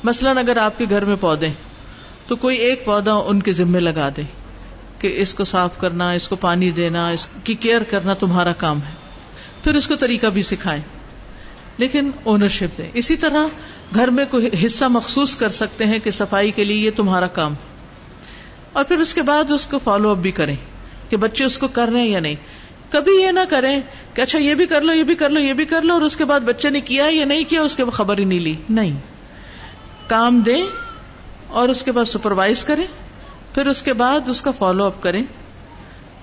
مثلاً 0.04 0.38
اگر 0.38 0.56
آپ 0.56 0.78
کے 0.78 0.84
گھر 0.90 1.04
میں 1.04 1.16
پودے 1.20 1.48
تو 2.26 2.36
کوئی 2.36 2.58
ایک 2.58 2.84
پودا 2.84 3.12
ان 3.12 3.42
کے 3.42 3.52
ذمے 3.52 3.80
لگا 3.80 4.08
دے 4.16 4.22
کہ 4.98 5.20
اس 5.20 5.34
کو 5.34 5.44
صاف 5.44 5.78
کرنا، 5.78 6.10
اس 6.10 6.28
کو 6.28 6.36
پانی 6.36 6.70
دینا، 6.70 7.08
اس 7.08 7.28
کی 7.44 7.54
کیئر 7.54 7.82
کرنا 7.82 8.14
تمہارا 8.14 8.52
کام 8.52 8.78
ہے۔ 8.78 8.94
پھر 9.64 9.74
اس 9.74 9.86
کو 9.86 9.96
طریقہ 9.96 10.26
بھی 10.26 10.42
سکھائیں۔ 10.42 10.82
لیکن 11.78 12.10
اونرشپ 12.24 12.78
دیں۔ 12.78 12.90
اسی 12.94 13.16
طرح 13.16 13.46
گھر 13.94 14.08
میں 14.08 14.24
کوئی 14.24 14.48
حصہ 14.66 14.84
مخصوص 14.84 15.36
کر 15.36 15.48
سکتے 15.48 15.84
ہیں 15.84 15.98
کہ 15.98 16.10
صفائی 16.10 16.50
کے 16.50 16.64
لیے 16.64 16.76
یہ 16.76 16.90
تمہارا 16.96 17.26
کام 17.26 17.54
اور 18.72 18.84
پھر 18.84 18.98
اس 18.98 19.14
کے 19.14 19.22
بعد 19.22 19.50
اس 19.50 19.66
کو 19.66 19.78
فالو 19.84 20.10
اپ 20.10 20.16
بھی 20.16 20.30
کریں 20.30 20.56
کہ 21.08 21.16
بچے 21.16 21.44
اس 21.44 21.58
کو 21.58 21.68
کر 21.68 21.88
رہے 21.92 22.00
ہیں 22.00 22.08
یا 22.08 22.20
نہیں۔ 22.20 22.34
کبھی 22.90 23.12
یہ 23.12 23.30
نہ 23.30 23.40
کریں 23.48 23.80
کہ 24.18 24.22
اچھا 24.22 24.38
یہ 24.38 24.54
بھی 24.54 24.66
کر 24.66 24.80
لو، 24.80 24.92
یہ 24.92 25.02
بھی 25.02 25.14
کر 25.14 25.28
لو، 25.28 25.40
یہ 25.40 25.52
بھی 25.52 25.64
کر 25.64 25.82
لو، 25.82 25.94
اور 25.94 26.02
اس 26.02 26.16
کے 26.16 26.24
بعد 26.24 26.40
بچے 26.40 26.70
نے 26.70 26.80
کیا 26.80 27.06
یا 27.10 27.24
نہیں 27.24 27.44
کیا، 27.44 27.62
اس 27.62 27.76
کے 27.76 27.84
خبر 27.92 28.18
ہی 28.18 28.24
نہیں 28.24 28.40
لی۔ 28.40 28.54
نہیں۔ 28.70 28.96
کام 30.06 30.40
دیں 30.40 30.62
اور 31.48 31.68
اس 31.68 31.82
کے 31.82 31.92
بعد 31.92 32.04
سپروائز 32.04 32.64
کریں، 32.64 32.84
پھر 33.54 33.66
اس 33.66 33.82
کے 33.82 33.92
بعد 33.92 34.28
اس 34.28 34.42
کا 34.42 34.50
فالو 34.50 34.84
اپ 34.84 35.02
کریں۔ 35.02 35.22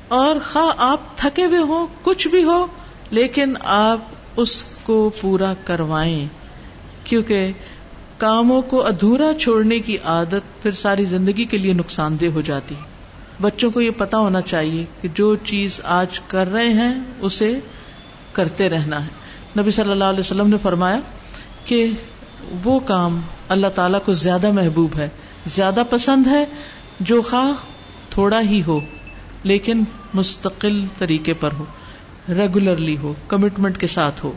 اور 0.07 0.35
خواہ 0.51 0.73
آپ 0.77 1.17
تھکے 1.17 1.45
ہوئے 1.45 1.59
ہو 1.59 1.87
کچھ 2.03 2.27
بھی 2.27 2.43
ہو، 2.43 2.67
لیکن 3.11 3.53
آپ 3.63 3.97
اس 4.35 4.63
کو 4.83 5.11
پورا 5.21 5.53
کروائیں۔ 5.63 6.27
کیونکہ 7.03 7.51
کاموں 8.17 8.61
کو 8.61 8.85
ادھورا 8.85 9.31
چھوڑنے 9.39 9.79
کی 9.79 9.97
عادت 10.03 10.63
پھر 10.63 10.71
ساری 10.71 11.05
زندگی 11.05 11.45
کے 11.45 11.57
لیے 11.57 11.73
نقصان 11.73 12.17
دہ 12.21 12.25
ہو 12.25 12.41
جاتی۔ 12.41 12.75
بچوں 13.41 13.71
کو 13.71 13.81
یہ 13.81 13.91
پتا 13.97 14.17
ہونا 14.17 14.41
چاہیے 14.41 14.85
کہ 15.01 15.07
جو 15.13 15.35
چیز 15.35 15.81
آج 15.83 16.19
کر 16.19 16.51
رہے 16.51 16.69
ہیں، 16.69 16.93
اسے 17.21 17.59
کرتے 18.35 18.69
رہنا 18.69 19.05
ہے۔ 19.05 19.09
نبی 19.59 19.71
صلی 19.71 19.91
اللہ 19.91 20.03
علیہ 20.03 20.19
وسلم 20.19 20.47
نے 20.47 20.57
فرمایا 20.61 20.99
کہ 21.65 21.89
وہ 22.63 22.79
کام 22.79 23.21
اللہ 23.49 23.67
تعالی 23.67 23.97
کو 24.05 24.13
زیادہ 24.13 24.51
محبوب 24.51 24.97
ہے، 24.97 25.09
زیادہ 25.45 25.83
پسند 25.89 26.27
ہے، 26.27 26.45
جو 26.99 27.21
خواہ 27.21 27.53
تھوڑا 28.09 28.41
ہی 28.41 28.61
ہو، 28.67 28.79
لیکن 29.43 29.83
مستقل 30.13 30.85
طریقے 30.97 31.33
پر 31.33 31.49
ہو 31.59 31.65
ریگولرلی 32.29 32.97
ہو 32.97 33.13
کمٹمنٹ 33.27 33.77
کے 33.77 33.87
ساتھ 33.87 34.25
ہو۔ 34.25 34.31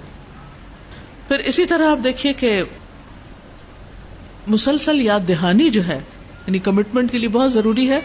پھر 1.29 1.39
اسی 1.39 1.67
طرح 1.67 1.91
آپ 1.91 1.99
دیکھیے 2.05 2.33
کہ 2.33 2.63
مسلسل 4.47 5.01
یاد 5.01 5.21
دہانی 5.29 5.71
جو 5.71 5.87
ہے 5.87 6.01
یعنی 6.47 6.59
کمٹمنٹ 6.59 7.13
کے 7.13 7.19
لیے 7.19 7.29
بہت 7.29 7.53
ضروری 7.53 7.91
ہے 7.91 8.01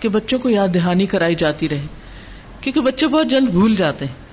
کہ 0.00 0.08
بچوں 0.08 0.38
کو 0.38 0.48
یاد 0.48 0.68
دہانی 0.74 1.06
کرائی 1.06 1.34
جاتی 1.34 1.68
رہے۔ 1.68 1.86
کیونکہ 2.60 2.80
بچے 2.80 3.06
بہت 3.06 3.26
جلد 3.26 3.48
بھول 3.48 3.76
جاتے 3.76 4.04
ہیں۔ 4.04 4.25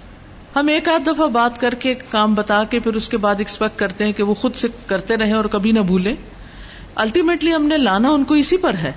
ہم 0.56 0.68
ایک 0.68 0.88
آدھ 0.88 1.04
دفعہ 1.06 1.28
بات 1.28 1.62
کر 1.62 1.74
کے 1.74 1.94
کام 2.10 2.36
بتا 2.36 2.64
کے 2.64 2.80
پھر 2.80 2.94
اس 2.94 3.10
کے 3.10 3.18
بعد 3.18 3.36
ایکسپیکٹ 3.38 3.80
کرتے 3.80 4.06
ہیں 4.06 4.14
کہ 4.14 4.24
وہ 4.24 4.34
خود 4.34 4.56
سے 4.56 4.68
کرتے 4.86 5.18
رہے 5.18 5.34
اور 5.34 5.46
کبھی 5.46 5.72
نہ 5.72 5.80
بھولے 5.80 6.14
الٹیمیٹلی 6.96 7.56
ہم 7.56 7.66
نے 7.66 7.78
لانا 7.78 8.10
ان 8.10 8.24
کو 8.24 8.34
اسی 8.34 8.58
پر 8.58 8.74
ہے۔ 8.74 8.92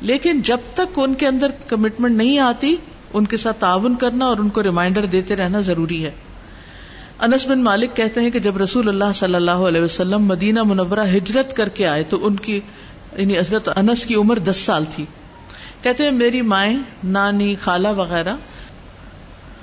لیکن 0.00 0.40
جب 0.40 0.58
تک 0.74 0.98
ان 0.98 1.14
کے 1.14 1.26
اندر 1.26 1.50
کمٹمنٹ 1.66 2.16
نہیں 2.16 2.38
آتی، 2.38 2.76
ان 3.12 3.24
کے 3.24 3.36
ساتھ 3.36 3.60
تعاون 3.60 3.94
کرنا 3.94 4.24
اور 4.24 4.36
ان 4.38 4.48
کو 4.48 4.62
ریمائنڈر 4.62 5.04
دیتے 5.04 5.36
رہنا 5.36 5.60
ضروری 5.60 6.04
ہے۔ 6.04 6.10
انس 7.18 7.46
بن 7.46 7.62
مالک 7.62 7.96
کہتے 7.96 8.20
ہیں 8.20 8.30
کہ 8.30 8.38
جب 8.38 8.56
رسول 8.56 8.88
اللہ 8.88 9.12
صلی 9.14 9.34
اللہ 9.34 9.50
علیہ 9.50 9.80
وسلم 9.80 10.24
مدینہ 10.24 10.62
منورہ 10.62 11.06
ہجرت 11.16 11.56
کر 11.56 11.68
کے 11.68 11.86
آئے 11.86 12.02
تو 12.02 12.26
ان 12.26 12.36
کی 12.36 12.60
یعنی 13.16 13.38
حضرت 13.38 13.68
انس 13.76 14.06
کی 14.06 14.14
عمر 14.14 14.38
دس 14.38 14.56
سال 14.56 14.84
تھی۔ 14.94 15.04
کہتے 15.82 16.04
ہیں، 16.04 16.10
میری 16.10 16.42
مائیں، 16.42 16.78
نانی، 17.04 17.54
خالہ 17.54 17.88
وغیرہ 17.88 18.36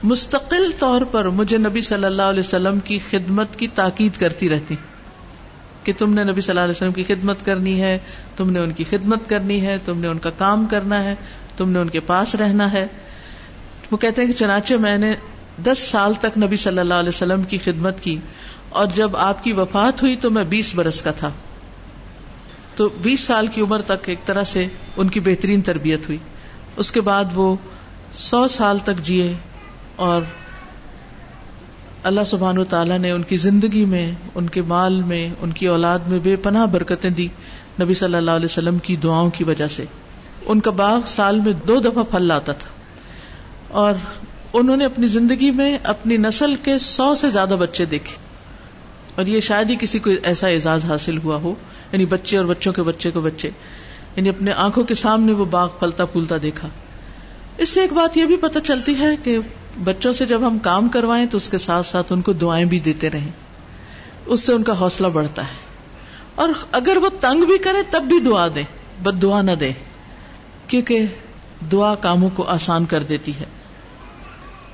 مستقل 0.04 0.72
طور 0.80 1.02
پر 1.02 1.30
مجھے 1.30 1.58
نبی 1.58 1.82
صلی 1.82 2.06
اللہ 2.06 2.22
علیہ 2.22 2.39
وسلم 2.39 2.80
کی 2.80 3.00
خدمت 3.10 3.56
کی 3.56 3.68
تاکید 3.68 4.20
کرتی 4.20 4.50
رہتی 4.50 4.76
کہ 5.84 5.93
تم 5.97 6.14
نے 6.14 6.24
نبی 6.24 6.41
صلی 6.41 6.52
اللہ 6.52 6.62
علیہ 6.62 6.72
وسلم 6.72 6.91
کی 6.91 7.04
خدمت 7.04 7.45
کرنی 7.45 7.82
ہے، 7.82 8.00
تم 8.38 8.50
نے 8.50 8.60
ان 8.60 8.72
کی 8.72 8.84
خدمت 8.89 9.30
کرنی 9.30 9.68
ہے، 9.68 9.78
تم 9.86 10.00
نے 10.00 10.08
ان 10.08 10.20
کا 10.20 10.30
کام 10.30 10.66
کرنا 10.66 11.04
ہے، 11.04 11.16
تم 11.58 11.70
نے 11.70 11.80
ان 11.80 11.89
کے 11.89 12.00
پاس 12.00 12.36
رہنا 12.36 12.72
ہے۔ 12.72 12.88
وہ 13.91 13.97
کہتے 13.97 14.22
ہیں 14.22 14.32
کہ 14.32 14.39
چنانچہ 14.39 14.74
میں 14.74 14.97
نے 14.97 15.12
دس 15.64 15.78
سال 15.78 16.14
تک 16.14 16.38
نبی 16.38 16.56
صلی 16.56 16.80
اللہ 16.80 16.93
علیہ 16.93 17.10
وسلم 17.10 17.41
کی 17.41 17.58
خدمت 17.58 18.04
کی 18.04 18.18
اور 18.70 18.88
جب 18.95 19.16
آپ 19.16 19.43
کی 19.43 19.54
وفات 19.54 20.02
ہوئی 20.02 20.16
تو 20.16 20.30
میں 20.30 20.43
بیس 20.43 20.76
برس 20.76 21.02
کا 21.02 21.12
تھا۔ 21.12 21.30
تو 22.76 22.89
بیس 23.02 23.20
سال 23.20 23.47
کی 23.47 23.62
عمر 23.62 23.82
تک 23.82 24.10
ایک 24.10 24.26
طرح 24.26 24.43
سے 24.43 24.68
ان 24.97 25.10
کی 25.10 25.20
بہترین 25.20 25.62
تربیت 25.62 26.00
ہوئی۔ 26.08 26.18
اس 26.78 26.91
کے 26.91 27.02
بعد 27.02 27.26
وہ 27.34 27.56
سو 28.16 28.47
سال 28.47 28.78
تک 28.84 29.04
جیے۔ 29.04 29.34
اور 30.00 30.22
اللہ 32.04 32.24
سبحان 32.26 32.58
و 32.58 32.64
تعالیٰ 32.64 33.00
نے 33.00 33.12
ان 33.12 33.24
کی 33.24 33.38
زندگی 33.38 33.86
میں، 33.86 34.12
ان 34.36 34.50
کے 34.50 34.62
مال 34.62 35.02
میں، 35.02 35.30
ان 35.41 35.52
کی 35.52 35.68
اولاد 35.68 36.00
میں 36.00 36.20
بے 36.20 36.36
پناہ 36.36 36.66
برکتیں 36.66 37.10
دی 37.10 37.28
نبی 37.82 37.93
صلی 37.93 38.16
اللہ 38.16 38.32
علیہ 38.32 38.45
وسلم 38.45 38.78
کی 38.78 38.95
دعاؤں 38.95 39.30
کی 39.30 39.43
وجہ 39.43 39.68
سے۔ 39.68 39.86
ان 40.45 40.60
کا 40.60 40.72
باغ 40.72 41.00
سال 41.06 41.39
میں 41.39 41.54
دو 41.68 41.80
دفعہ 41.80 42.04
پھل 42.04 42.26
لاتا 42.26 42.52
تھا۔ 42.52 42.70
اور 43.68 43.93
انہوں 44.54 44.78
نے 44.78 44.86
اپنی 44.86 45.08
زندگی 45.08 45.52
میں 45.52 45.78
اپنی 45.84 46.18
نسل 46.18 46.56
کے 46.56 46.78
سو 46.78 47.16
سے 47.16 47.30
زیادہ 47.30 47.56
بچے 47.60 47.86
دیکھے۔ 47.86 48.16
اور 49.16 49.26
یہ 49.26 49.39
شاید 49.39 49.70
ہی 49.70 49.76
کسی 49.80 50.00
کو 50.00 50.10
ایسا 50.24 50.47
اعزاز 50.47 50.86
حاصل 50.86 51.18
ہوا 51.18 51.36
ہو 51.36 51.54
یعنی 51.91 52.06
بچے 52.06 52.38
اور 52.38 52.45
بچوں 52.45 52.74
کے 52.74 52.82
بچے 52.84 53.12
کو 53.12 53.22
بچے 53.22 53.50
یعنی 54.16 54.30
اپنے 54.30 54.52
آنکھوں 54.52 54.84
کے 54.84 54.93
سامنے 54.93 55.32
وہ 55.32 55.45
باغ 55.45 55.70
پھلتا 55.80 56.06
پھولتا 56.06 56.36
دیکھا۔ 56.41 56.68
اس 57.60 57.70
سے 57.70 57.82
ایک 57.82 57.93
بات 57.93 58.18
یہ 58.18 58.26
بھی 58.26 58.38
پتہ 58.38 58.60
چلتی 58.60 58.99
ہے 58.99 59.16
کہ 59.24 59.38
بچوں 59.84 60.14
سے 60.14 60.26
جب 60.26 60.47
ہم 60.47 60.60
کام 60.60 60.89
کروائیں 60.89 61.26
تو 61.26 61.38
اس 61.38 61.49
کے 61.49 61.57
ساتھ 61.57 61.86
ساتھ 61.86 62.14
ان 62.14 62.22
کو 62.22 62.34
دعائیں 62.34 62.66
بھی 62.66 62.80
دیتے 62.80 63.10
رہیں۔ 63.10 63.30
اس 64.26 64.41
سے 64.43 64.53
ان 64.53 64.64
کا 64.64 64.80
حوصلہ 64.80 65.07
بڑھتا 65.07 65.41
ہے۔ 65.41 65.55
اور 66.36 66.49
اگر 66.72 66.97
وہ 66.97 67.10
تنگ 67.22 67.43
بھی 67.43 67.57
کرے 67.57 67.82
تب 67.89 68.03
بھی 68.03 68.20
دعا 68.20 68.47
دے 68.55 68.64
بد 69.03 69.22
دعا 69.22 69.41
نہ 69.41 69.51
دے 69.51 69.72
کیونکہ 70.68 71.05
دعا 71.72 71.95
کاموں 71.95 72.30
کو 72.34 72.43
آسان 72.43 72.86
کر 72.86 73.03
دیتی 73.03 73.32
ہے۔ 73.39 73.45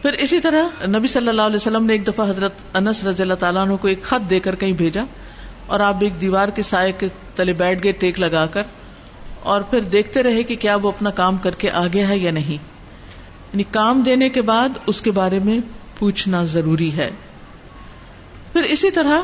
پھر 0.01 0.11
اسی 0.11 0.39
طرح 0.39 0.87
نبی 0.87 1.07
صلی 1.07 1.27
اللہ 1.27 1.41
علیہ 1.41 1.55
وسلم 1.55 1.85
نے 1.85 1.93
ایک 1.93 2.07
دفعہ 2.07 2.29
حضرت 2.29 2.53
انس 2.73 3.03
رضی 3.03 3.23
اللہ 3.23 3.33
تعالیٰ 3.33 3.61
عنہ 3.61 3.73
کو 3.81 3.87
ایک 3.87 4.03
خط 4.03 4.29
دے 4.29 4.39
کر 4.39 4.55
کہیں 4.55 4.71
بھیجا 4.71 5.03
اور 5.65 5.79
آپ 5.79 5.95
ایک 5.99 6.21
دیوار 6.21 6.47
کے 6.47 6.61
سائے 6.61 6.91
کے 6.91 7.07
تلے 7.35 7.53
بیٹھ 7.53 7.83
گئے 7.83 7.91
ٹیک 7.91 8.19
لگا 8.19 8.45
کر 8.45 8.63
اور 9.39 9.61
پھر 9.61 9.81
دیکھتے 9.81 10.23
رہے 10.23 10.43
کہ 10.43 10.55
کیا 10.55 10.75
وہ 10.75 10.87
اپنا 10.87 11.09
کام 11.09 11.37
کر 11.37 11.51
کے 11.51 11.71
آگے 11.71 12.05
ہے 12.05 12.17
یا 12.17 12.31
نہیں۔ 12.31 12.74
یعنی 13.55 13.63
کام 13.71 14.01
دینے 14.01 14.29
کے 14.29 14.41
بعد 14.41 14.69
اس 14.85 15.01
کے 15.01 15.11
بارے 15.11 15.39
میں 15.39 15.59
پوچھنا 15.99 16.43
ضروری 16.43 16.97
ہے۔ 16.97 17.11
پھر 18.53 18.63
اسی 18.63 18.91
طرح 18.91 19.21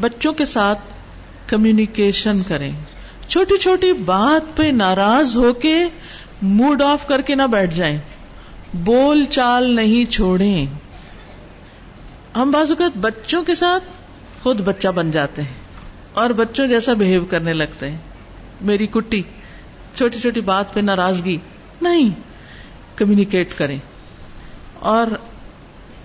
بچوں 0.00 0.32
کے 0.32 0.46
ساتھ 0.46 0.78
کمیونیکیشن 1.46 2.42
کریں۔ 2.42 2.72
چھوٹی 3.28 3.58
چھوٹی 3.58 3.92
بات 3.92 4.56
پہ 4.56 4.62
ناراض 4.62 5.36
ہو 5.36 5.52
کے 5.52 5.84
موڈ 6.42 6.82
آف 6.82 7.06
کر 7.06 7.20
کے 7.20 7.34
نہ 7.34 7.42
بیٹھ 7.42 7.74
جائیں۔ 7.74 7.98
بول 8.74 9.24
چال 9.24 9.76
نہیں 9.76 10.10
چھوڑیں۔ 10.10 10.66
ہم 12.36 12.50
بعض 12.50 12.70
اوقات 12.70 12.96
بچوں 12.96 13.42
کے 13.42 13.54
ساتھ 13.54 13.84
خود 14.42 14.60
بچہ 14.60 14.88
بن 14.88 15.10
جاتے 15.10 15.42
ہیں 15.42 15.54
اور 16.12 16.30
بچوں 16.30 16.66
جیسا 16.66 16.92
بہیو 16.92 17.24
کرنے 17.24 17.52
لگتے 17.52 17.90
ہیں۔ 17.90 17.98
میری 18.60 18.86
کٹی، 18.86 19.22
چھوٹی 19.96 20.20
چھوٹی 20.20 20.40
بات 20.40 20.74
پہ 20.74 20.80
ناراضگی۔ 20.80 21.36
نہیں۔ 21.82 22.33
کمیونیکیٹ 22.96 23.58
کریں 23.58 23.78
اور 24.78 25.06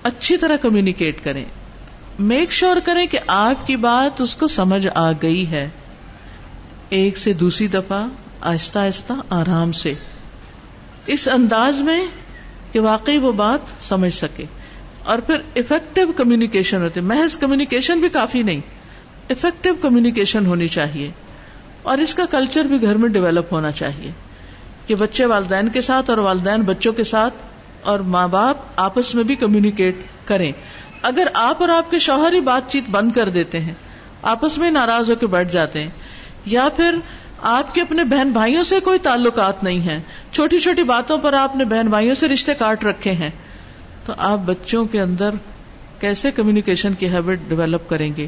اچھی 0.03 0.37
طرح 0.37 0.55
کمیونیکیٹ 0.55 1.23
کریں۔ 1.23 1.45
میک 2.19 2.51
شیور 2.51 2.77
کریں 2.85 3.07
کہ 3.07 3.19
آپ 3.27 3.67
کی 3.67 3.75
بات 3.75 4.21
اس 4.21 4.35
کو 4.35 4.47
سمجھ 4.47 4.87
آ 4.95 5.11
گئی 5.11 5.47
ہے۔ 5.47 5.69
ایک 6.89 7.17
سے 7.17 7.33
دوسری 7.33 7.67
دفعہ 7.67 8.07
آہستہ 8.41 8.79
آہستہ 8.79 9.13
آرام 9.29 9.71
سے۔ 9.71 9.93
اس 11.05 11.27
انداز 11.27 11.81
میں 11.81 12.05
کہ 12.71 12.79
واقعی 12.79 13.17
وہ 13.17 13.31
بات 13.31 13.59
سمجھ 13.79 14.13
سکے۔ 14.13 14.45
اور 15.03 15.19
پھر 15.19 15.35
افیکٹو 15.55 16.11
کمیونیکیشن 16.15 16.81
ہوتے۔ 16.81 17.01
محض 17.01 17.37
کمیونیکیشن 17.37 17.99
بھی 17.99 18.09
کافی 18.09 18.43
نہیں۔ 18.43 18.61
افیکٹو 19.29 19.69
کمیونیکیشن 19.81 20.45
ہونی 20.45 20.67
چاہیے۔ 20.67 21.11
اور 21.81 21.97
اس 21.97 22.13
کا 22.13 22.25
کلچر 22.31 22.63
بھی 22.63 22.81
گھر 22.81 22.95
میں 22.95 23.09
ڈیولپ 23.09 23.53
ہونا 23.53 23.71
چاہیے۔ 23.71 24.11
کہ 24.89 24.95
بچے 24.95 25.25
والدین 25.25 25.69
کے 25.69 25.81
ساتھ 25.81 26.09
اور 26.09 26.17
والدین 26.17 26.61
بچوں 26.61 26.93
کے 26.93 27.03
ساتھ 27.03 27.33
اور 27.81 27.99
ماں 27.99 28.27
باپ 28.27 28.57
آپس 28.75 29.15
میں 29.15 29.23
بھی 29.23 29.35
کمیونیکیٹ 29.35 29.95
کریں۔ 30.25 30.51
اگر 31.01 31.27
آپ 31.33 31.61
اور 31.61 31.69
آپ 31.69 31.91
کے 31.91 31.99
شوہر 31.99 32.33
ہی 32.33 32.39
بات 32.39 32.71
چیت 32.71 32.89
بند 32.89 33.11
کر 33.11 33.29
دیتے 33.29 33.59
ہیں، 33.59 33.73
آپس 34.21 34.57
میں 34.57 34.71
ناراض 34.71 35.09
ہو 35.09 35.15
کے 35.15 35.27
بیٹھ 35.27 35.51
جاتے 35.51 35.83
ہیں، 35.83 35.89
یا 36.45 36.67
پھر 36.75 36.95
آپ 37.41 37.75
کے 37.75 37.81
اپنے 37.81 38.03
بہن 38.03 38.31
بھائیوں 38.31 38.63
سے 38.63 38.79
کوئی 38.79 38.99
تعلقات 38.99 39.63
نہیں 39.63 39.79
ہیں، 39.79 39.99
چھوٹی 40.31 40.59
چھوٹی 40.59 40.83
باتوں 40.83 41.17
پر 41.17 41.33
آپ 41.33 41.55
نے 41.55 41.65
بہن 41.65 41.87
بھائیوں 41.87 42.15
سے 42.15 42.27
رشتے 42.27 42.53
کاٹ 42.53 42.83
رکھے 42.83 43.11
ہیں، 43.11 43.29
تو 44.05 44.13
آپ 44.17 44.39
بچوں 44.45 44.85
کے 44.85 45.01
اندر 45.01 45.29
کیسے 45.99 46.31
کمیونیکیشن 46.31 46.93
کی 46.93 47.09
ہیبٹ 47.09 47.49
ڈیولپ 47.49 47.89
کریں 47.89 48.11
گے؟ 48.17 48.27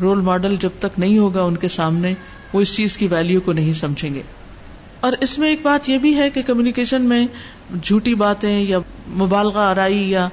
رول 0.00 0.20
ماڈل 0.20 0.56
جب 0.60 0.70
تک 0.78 0.98
نہیں 0.98 1.18
ہوگا 1.18 1.42
ان 1.42 1.56
کے 1.56 1.68
سامنے، 1.68 2.14
وہ 2.52 2.60
اس 2.60 2.76
چیز 2.76 2.96
کی 2.96 3.06
ویلو 3.06 3.40
کو 3.40 3.52
نہیں 3.52 3.72
سمجھیں 3.72 4.14
گے۔ 4.14 4.22
اور 5.04 5.12
اس 5.20 5.38
میں 5.38 5.48
ایک 5.48 5.58
بات 5.62 5.88
یہ 5.88 5.98
بھی 5.98 6.16
ہے 6.16 6.30
کہ 6.30 6.42
کمیونیکیشن 6.42 7.02
میں 7.02 7.26
جھوٹی 7.82 8.14
باتیں 8.14 8.60
یا 8.60 8.78
مبالغہ 9.08 9.60
آرائی 9.60 10.10
یا 10.10 10.28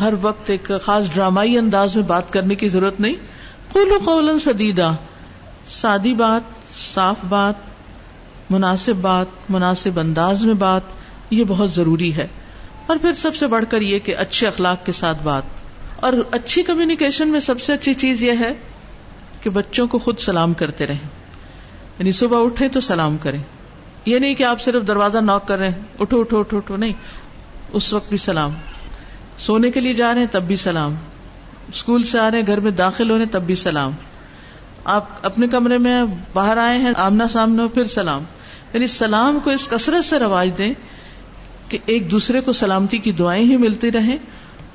ہر 0.00 0.14
وقت 0.20 0.50
ایک 0.50 0.70
خاص 0.82 1.14
ڈرامائی 1.14 1.58
انداز 1.58 1.96
میں 1.96 2.04
بات 2.04 2.32
کرنے 2.32 2.54
کی 2.54 2.68
ضرورت 2.68 3.00
نہیں۔ 3.00 3.14
قول 3.72 3.92
قول 4.04 4.38
سدیدہ 4.38 4.92
سادی 5.66 6.14
بات، 6.14 6.40
صاف 6.74 7.16
بات، 7.28 7.54
مناسب 8.50 8.96
بات، 8.96 9.26
مناسب 9.48 10.00
انداز 10.00 10.44
میں 10.46 10.54
بات، 10.54 10.82
یہ 11.30 11.44
بہت 11.48 11.70
ضروری 11.70 12.14
ہے۔ 12.14 12.26
اور 12.86 12.96
پھر 12.96 13.14
سب 13.14 13.34
سے 13.34 13.46
بڑھ 13.46 13.64
کر 13.68 13.80
یہ 13.80 13.98
کہ 13.98 14.16
اچھے 14.16 14.46
اخلاق 14.46 14.86
کے 14.86 14.92
ساتھ 14.92 15.18
بات۔ 15.22 15.42
اور 15.96 16.12
اچھی 16.30 16.62
کمیونیکیشن 16.62 17.28
میں 17.28 17.40
سب 17.40 17.60
سے 17.60 17.72
اچھی 17.72 17.94
چیز 17.94 18.22
یہ 18.22 18.32
ہے 18.40 18.52
کہ 19.42 19.50
بچوں 19.50 19.86
کو 19.86 19.98
خود 19.98 20.18
سلام 20.18 20.54
کرتے 20.54 20.86
رہیں۔ 20.86 21.08
یعنی 21.98 22.12
صبح 22.12 22.44
اٹھے 22.44 22.68
تو 22.68 22.80
سلام 22.80 23.16
کریں۔ 23.16 23.42
یہ 24.04 24.18
نہیں 24.18 24.34
کہ 24.34 24.42
آپ 24.42 24.62
صرف 24.62 24.86
دروازہ 24.86 25.18
ناک 25.18 25.48
کر 25.48 25.58
رہے 25.58 25.70
ہیں، 25.70 25.78
اٹھو 25.98 26.20
اٹھو 26.20 26.40
اٹھو 26.40 26.56
اٹھو، 26.56 26.76
نہیں۔ 26.76 26.92
اس 27.72 27.92
وقت 27.92 28.08
بھی 28.08 28.16
سلام۔ 28.16 28.50
سونے 29.38 29.70
کے 29.70 29.80
لیے 29.80 29.94
جا 29.94 30.14
رہے 30.14 30.20
ہیں 30.20 30.28
تب 30.30 30.42
بھی 30.42 30.56
سلام۔ 30.56 30.94
اسکول 31.68 32.02
سے 32.02 32.18
آ 32.18 32.30
رہے 32.30 32.38
ہیں، 32.38 32.46
گھر 32.46 32.60
میں 32.60 32.70
داخل 32.70 33.10
ہو 33.10 33.18
رہے 33.18 33.24
ہیں 33.24 33.32
تب 33.32 33.42
بھی 33.42 33.54
سلام۔ 33.54 33.92
آپ 34.84 35.04
اپنے 35.22 35.48
کمرے 35.48 35.78
میں 35.78 36.02
باہر 36.32 36.56
آئے 36.56 36.78
ہیں، 36.78 36.92
آمنا 36.96 37.28
سامنا 37.28 37.66
پھر 37.74 37.84
سلام۔ 37.84 38.22
یعنی 38.72 38.86
سلام 38.86 39.38
کو 39.44 39.50
اس 39.50 39.68
کثرت 39.68 40.04
سے 40.04 40.18
رواج 40.18 40.50
دیں 40.58 40.74
کہ 41.68 41.78
ایک 41.86 42.10
دوسرے 42.10 42.40
کو 42.40 42.52
سلامتی 42.52 42.98
کی 42.98 43.12
دعائیں 43.12 43.44
ہی 43.44 43.56
ملتی 43.56 43.92
رہیں 43.92 44.16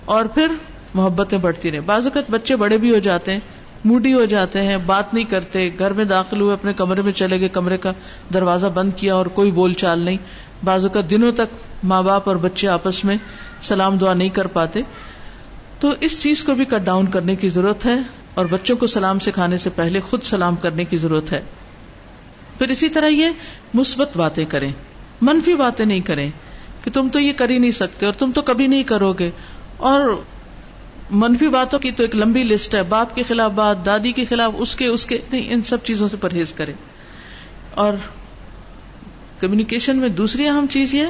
اور 0.05 0.25
پھر 0.25 0.47
محبتیں 0.93 1.37
بڑھتی 1.37 1.71
رہیں۔ 1.71 1.79
بعض 1.79 2.05
اوقات 2.05 2.31
بچے 2.31 2.55
بڑے 2.55 2.77
بھی 2.77 2.93
ہو 2.93 2.99
جاتے 2.99 3.31
ہیں 3.31 3.39
موڈی 3.85 4.13
ہو 4.13 4.25
جاتے 4.25 4.61
ہیں، 4.61 4.77
بات 4.85 5.13
نہیں 5.13 5.23
کرتے، 5.23 5.69
گھر 5.79 5.93
میں 5.93 6.05
داخل 6.05 6.41
ہوئے، 6.41 6.53
اپنے 6.53 6.73
کمرے 6.73 7.01
میں 7.01 7.11
چلے 7.11 7.39
گئے، 7.39 7.49
کمرے 7.49 7.77
کا 7.77 7.91
دروازہ 8.33 8.67
بند 8.67 8.91
کیا 8.95 9.15
اور 9.15 9.25
کوئی 9.25 9.51
بول 9.51 9.73
چال 9.73 9.99
نہیں۔ 9.99 10.17
بعض 10.63 10.85
اوقات 10.85 11.09
دنوں 11.09 11.31
تک 11.31 11.55
ماں 11.83 12.03
باپ 12.03 12.27
اور 12.27 12.35
بچے 12.35 12.67
آپس 12.67 13.05
میں 13.05 13.15
سلام 13.61 13.97
دعا 13.97 14.13
نہیں 14.13 14.29
کر 14.29 14.47
پاتے۔ 14.47 14.81
تو 15.79 15.93
اس 15.99 16.21
چیز 16.21 16.43
کو 16.43 16.53
بھی 16.53 16.65
کٹ 16.65 16.81
ڈاؤن 16.83 17.05
کرنے 17.05 17.35
کی 17.35 17.49
ضرورت 17.49 17.85
ہے 17.85 17.95
اور 18.33 18.45
بچوں 18.45 18.77
کو 18.77 18.87
سلام 18.87 19.19
سکھانے 19.19 19.57
سے 19.57 19.69
پہلے 19.69 19.99
خود 19.99 20.23
سلام 20.23 20.55
کرنے 20.55 20.85
کی 20.85 20.97
ضرورت 20.97 21.31
ہے۔ 21.31 21.41
پھر 22.57 22.69
اسی 22.69 22.89
طرح 22.89 23.07
یہ 23.07 23.27
مثبت 23.73 24.17
باتیں 24.17 24.45
کریں۔ 24.45 24.71
منفی 25.21 25.55
باتیں 25.55 25.85
نہیں 25.85 25.99
کریں 25.99 26.29
کہ 26.83 26.91
تم 26.91 27.09
تو 27.09 27.19
یہ 27.19 27.33
کر 27.33 27.49
ہی 27.49 27.57
نہیں 27.57 27.71
سکتے 27.71 28.05
اور 28.05 28.13
تم 28.13 28.31
تو 28.31 28.41
کبھی 28.41 28.67
نہیں 28.67 28.83
کرو 28.83 29.13
گے۔ 29.13 29.31
اور 29.77 30.21
منفی 31.11 31.47
باتوں 31.47 31.79
کی 31.79 31.91
تو 31.91 32.03
ایک 32.03 32.15
لمبی 32.15 32.43
لسٹ 32.43 32.75
ہے۔ 32.75 32.83
باپ 32.83 33.15
کے 33.15 33.23
خلاف 33.27 33.51
بات، 33.51 33.85
دادی 33.85 34.11
کے 34.11 34.25
خلاف، 34.25 34.51
اس 34.57 34.75
کے 34.75 34.87
اس 34.87 35.05
کے۔ 35.05 35.17
نہیں، 35.31 35.53
ان 35.53 35.61
سب 35.61 35.83
چیزوں 35.83 36.07
سے 36.07 36.17
پرہیز 36.17 36.53
کرے 36.53 36.73
اور 37.73 37.93
کمیونیکیشن 39.39 39.97
میں 39.97 40.09
دوسری 40.09 40.47
اہم 40.47 40.65
چیز 40.69 40.93
یہ 40.93 41.05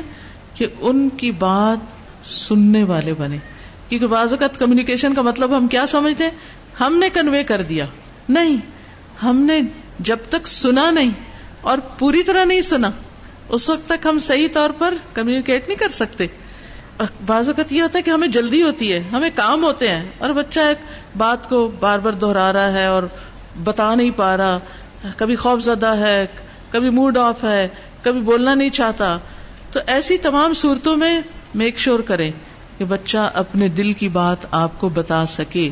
کہ 0.55 0.67
ان 0.79 1.09
کی 1.09 1.31
بات 1.31 1.77
سننے 2.27 2.83
والے 2.83 3.13
بنے 3.13 3.37
کیونکہ 3.89 4.07
بعض 4.07 4.31
اوقات 4.31 4.59
کمیونیکیشن 4.59 5.13
کا 5.13 5.21
مطلب 5.21 5.57
ہم 5.57 5.67
کیا 5.67 5.85
سمجھتے 5.85 6.23
ہیں؟ 6.23 6.31
ہم 6.79 6.97
نے 6.97 7.09
کنوے 7.09 7.43
کر 7.43 7.61
دیا۔ 7.61 7.85
نہیں، 8.29 8.57
ہم 9.23 9.37
نے 9.37 9.61
جب 9.99 10.17
تک 10.29 10.47
سنا 10.47 10.91
نہیں 10.91 11.11
اور 11.61 11.77
پوری 11.77 12.23
طرح 12.23 12.45
نہیں 12.45 12.61
سنا، 12.61 12.89
اس 13.49 13.69
وقت 13.69 13.89
تک 13.89 14.05
ہم 14.05 14.19
صحیح 14.19 14.47
طور 14.53 14.69
پر 14.69 14.93
کمیونیکیٹ 15.13 15.67
نہیں 15.67 15.77
کر 15.77 15.87
سکتے۔ 15.87 16.27
بعض 17.25 17.49
اوقات 17.49 17.71
یہ 17.71 17.81
ہوتا 17.81 17.97
ہے 17.97 18.03
کہ 18.03 18.09
ہمیں 18.09 18.27
جلدی 18.27 18.63
ہوتی 18.63 18.93
ہے، 18.93 19.03
ہمیں 19.11 19.29
کام 19.35 19.63
ہوتے 19.63 19.87
ہیں 19.87 20.09
اور 20.17 20.29
بچہ 20.29 20.59
ایک 20.59 20.77
بات 21.17 21.49
کو 21.49 21.71
بار 21.79 21.99
بار 21.99 22.13
دوہرا 22.13 22.53
رہا 22.53 22.71
ہے 22.71 22.85
اور 22.85 23.03
بتا 23.63 23.95
نہیں 23.95 24.11
پا 24.15 24.37
رہا۔ 24.37 24.59
کبھی 25.17 25.35
خوف 25.35 25.61
زدہ 25.61 25.87
ہے، 25.87 26.25
کبھی 26.71 26.89
موڈ 26.89 27.17
آف 27.17 27.43
ہے، 27.43 27.67
کبھی 28.01 28.21
بولنا 28.21 28.55
نہیں 28.55 28.69
چاہتا۔ 28.69 29.17
تو 29.71 29.79
ایسی 29.87 30.17
تمام 30.17 30.53
صورتوں 30.53 30.95
میں 30.95 31.21
میک 31.55 31.77
شور 31.77 31.99
کریں 31.99 32.31
کہ 32.77 32.85
بچہ 32.85 33.31
اپنے 33.33 33.67
دل 33.67 33.93
کی 33.93 34.07
بات 34.07 34.37
آپ 34.51 34.79
کو 34.79 34.89
بتا 34.89 35.25
سکے۔ 35.25 35.69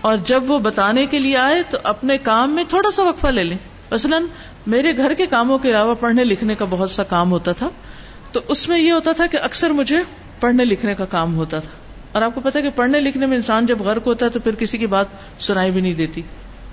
اور 0.00 0.16
جب 0.24 0.50
وہ 0.50 0.58
بتانے 0.58 1.06
کے 1.06 1.18
لیے 1.18 1.36
آئے 1.36 1.62
تو 1.70 1.78
اپنے 1.82 2.18
کام 2.18 2.50
میں 2.50 2.64
تھوڑا 2.68 2.90
سا 2.90 3.02
وقفہ 3.02 3.26
لے 3.26 3.44
لیں۔ 3.44 3.58
مثلاً 3.90 4.22
میرے 4.66 4.96
گھر 4.96 5.14
کے 5.14 5.26
کاموں 5.26 5.58
کے 5.58 5.70
علاوہ 5.70 5.94
پڑھنے 5.94 6.24
لکھنے 6.24 6.54
کا 6.54 6.64
بہت 6.70 6.90
سا 6.90 7.02
کام 7.02 7.30
ہوتا 7.30 7.52
تھا۔ 7.52 7.68
تو 8.32 8.40
اس 8.48 8.68
میں 8.68 8.78
یہ 8.78 8.92
ہوتا 8.92 9.12
تھا 9.12 9.26
کہ 9.26 9.38
اکثر 9.42 9.70
مجھے 9.70 9.98
پڑھنے 10.40 10.64
لکھنے 10.64 10.94
کا 10.94 11.04
کام 11.04 11.36
ہوتا 11.36 11.58
تھا۔ 11.58 11.70
اور 12.12 12.22
آپ 12.22 12.34
کو 12.34 12.40
پتا 12.40 12.60
کہ 12.60 12.70
پڑھنے 12.70 13.00
لکھنے 13.00 13.26
میں 13.26 13.36
انسان 13.36 13.66
جب 13.66 13.80
غرق 13.80 14.06
ہوتا 14.06 14.26
ہے 14.26 14.30
تو 14.30 14.40
پھر 14.40 14.54
کسی 14.54 14.78
کی 14.78 14.86
بات 14.86 15.06
سنائی 15.38 15.70
بھی 15.70 15.80
نہیں 15.80 15.94
دیتی۔ 15.94 16.22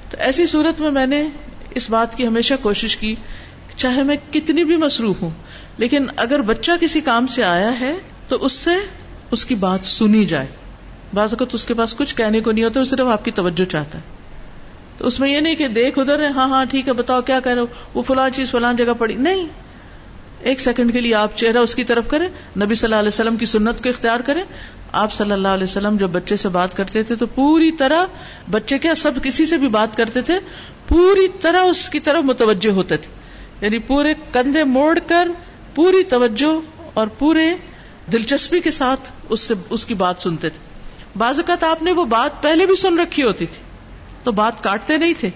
تو 0.09 0.17
ایسی 0.19 0.47
صورت 0.47 0.81
میں 0.81 0.91
میں 0.91 1.07
نے 1.07 1.27
اس 1.75 1.89
بات 1.89 2.17
کی 2.17 2.27
ہمیشہ 2.27 2.53
کوشش 2.61 2.97
کی 2.97 3.15
چاہے 3.75 4.03
میں 4.03 4.15
کتنی 4.31 4.63
بھی 4.63 4.77
مصروف 4.77 5.21
ہوں، 5.21 5.29
لیکن 5.77 6.05
اگر 6.15 6.41
بچہ 6.41 6.71
کسی 6.81 7.01
کام 7.01 7.27
سے 7.27 7.43
آیا 7.43 7.79
ہے 7.79 7.93
تو 8.27 8.35
اس 8.35 8.51
سے 8.51 8.71
اس 9.31 9.45
کی 9.45 9.55
بات 9.55 9.85
سنی 9.85 10.25
جائے۔ 10.25 10.47
بعض 11.13 11.33
اوقات 11.33 11.55
اس 11.55 11.65
کے 11.65 11.73
پاس 11.73 11.95
کچھ 11.95 12.15
کہنے 12.15 12.39
کو 12.39 12.51
نہیں 12.51 12.63
ہوتا، 12.63 12.79
وہ 12.79 12.85
صرف 12.85 13.07
آپ 13.07 13.25
کی 13.25 13.31
توجہ 13.31 13.65
چاہتا 13.65 13.97
ہے۔ 13.97 14.03
تو 14.97 15.07
اس 15.07 15.19
میں 15.19 15.29
یہ 15.29 15.39
نہیں 15.39 15.55
کہ 15.55 15.67
دیکھ 15.67 15.99
ادھر 15.99 16.19
ہے 16.19 16.27
ہاں 16.27 16.47
ہاں 16.47 16.65
ٹھیک 16.65 16.87
ہے، 16.87 16.93
بتاؤ 16.93 17.21
کیا 17.21 17.39
کہہ 17.39 17.51
رہے 17.51 17.61
ہو، 17.61 17.65
وہ 17.93 18.01
فلاں 18.01 18.29
چیز 18.35 18.51
فلاں 18.51 18.73
جگہ 18.73 18.93
پڑی 18.97 19.15
نہیں 19.15 19.47
ایک 20.45 20.61
سیکنڈ 20.61 20.93
کے 20.93 21.01
لیے 21.01 21.15
آپ 21.15 21.37
چہرہ 21.37 21.57
اس 21.57 21.75
کی 21.75 21.83
طرف 21.83 22.07
کریں، 22.07 22.27
نبی 22.59 22.75
صلی 22.75 22.87
اللہ 22.87 22.95
علیہ 22.95 23.07
وسلم 23.07 23.37
کی 23.37 23.45
سنت 23.45 23.83
کو 23.83 23.89
اختیار 23.89 24.19
کریں۔ 24.19 24.43
آپ 24.91 25.13
صلی 25.13 25.31
اللہ 25.31 25.47
علیہ 25.47 25.63
وسلم 25.63 25.97
جب 25.97 26.09
بچے 26.09 26.35
سے 26.35 26.49
بات 26.49 26.77
کرتے 26.77 27.03
تھے 27.03 27.15
تو 27.15 27.25
پوری 27.25 27.71
طرح 27.71 28.05
بچے 28.51 28.79
کیا 28.79 28.95
سب 28.95 29.11
کسی 29.23 29.45
سے 29.45 29.57
بھی 29.57 29.67
بات 29.67 29.97
کرتے 29.97 30.21
تھے، 30.21 30.33
پوری 30.87 31.27
طرح 31.41 31.59
اس 31.59 31.89
کی 31.89 31.99
طرف 31.99 32.23
متوجہ 32.23 32.69
ہوتے 32.69 32.97
تھے۔ 32.97 33.13
یعنی 33.61 33.79
پورے 33.79 34.13
کندھے 34.31 34.63
موڑ 34.63 34.99
کر 35.07 35.27
پوری 35.75 36.03
توجہ 36.03 36.59
اور 36.93 37.07
پورے 37.07 37.53
دلچسپی 38.11 38.59
کے 38.59 38.71
ساتھ 38.71 39.11
اس 39.29 39.39
سے، 39.39 39.53
اس 39.69 39.85
کی 39.85 39.93
بات 39.93 40.15
سنتے 40.19 40.49
تھے۔ 40.49 40.59
بعض 41.17 41.39
اوقات 41.39 41.63
آپ 41.63 41.83
نے 41.83 41.91
وہ 41.91 42.05
بات 42.05 42.41
پہلے 42.41 42.65
بھی 42.65 42.75
سن 42.75 42.99
رکھی 42.99 43.23
ہوتی 43.23 43.45
تھی، 43.45 43.63
تو 44.23 44.31
بات 44.31 44.63
کاٹتے 44.63 44.97
نہیں 44.97 45.13
تھے۔ 45.19 45.29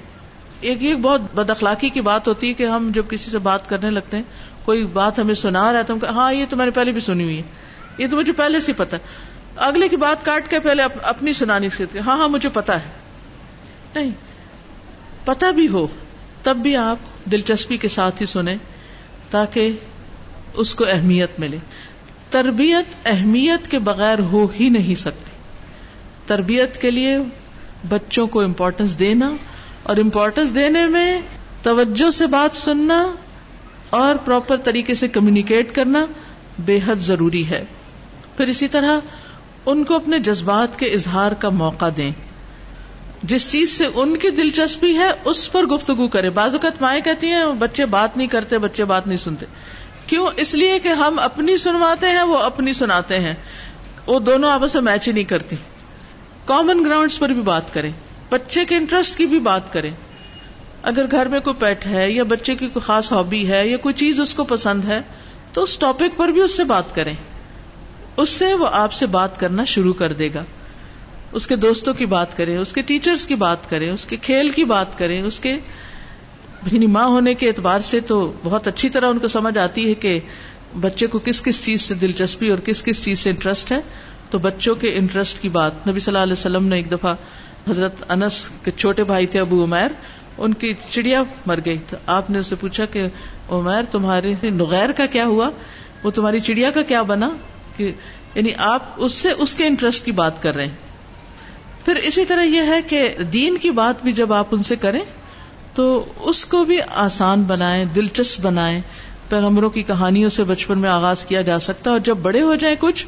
ایک 0.61 0.77
ایک 0.83 0.99
بہت 0.99 1.21
بد 1.35 1.49
اخلاقی 1.49 1.89
کی 1.89 2.01
بات 2.01 2.27
ہوتی 2.27 2.47
ہے 2.47 2.53
کہ 2.53 2.63
ہم 2.63 2.91
جب 2.93 3.03
کسی 3.09 3.31
سے 3.31 3.37
بات 3.37 3.69
کرنے 3.69 3.89
لگتے 3.89 4.17
ہیں 4.17 4.23
کوئی 4.69 4.85
بات 4.85 5.19
ہمیں 5.19 5.33
سنا 5.33 5.71
رہا 5.71 5.79
ہے 5.79 5.83
تو 5.83 5.95
ہاں 6.03 6.33
یہ 6.33 6.45
تو 6.49 6.55
میں 6.55 6.65
نے 6.65 6.71
پہلے 6.71 6.91
بھی 6.91 7.01
سنی 7.01 7.23
ہوئی 7.23 7.37
ہے۔ 7.37 7.43
یہ 7.97 8.07
تو 8.11 8.17
مجھے 8.17 8.31
پہلے 8.31 8.59
سے 8.59 8.73
پتا 8.73 8.97
اگلے 9.55 9.87
کی 9.87 9.95
بات 9.95 10.25
کاٹ 10.25 10.49
کے 10.49 10.59
پہلے 10.59 10.83
اپنی 11.03 11.33
سنانی 11.33 11.69
پھر 11.69 11.85
ہاں 12.05 12.17
ہاں 12.17 12.29
مجھے 12.29 12.49
پتا 12.49 12.75
ہے۔ 12.75 12.89
نہیں 13.95 14.11
پتا 15.25 15.51
بھی 15.51 15.67
ہو، 15.67 15.87
تب 16.43 16.57
بھی 16.57 16.75
آپ 16.75 16.97
دلچسپی 17.31 17.77
کے 17.77 17.87
ساتھ 17.87 18.21
ہی 18.21 18.25
سنیں 18.25 18.55
تاکہ 19.29 19.71
اس 20.53 20.75
کو 20.75 20.85
اہمیت 20.85 21.39
ملے۔ 21.39 21.57
تربیت 22.29 22.95
اہمیت 23.05 23.71
کے 23.71 23.79
بغیر 23.79 24.19
ہو 24.19 24.47
ہی 24.59 24.69
نہیں 24.69 24.95
سکتی۔ 24.95 25.31
تربیت 26.25 26.81
کے 26.81 26.91
لیے 26.91 27.17
بچوں 27.89 28.27
کو 28.27 28.41
امپورٹینس 28.41 28.99
دینا 28.99 29.31
اور 29.83 29.97
امپورٹینس 29.97 30.55
دینے 30.55 30.87
میں 30.87 31.21
توجہ 31.61 32.11
سے 32.11 32.27
بات 32.27 32.57
سننا 32.57 33.15
اور 33.89 34.15
پراپر 34.15 34.57
طریقے 34.57 34.95
سے 34.95 35.07
کمیونیکیٹ 35.07 35.75
کرنا 35.75 36.05
بے 36.59 36.79
حد 36.85 36.95
ضروری 36.95 37.49
ہے۔ 37.49 37.63
پھر 38.37 38.47
اسی 38.47 38.67
طرح 38.67 38.99
ان 39.65 39.83
کو 39.83 39.95
اپنے 39.95 40.19
جذبات 40.19 40.79
کے 40.79 40.85
اظہار 40.85 41.31
کا 41.31 41.49
موقع 41.49 41.85
دیں۔ 41.97 42.11
جس 43.23 43.51
چیز 43.51 43.69
سے 43.69 43.87
ان 43.93 44.17
کی 44.17 44.29
دلچسپی 44.29 44.97
ہے، 44.97 45.09
اس 45.25 45.51
پر 45.51 45.63
گفتگو 45.63 46.07
کرے 46.07 46.29
بعض 46.29 46.53
اوقات 46.53 46.81
مائیں 46.81 47.01
کہتی 47.01 47.27
ہیں، 47.27 47.45
بچے 47.59 47.85
بات 47.85 48.17
نہیں 48.17 48.27
کرتے، 48.27 48.57
بچے 48.57 48.85
بات 48.85 49.07
نہیں 49.07 49.17
سنتے۔ 49.17 49.45
کیوں؟ 50.07 50.27
اس 50.35 50.53
لیے 50.53 50.79
کہ 50.79 50.87
ہم 50.87 51.19
اپنی 51.19 51.57
سنواتے 51.57 52.07
ہیں، 52.07 52.21
وہ 52.21 52.37
اپنی 52.37 52.73
سناتے 52.73 53.19
ہیں۔ 53.19 53.33
وہ 54.07 54.19
دونوں 54.19 54.51
آپس 54.51 54.75
میں 54.75 54.83
میچ 54.83 55.07
ہی 55.07 55.13
نہیں 55.13 55.23
کرتی۔ 55.23 55.55
کامن 56.45 56.85
گراؤنڈ 56.85 57.19
پر 57.19 57.29
بھی 57.29 57.41
بات 57.41 57.73
کریں۔ 57.73 57.91
بچے 58.29 58.65
کے 58.65 58.75
انٹرسٹ 58.75 59.17
کی 59.17 59.25
بھی 59.25 59.39
بات 59.39 59.73
کریں۔ 59.73 59.91
اگر 60.83 61.05
گھر 61.11 61.25
میں 61.25 61.39
کوئی 61.39 61.55
پیٹ 61.59 61.85
ہے 61.85 62.11
یا 62.11 62.23
بچے 62.23 62.55
کی 62.55 62.67
کوئی 62.67 62.85
خاص 62.85 63.11
ہابی 63.11 63.49
ہے 63.49 63.67
یا 63.67 63.77
کوئی 63.77 63.93
چیز 63.93 64.19
اس 64.19 64.35
کو 64.35 64.43
پسند 64.43 64.85
ہے، 64.85 65.01
تو 65.53 65.63
اس 65.63 65.77
ٹاپک 65.77 66.17
پر 66.17 66.27
بھی 66.27 66.41
اس 66.41 66.57
سے 66.57 66.63
بات 66.63 66.95
کریں۔ 66.95 67.13
اس 68.17 68.29
سے 68.29 68.53
وہ 68.53 68.67
آپ 68.71 68.93
سے 68.93 69.05
بات 69.05 69.39
کرنا 69.39 69.63
شروع 69.63 69.93
کر 69.93 70.13
دے 70.13 70.29
گا۔ 70.33 70.43
اس 71.31 71.47
کے 71.47 71.55
دوستوں 71.55 71.93
کی 71.93 72.05
بات 72.05 72.37
کرے 72.37 72.57
اس 72.57 72.73
کے 72.73 72.81
ٹیچرز 72.81 73.27
کی 73.27 73.35
بات 73.35 73.69
کرے 73.69 73.89
اس 73.89 74.05
کے 74.05 74.17
کھیل 74.17 74.49
کی 74.49 74.63
بات 74.63 74.97
کرے 74.97 75.21
اس 75.21 75.39
کے 75.39 75.53
یعنی 76.71 76.87
ماں 76.87 77.05
ہونے 77.05 77.33
کے 77.33 77.47
اعتبار 77.47 77.79
سے 77.79 77.99
تو 77.99 78.33
بہت 78.43 78.67
اچھی 78.67 78.89
طرح 78.89 79.07
ان 79.07 79.19
کو 79.19 79.27
سمجھ 79.27 79.57
آتی 79.57 79.89
ہے 79.89 79.93
کہ 79.93 80.19
بچے 80.79 81.07
کو 81.07 81.19
کس 81.19 81.41
کس 81.41 81.65
چیز 81.65 81.81
سے 81.81 81.93
دلچسپی 81.93 82.49
اور 82.49 82.57
کس 82.57 82.83
کس 82.83 83.03
چیز 83.03 83.19
سے 83.19 83.29
انٹرسٹ 83.29 83.71
ہے۔ 83.71 83.79
تو 84.29 84.39
بچوں 84.39 84.75
کے 84.75 84.95
انٹرسٹ 84.95 85.41
کی 85.41 85.49
بات، 85.49 85.87
نبی 85.89 85.99
صلی 85.99 86.11
اللہ 86.11 86.23
علیہ 86.23 86.33
وسلم 86.33 86.65
نے 86.65 86.75
ایک 86.75 86.91
دفعہ 86.91 87.15
حضرت 87.67 88.11
انس 88.11 88.47
کے 88.63 88.71
چھوٹے 88.71 89.03
بھائی 89.03 89.25
تھے 89.25 89.39
ابو 89.39 89.63
عمیر 89.63 89.87
ان 90.39 90.53
کی 90.53 90.73
چڑیا 90.89 91.23
مر 91.45 91.59
گئی۔ 91.65 91.77
تو 91.89 91.97
آپ 92.05 92.29
نے 92.29 92.39
اسے 92.39 92.55
پوچھا 92.55 92.85
کہ 92.85 93.07
عمیر 93.49 93.83
تمہارے 93.91 94.33
نغیر 94.43 94.91
کا 94.91 95.05
کیا 95.05 95.25
ہوا؟ 95.25 95.49
وہ 96.03 96.11
تمہاری 96.11 96.39
چڑیا 96.39 96.71
کا 96.71 96.81
کیا 96.81 97.01
بنا؟ 97.01 97.29
کہ 97.77 97.91
یعنی 98.35 98.49
آپ 98.57 98.83
اس 98.97 99.13
سے 99.13 99.29
اس 99.37 99.55
کے 99.55 99.67
انٹرسٹ 99.67 100.05
کی 100.05 100.11
بات 100.11 100.41
کر 100.41 100.55
رہے 100.55 100.65
ہیں۔ 100.65 100.75
پھر 101.85 101.95
اسی 101.95 102.25
طرح 102.25 102.43
یہ 102.43 102.61
ہے 102.61 102.81
کہ 102.81 103.15
دین 103.33 103.57
کی 103.57 103.71
بات 103.71 104.03
بھی 104.03 104.11
جب 104.11 104.33
آپ 104.33 104.47
ان 104.51 104.63
سے 104.63 104.75
کریں، 104.75 104.99
تو 105.73 106.05
اس 106.19 106.45
کو 106.45 106.65
بھی 106.65 106.77
آسان 106.95 107.43
بنائیں، 107.43 107.85
دلچسپ 107.85 108.41
بنائیں۔ 108.41 108.81
پیغمبروں 109.29 109.69
کی 109.69 109.83
کہانیوں 109.83 110.29
سے 110.29 110.43
بچپن 110.43 110.79
میں 110.79 110.89
آغاز 110.89 111.25
کیا 111.25 111.41
جا 111.41 111.59
سکتا 111.59 111.89
ہے 111.89 111.95
اور 111.95 111.99
جب 111.99 112.17
بڑے 112.17 112.41
ہو 112.41 112.55
جائیں 112.55 112.75
کچھ، 112.79 113.05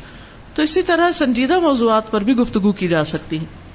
تو 0.56 0.62
اسی 0.62 0.82
طرح 0.82 1.12
سنجیدہ 1.12 1.60
موضوعات 1.60 2.12
پر 2.12 2.22
بھی 2.22 2.34
گفتگو 2.34 2.72
کی 2.72 2.88
جا 2.88 3.04
سکتی 3.04 3.40
ہے۔ 3.40 3.71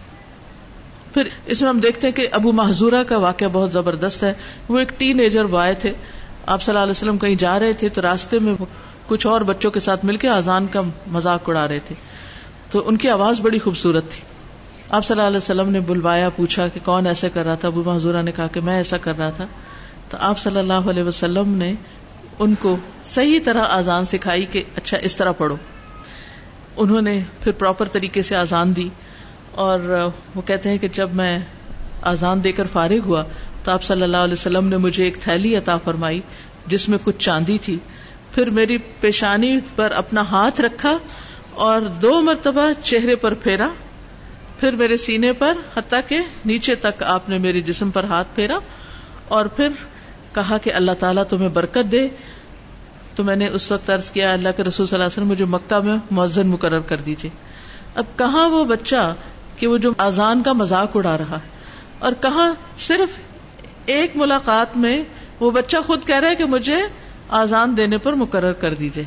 پھر 1.17 1.29
اس 1.47 1.61
میں 1.61 1.69
ہم 1.69 1.81
دیکھتے 1.81 2.07
ہیں 2.07 2.15
کہ 2.15 2.29
ابو 2.33 2.53
محضورہ 2.53 3.03
کا 3.03 3.19
واقعہ 3.19 3.47
بہت 3.53 3.73
زبردست 3.73 4.23
ہے۔ 4.23 4.33
وہ 4.69 4.79
ایک 4.79 4.99
ٹین 4.99 5.21
ایجر 5.21 5.45
بوائے 5.45 5.75
تھے۔ 5.75 5.93
آپ 6.47 6.63
صلی 6.63 6.73
اللہ 6.73 6.83
علیہ 6.83 6.91
وسلم 6.91 7.19
کہیں 7.19 7.35
جا 7.35 7.61
رہے 7.61 7.73
تھے 7.73 7.89
تو 7.89 8.03
راستے 8.03 8.39
میں 8.39 8.55
کچھ 9.07 9.27
اور 9.27 9.41
بچوں 9.41 9.71
کے 9.71 9.81
ساتھ 9.81 10.05
مل 10.05 10.17
کے 10.17 10.29
آزان 10.29 10.67
کا 10.67 10.81
مذاق 11.07 11.49
اڑا 11.49 11.69
رہے 11.69 11.79
تھے۔ 11.79 11.95
تو 12.71 12.89
ان 12.89 12.97
کی 12.97 13.09
آواز 13.09 13.41
بڑی 13.41 13.59
خوبصورت 13.59 14.11
تھی۔ 14.11 14.21
آپ 14.91 15.05
صلی 15.05 15.15
اللہ 15.17 15.27
علیہ 15.27 15.37
وسلم 15.37 15.69
نے 15.69 15.81
بلوایا، 15.81 16.29
پوچھا 16.29 16.69
کہ 16.69 16.81
کون 16.85 17.07
ایسا 17.07 17.29
کر 17.29 17.45
رہا 17.45 17.55
تھا؟ 17.55 17.69
ابو 17.69 17.83
محضورہ 17.87 18.23
نے 18.23 18.33
کہا 18.33 18.47
کہ 18.47 18.61
میں 18.61 18.77
ایسا 18.77 18.97
کر 18.97 19.19
رہا 19.19 19.31
تھا۔ 19.31 19.47
تو 20.11 20.17
آپ 20.21 20.39
صلی 20.39 20.59
اللہ 20.59 20.73
علیہ 20.73 21.03
وسلم 21.03 21.49
نے 21.49 21.75
ان 22.39 22.55
کو 22.55 22.77
صحیح 23.05 23.41
طرح 23.45 23.63
آزان 23.63 24.05
سکھائی 24.05 24.47
کہ 24.53 24.63
اچھا 24.77 24.99
اس 24.99 25.17
طرح 25.17 25.33
پڑھو۔ 25.33 25.57
انہوں 26.77 27.03
نے 27.03 27.21
پھر 27.41 27.53
پراپر 27.53 27.85
طریقے 27.85 28.23
سے 28.23 28.37
آزان 28.37 28.77
دی۔ 28.77 28.89
اور 29.57 30.09
وہ 30.35 30.43
کہتے 30.43 30.69
ہیں 30.69 30.79
کہ 30.79 30.89
جب 30.89 31.09
میں 31.13 31.39
آزان 32.03 32.45
دے 32.45 32.53
کر 32.53 32.67
فارغ 32.73 32.99
ہوا 33.07 33.23
تو 33.65 33.73
آپ 33.73 33.83
صلی 33.83 34.03
اللہ 34.03 34.17
علیہ 34.17 34.33
وسلم 34.33 34.69
نے 34.69 34.77
مجھے 34.77 35.05
ایک 35.05 35.17
تھیلی 35.21 35.57
عطا 35.57 35.77
فرمائی 35.77 36.21
جس 36.67 36.89
میں 36.89 36.99
کچھ 37.05 37.17
چاندی 37.19 37.59
تھی۔ 37.59 37.79
پھر 38.33 38.51
میری 38.51 38.79
پیشانی 38.79 39.59
پر 39.77 39.91
اپنا 39.91 40.21
ہاتھ 40.21 40.61
رکھا 40.61 40.99
اور 41.51 41.81
دو 41.81 42.23
مرتبہ 42.23 42.73
چہرے 42.85 43.17
پر 43.17 43.35
پھیرا۔ 43.35 43.69
پھر 44.61 44.73
میرے 44.73 44.97
سینے 44.97 45.33
پر، 45.33 45.53
حتیٰ 45.77 46.01
کہ 46.09 46.19
نیچے 46.45 46.75
تک 46.75 47.03
آپ 47.03 47.29
نے 47.29 47.39
میرے 47.39 47.61
جسم 47.61 47.91
پر 47.91 48.05
ہاتھ 48.05 48.29
پھیرا 48.35 48.59
اور 49.29 49.47
پھر 49.47 49.69
کہا 50.35 50.59
کہ 50.59 50.73
اللہ 50.73 50.93
تعالیٰ 50.99 51.25
تمہیں 51.25 51.49
برکت 51.49 51.93
دے۔ 51.93 52.09
تو 53.15 53.25
میں 53.25 53.37
نے 53.37 53.49
اس 53.49 53.73
وقت 53.73 53.91
عرض 53.91 54.11
کیا، 54.11 54.33
اللہ 54.33 54.49
کے 54.57 54.65
رسول 54.65 54.87
صلی 54.87 54.97
اللہ 54.97 55.05
علیہ 55.05 55.13
وسلم، 55.13 55.29
مجھے 55.29 55.45
مکہ 55.45 55.81
میں 55.81 55.97
مؤذن 56.11 56.47
مقرر 56.47 56.81
کر 56.81 56.97
دیجیے 56.97 57.31
اب 57.95 58.05
کہاں 58.17 58.49
وہ 58.49 58.65
بچہ 58.65 59.15
کہ 59.57 59.67
وہ 59.67 59.79
جو 59.79 59.93
آزان 59.99 60.43
کا 60.43 60.53
مذاق 60.53 60.97
اڑا 60.97 61.19
رہا 61.19 61.37
ہے 61.37 61.49
اور 61.99 62.13
کہاں 62.13 62.53
صرف 62.79 63.09
ایک 63.87 64.13
ملاقات 64.15 64.77
میں 64.77 65.03
وہ 65.41 65.51
بچہ 65.51 65.77
خود 65.87 66.07
کہہ 66.07 66.17
رہا 66.17 66.29
ہے 66.29 66.35
کہ 66.35 66.45
مجھے 66.45 66.77
آزان 67.29 67.77
دینے 67.77 67.99
پر 67.99 68.13
مقرر 68.13 68.53
کر 68.53 68.75
دیجیے 68.75 69.05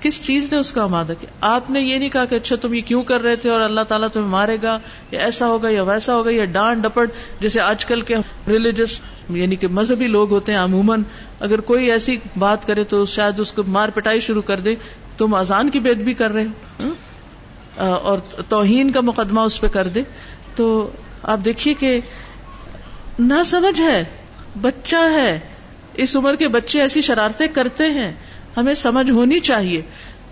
کس 0.00 0.26
چیز 0.26 0.52
نے 0.52 0.58
اس 0.58 0.72
کا 0.72 0.82
آمادہ 0.82 1.12
کیا؟ 1.20 1.30
آپ 1.40 1.70
نے 1.70 1.80
یہ 1.80 1.98
نہیں 1.98 2.08
کہا 2.08 2.24
کہ 2.24 2.34
اچھا 2.34 2.56
تم 2.56 2.74
یہ 2.74 2.80
کیوں 2.80 3.02
کر 3.02 3.20
رہے 3.20 3.36
تھے 3.36 3.50
اور 3.50 3.60
اللہ 3.60 3.80
تعالیٰ 3.80 4.08
تمہیں 4.08 4.28
مارے 4.28 4.56
گا 4.62 4.78
یا 5.10 5.20
ایسا 5.20 5.46
ہوگا 5.46 5.68
یا 5.68 5.82
ویسا 5.82 6.14
ہوگا 6.14 6.30
یا 6.30 6.44
ڈانٹ 6.44 6.82
ڈپٹ، 6.82 7.10
جیسے 7.40 7.60
آج 7.60 7.84
کل 7.84 8.00
کے 8.00 8.16
ریلیجس 8.48 9.00
یعنی 9.30 9.56
کہ 9.56 9.68
مذہبی 9.68 10.06
لوگ 10.06 10.30
ہوتے 10.30 10.52
ہیں 10.52 10.60
عموماً، 10.60 11.02
اگر 11.40 11.60
کوئی 11.60 11.90
ایسی 11.90 12.16
بات 12.38 12.66
کرے 12.66 12.84
تو 12.84 13.06
شاید 13.06 13.40
اس 13.40 13.52
کو 13.52 13.62
مار 13.62 13.88
پٹائی 13.88 14.20
شروع 14.20 14.42
کر 14.42 14.60
دے۔ 14.60 14.74
تم 15.18 15.34
اذان 15.34 15.70
کی 15.70 15.80
بید 15.80 15.98
بھی 15.98 16.14
کر 16.14 16.30
رہے 16.30 16.44
ہو۔ 16.44 16.88
اور 17.84 18.18
توہین 18.48 18.92
کا 18.92 19.00
مقدمہ 19.00 19.40
اس 19.40 19.60
پہ 19.60 19.68
کر 19.68 19.88
دے۔ 19.88 20.02
تو 20.56 20.90
آپ 21.22 21.38
دیکھیے 21.44 21.74
کہ 21.74 22.00
نہ 23.18 23.42
سمجھ 23.46 23.80
ہے، 23.80 24.04
بچہ 24.60 24.96
ہے۔ 24.96 25.40
اس 25.94 26.16
عمر 26.16 26.36
کے 26.36 26.48
بچے 26.48 26.80
ایسی 26.80 27.00
شرارتیں 27.00 27.46
کرتے 27.46 27.86
ہیں، 27.86 28.12
ہمیں 28.56 28.74
سمجھ 28.74 29.10
ہونی 29.10 29.40
چاہیے۔ 29.40 29.82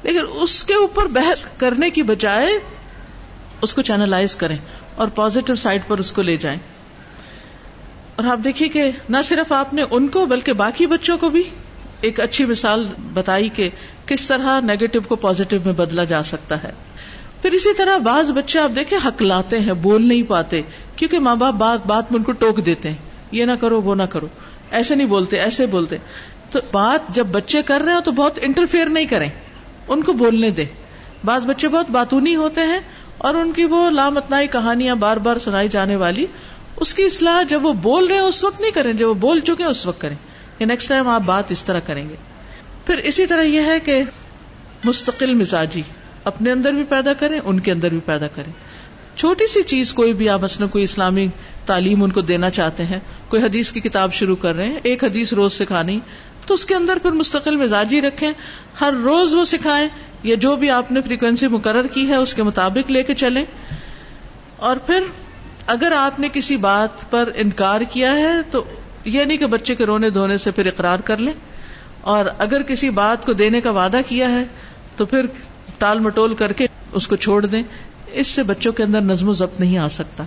لیکن 0.02 0.20
اس 0.32 0.64
کے 0.64 0.74
اوپر 0.74 1.06
بحث 1.06 1.46
کرنے 1.56 1.90
کی 1.90 2.02
بجائے 2.02 2.50
اس 3.62 3.74
کو 3.74 3.82
چینلائز 3.82 4.36
کریں 4.36 4.56
اور 4.96 5.08
پازیٹو 5.08 5.54
سائڈ 5.54 5.82
پر 5.88 5.98
اس 5.98 6.12
کو 6.12 6.22
لے 6.22 6.36
جائیں۔ 6.36 6.58
اور 8.16 8.24
آپ 8.24 8.38
دیکھیے 8.44 8.68
کہ 8.68 8.90
نہ 9.08 9.16
صرف 9.24 9.52
آپ 9.52 9.74
نے 9.74 9.84
ان 9.90 10.08
کو، 10.08 10.26
بلکہ 10.26 10.52
باقی 10.52 10.86
بچوں 10.86 11.18
کو 11.18 11.30
بھی 11.30 11.42
ایک 12.00 12.20
اچھی 12.20 12.44
مثال 12.44 12.86
بتائی 13.14 13.48
کہ 13.48 13.70
کس 14.06 14.28
طرح 14.28 14.60
نیگیٹو 14.60 15.00
کو 15.00 15.16
پازیٹو 15.16 15.56
میں 15.64 15.72
بدلا 15.72 16.04
جا 16.04 16.22
سکتا 16.22 16.62
ہے۔ 16.62 16.72
پھر 17.46 17.54
اسی 17.54 17.74
طرح 17.74 17.96
بعض 17.96 18.30
بچے 18.30 18.58
آپ 18.58 18.70
دیکھیں 18.76 18.98
حق 19.04 19.22
لاتے 19.22 19.58
ہیں، 19.58 19.72
بول 19.72 20.08
نہیں 20.08 20.22
پاتے، 20.22 20.62
کیونکہ 20.96 21.18
ماں 21.18 21.36
باپ 21.36 21.54
بات 21.54 21.86
بات 21.86 22.12
میں 22.12 22.18
ان 22.18 22.24
کو 22.24 22.32
ٹوک 22.32 22.66
دیتے 22.66 22.88
ہیں، 22.88 22.96
یہ 23.32 23.44
نہ 23.44 23.52
کرو، 23.52 23.82
وہ 23.82 23.94
نہ 23.94 24.02
کرو، 24.02 24.26
ایسے 24.70 24.94
نہیں 24.94 25.06
بولتے، 25.06 25.40
ایسے 25.40 25.66
بولتے۔ 25.66 25.96
تو 26.50 26.58
بات 26.72 27.14
جب 27.14 27.26
بچے 27.26 27.62
کر 27.62 27.80
رہے 27.80 27.94
ہو 27.94 28.00
تو 28.00 28.12
بہت 28.12 28.38
انٹرفیئر 28.42 28.86
نہیں 28.86 29.06
کریں، 29.06 29.28
ان 29.88 30.02
کو 30.02 30.12
بولنے 30.12 30.50
دے 30.50 30.64
بعض 31.24 31.46
بچے 31.46 31.68
بہت 31.68 31.90
باتونی 31.90 32.36
ہوتے 32.36 32.60
ہیں 32.60 32.80
اور 33.18 33.34
ان 33.34 33.52
کی 33.52 33.64
وہ 33.64 33.90
لامتنائی 33.90 34.46
کہانیاں 34.46 34.94
بار 34.94 35.16
بار 35.16 35.36
سنائی 35.38 35.68
جانے 35.68 35.96
والی، 35.96 36.26
اس 36.76 36.94
کی 36.94 37.02
اصلاح 37.02 37.42
جب 37.42 37.66
وہ 37.66 37.72
بول 37.72 38.06
رہے 38.06 38.14
ہیں 38.14 38.22
اس 38.22 38.44
وقت 38.44 38.60
نہیں 38.60 38.70
کریں، 38.70 38.92
جب 38.92 39.08
وہ 39.08 39.14
بول 39.14 39.40
چکے 39.40 39.62
ہیں 39.62 39.70
اس 39.70 39.86
وقت 39.86 40.00
کریں۔ 40.00 40.16
یا 40.58 40.66
نیکسٹ 40.66 40.88
ٹائم 40.88 41.08
آپ 41.08 41.20
بات 41.20 41.50
اس 41.50 41.64
طرح 41.64 41.80
کریں 41.86 42.08
گے۔ 42.08 42.14
پھر 42.86 42.96
اسی 42.98 43.26
طرح 43.26 43.42
یہ 43.42 43.60
ہے 43.60 43.80
کہ 43.80 44.02
مستقل 44.84 45.34
مزاجی۔ 45.34 45.82
اپنے 46.26 46.52
اندر 46.52 46.72
بھی 46.72 46.84
پیدا 46.84 47.12
کریں، 47.12 47.40
ان 47.44 47.60
کے 47.60 47.72
اندر 47.72 47.88
بھی 47.88 48.00
پیدا 48.04 48.26
کریں۔ 48.26 48.52
چھوٹی 49.16 49.46
سی 49.46 49.62
چیز 49.62 49.94
کوئی 49.94 50.12
بھی 50.12 50.28
آپ 50.28 50.42
مثلاً 50.42 50.68
کوئی 50.68 50.84
اسلامی 50.84 51.26
تعلیم 51.66 52.02
ان 52.02 52.12
کو 52.12 52.20
دینا 52.20 52.50
چاہتے 52.50 52.84
ہیں، 52.84 52.98
کوئی 53.28 53.42
حدیث 53.42 53.72
کی 53.72 53.80
کتاب 53.80 54.12
شروع 54.12 54.36
کر 54.36 54.56
رہے 54.56 54.66
ہیں، 54.66 54.80
ایک 54.82 55.04
حدیث 55.04 55.32
روز 55.32 55.52
سکھانی، 55.52 56.00
تو 56.46 56.54
اس 56.54 56.66
کے 56.66 56.74
اندر 56.74 56.98
پھر 57.02 57.10
مستقل 57.10 57.56
مزاجی 57.56 58.02
رکھیں۔ 58.02 58.32
ہر 58.80 58.92
روز 58.92 59.34
وہ 59.34 59.44
سکھائیں 59.44 59.88
یا 60.22 60.34
جو 60.34 60.56
بھی 60.56 60.70
آپ 60.70 60.92
نے 60.92 61.02
فریکوینسی 61.02 61.48
مقرر 61.48 61.86
کی 61.86 62.08
ہے، 62.08 62.14
اس 62.14 62.34
کے 62.34 62.42
مطابق 62.42 62.90
لے 62.90 63.02
کے 63.02 63.14
چلیں۔ 63.14 63.44
اور 64.56 64.76
پھر 64.76 65.00
اگر 65.66 65.92
آپ 65.96 66.20
نے 66.20 66.28
کسی 66.32 66.56
بات 66.56 67.10
پر 67.10 67.30
انکار 67.34 67.80
کیا 67.80 68.12
ہے، 68.12 68.32
تو 68.50 68.64
یہ 69.04 69.24
نہیں 69.24 69.38
کہ 69.38 69.46
بچے 69.46 69.74
کے 69.74 69.86
رونے 69.86 70.10
دھونے 70.10 70.36
سے 70.36 70.50
پھر 70.50 70.66
اقرار 70.66 70.98
کر 70.98 71.18
لیں۔ 71.18 71.32
اور 72.00 72.26
اگر 72.38 72.62
کسی 72.62 72.90
بات 72.90 73.26
کو 73.26 73.32
دینے 73.32 73.60
کا 73.60 73.70
وعدہ 73.70 74.00
کیا 74.08 74.32
ہے، 74.32 74.44
تو 74.96 75.06
پھر 75.06 75.26
ٹال 75.78 75.98
مٹول 75.98 76.34
کر 76.34 76.52
کے 76.52 76.66
اس 76.92 77.08
کو 77.08 77.16
چھوڑ 77.16 77.46
دیں۔ 77.46 77.62
اس 78.12 78.26
سے 78.26 78.42
بچوں 78.42 78.72
کے 78.72 78.82
اندر 78.82 79.00
نظم 79.00 79.28
و 79.28 79.32
ضبط 79.32 79.60
نہیں 79.60 79.78
آ 79.78 79.88
سکتا۔ 79.88 80.24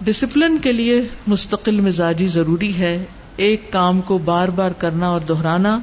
ڈسپلن 0.00 0.58
کے 0.58 0.72
لیے 0.72 1.08
مستقل 1.26 1.80
مزاجی 1.80 2.28
ضروری 2.28 2.78
ہے۔ 2.78 3.04
ایک 3.36 3.72
کام 3.72 4.00
کو 4.00 4.18
بار 4.18 4.48
بار 4.48 4.70
کرنا 4.70 5.08
اور 5.08 5.20
دہرانا، 5.20 5.78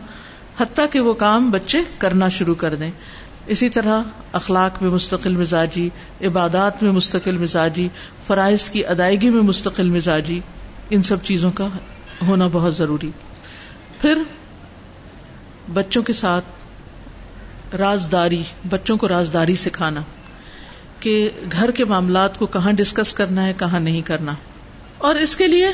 حتیٰ 0.60 0.86
کہ 0.92 1.00
وہ 1.00 1.14
کام 1.14 1.52
بچے 1.52 1.78
کرنا 1.98 2.30
شروع 2.30 2.56
کر 2.56 2.76
دیں۔ 2.76 2.92
اسی 3.48 3.70
طرح 3.70 4.02
اخلاق 4.32 4.82
میں 4.82 4.92
مستقل 4.92 5.36
مزاجی، 5.36 5.90
عبادات 6.22 6.84
میں 6.84 6.92
مستقل 6.92 7.38
مزاجی، 7.38 7.90
فرائض 8.28 8.70
کی 8.70 8.86
ادائیگی 8.86 9.30
میں 9.30 9.42
مستقل 9.42 9.90
مزاجی، 9.90 10.40
ان 10.90 11.02
سب 11.02 11.18
چیزوں 11.24 11.52
کا 11.52 11.68
ہونا 12.28 12.48
بہت 12.52 12.76
ضروری۔ 12.76 13.12
پھر 14.02 14.18
بچوں 15.74 16.04
کے 16.04 16.14
ساتھ 16.14 16.46
رازداری، 17.78 18.44
بچوں 18.70 18.98
کو 18.98 19.08
رازداری 19.08 19.56
سکھانا، 19.56 20.02
کہ 21.00 21.30
گھر 21.52 21.72
کے 21.72 21.86
معاملات 21.86 22.38
کو 22.38 22.46
کہاں 22.46 22.72
ڈسکس 22.72 23.14
کرنا 23.14 23.46
ہے، 23.46 23.54
کہاں 23.58 23.80
نہیں 23.80 24.02
کرنا۔ 24.02 24.34
اور 24.98 25.16
اس 25.16 25.36
کے 25.36 25.48
لیے 25.48 25.68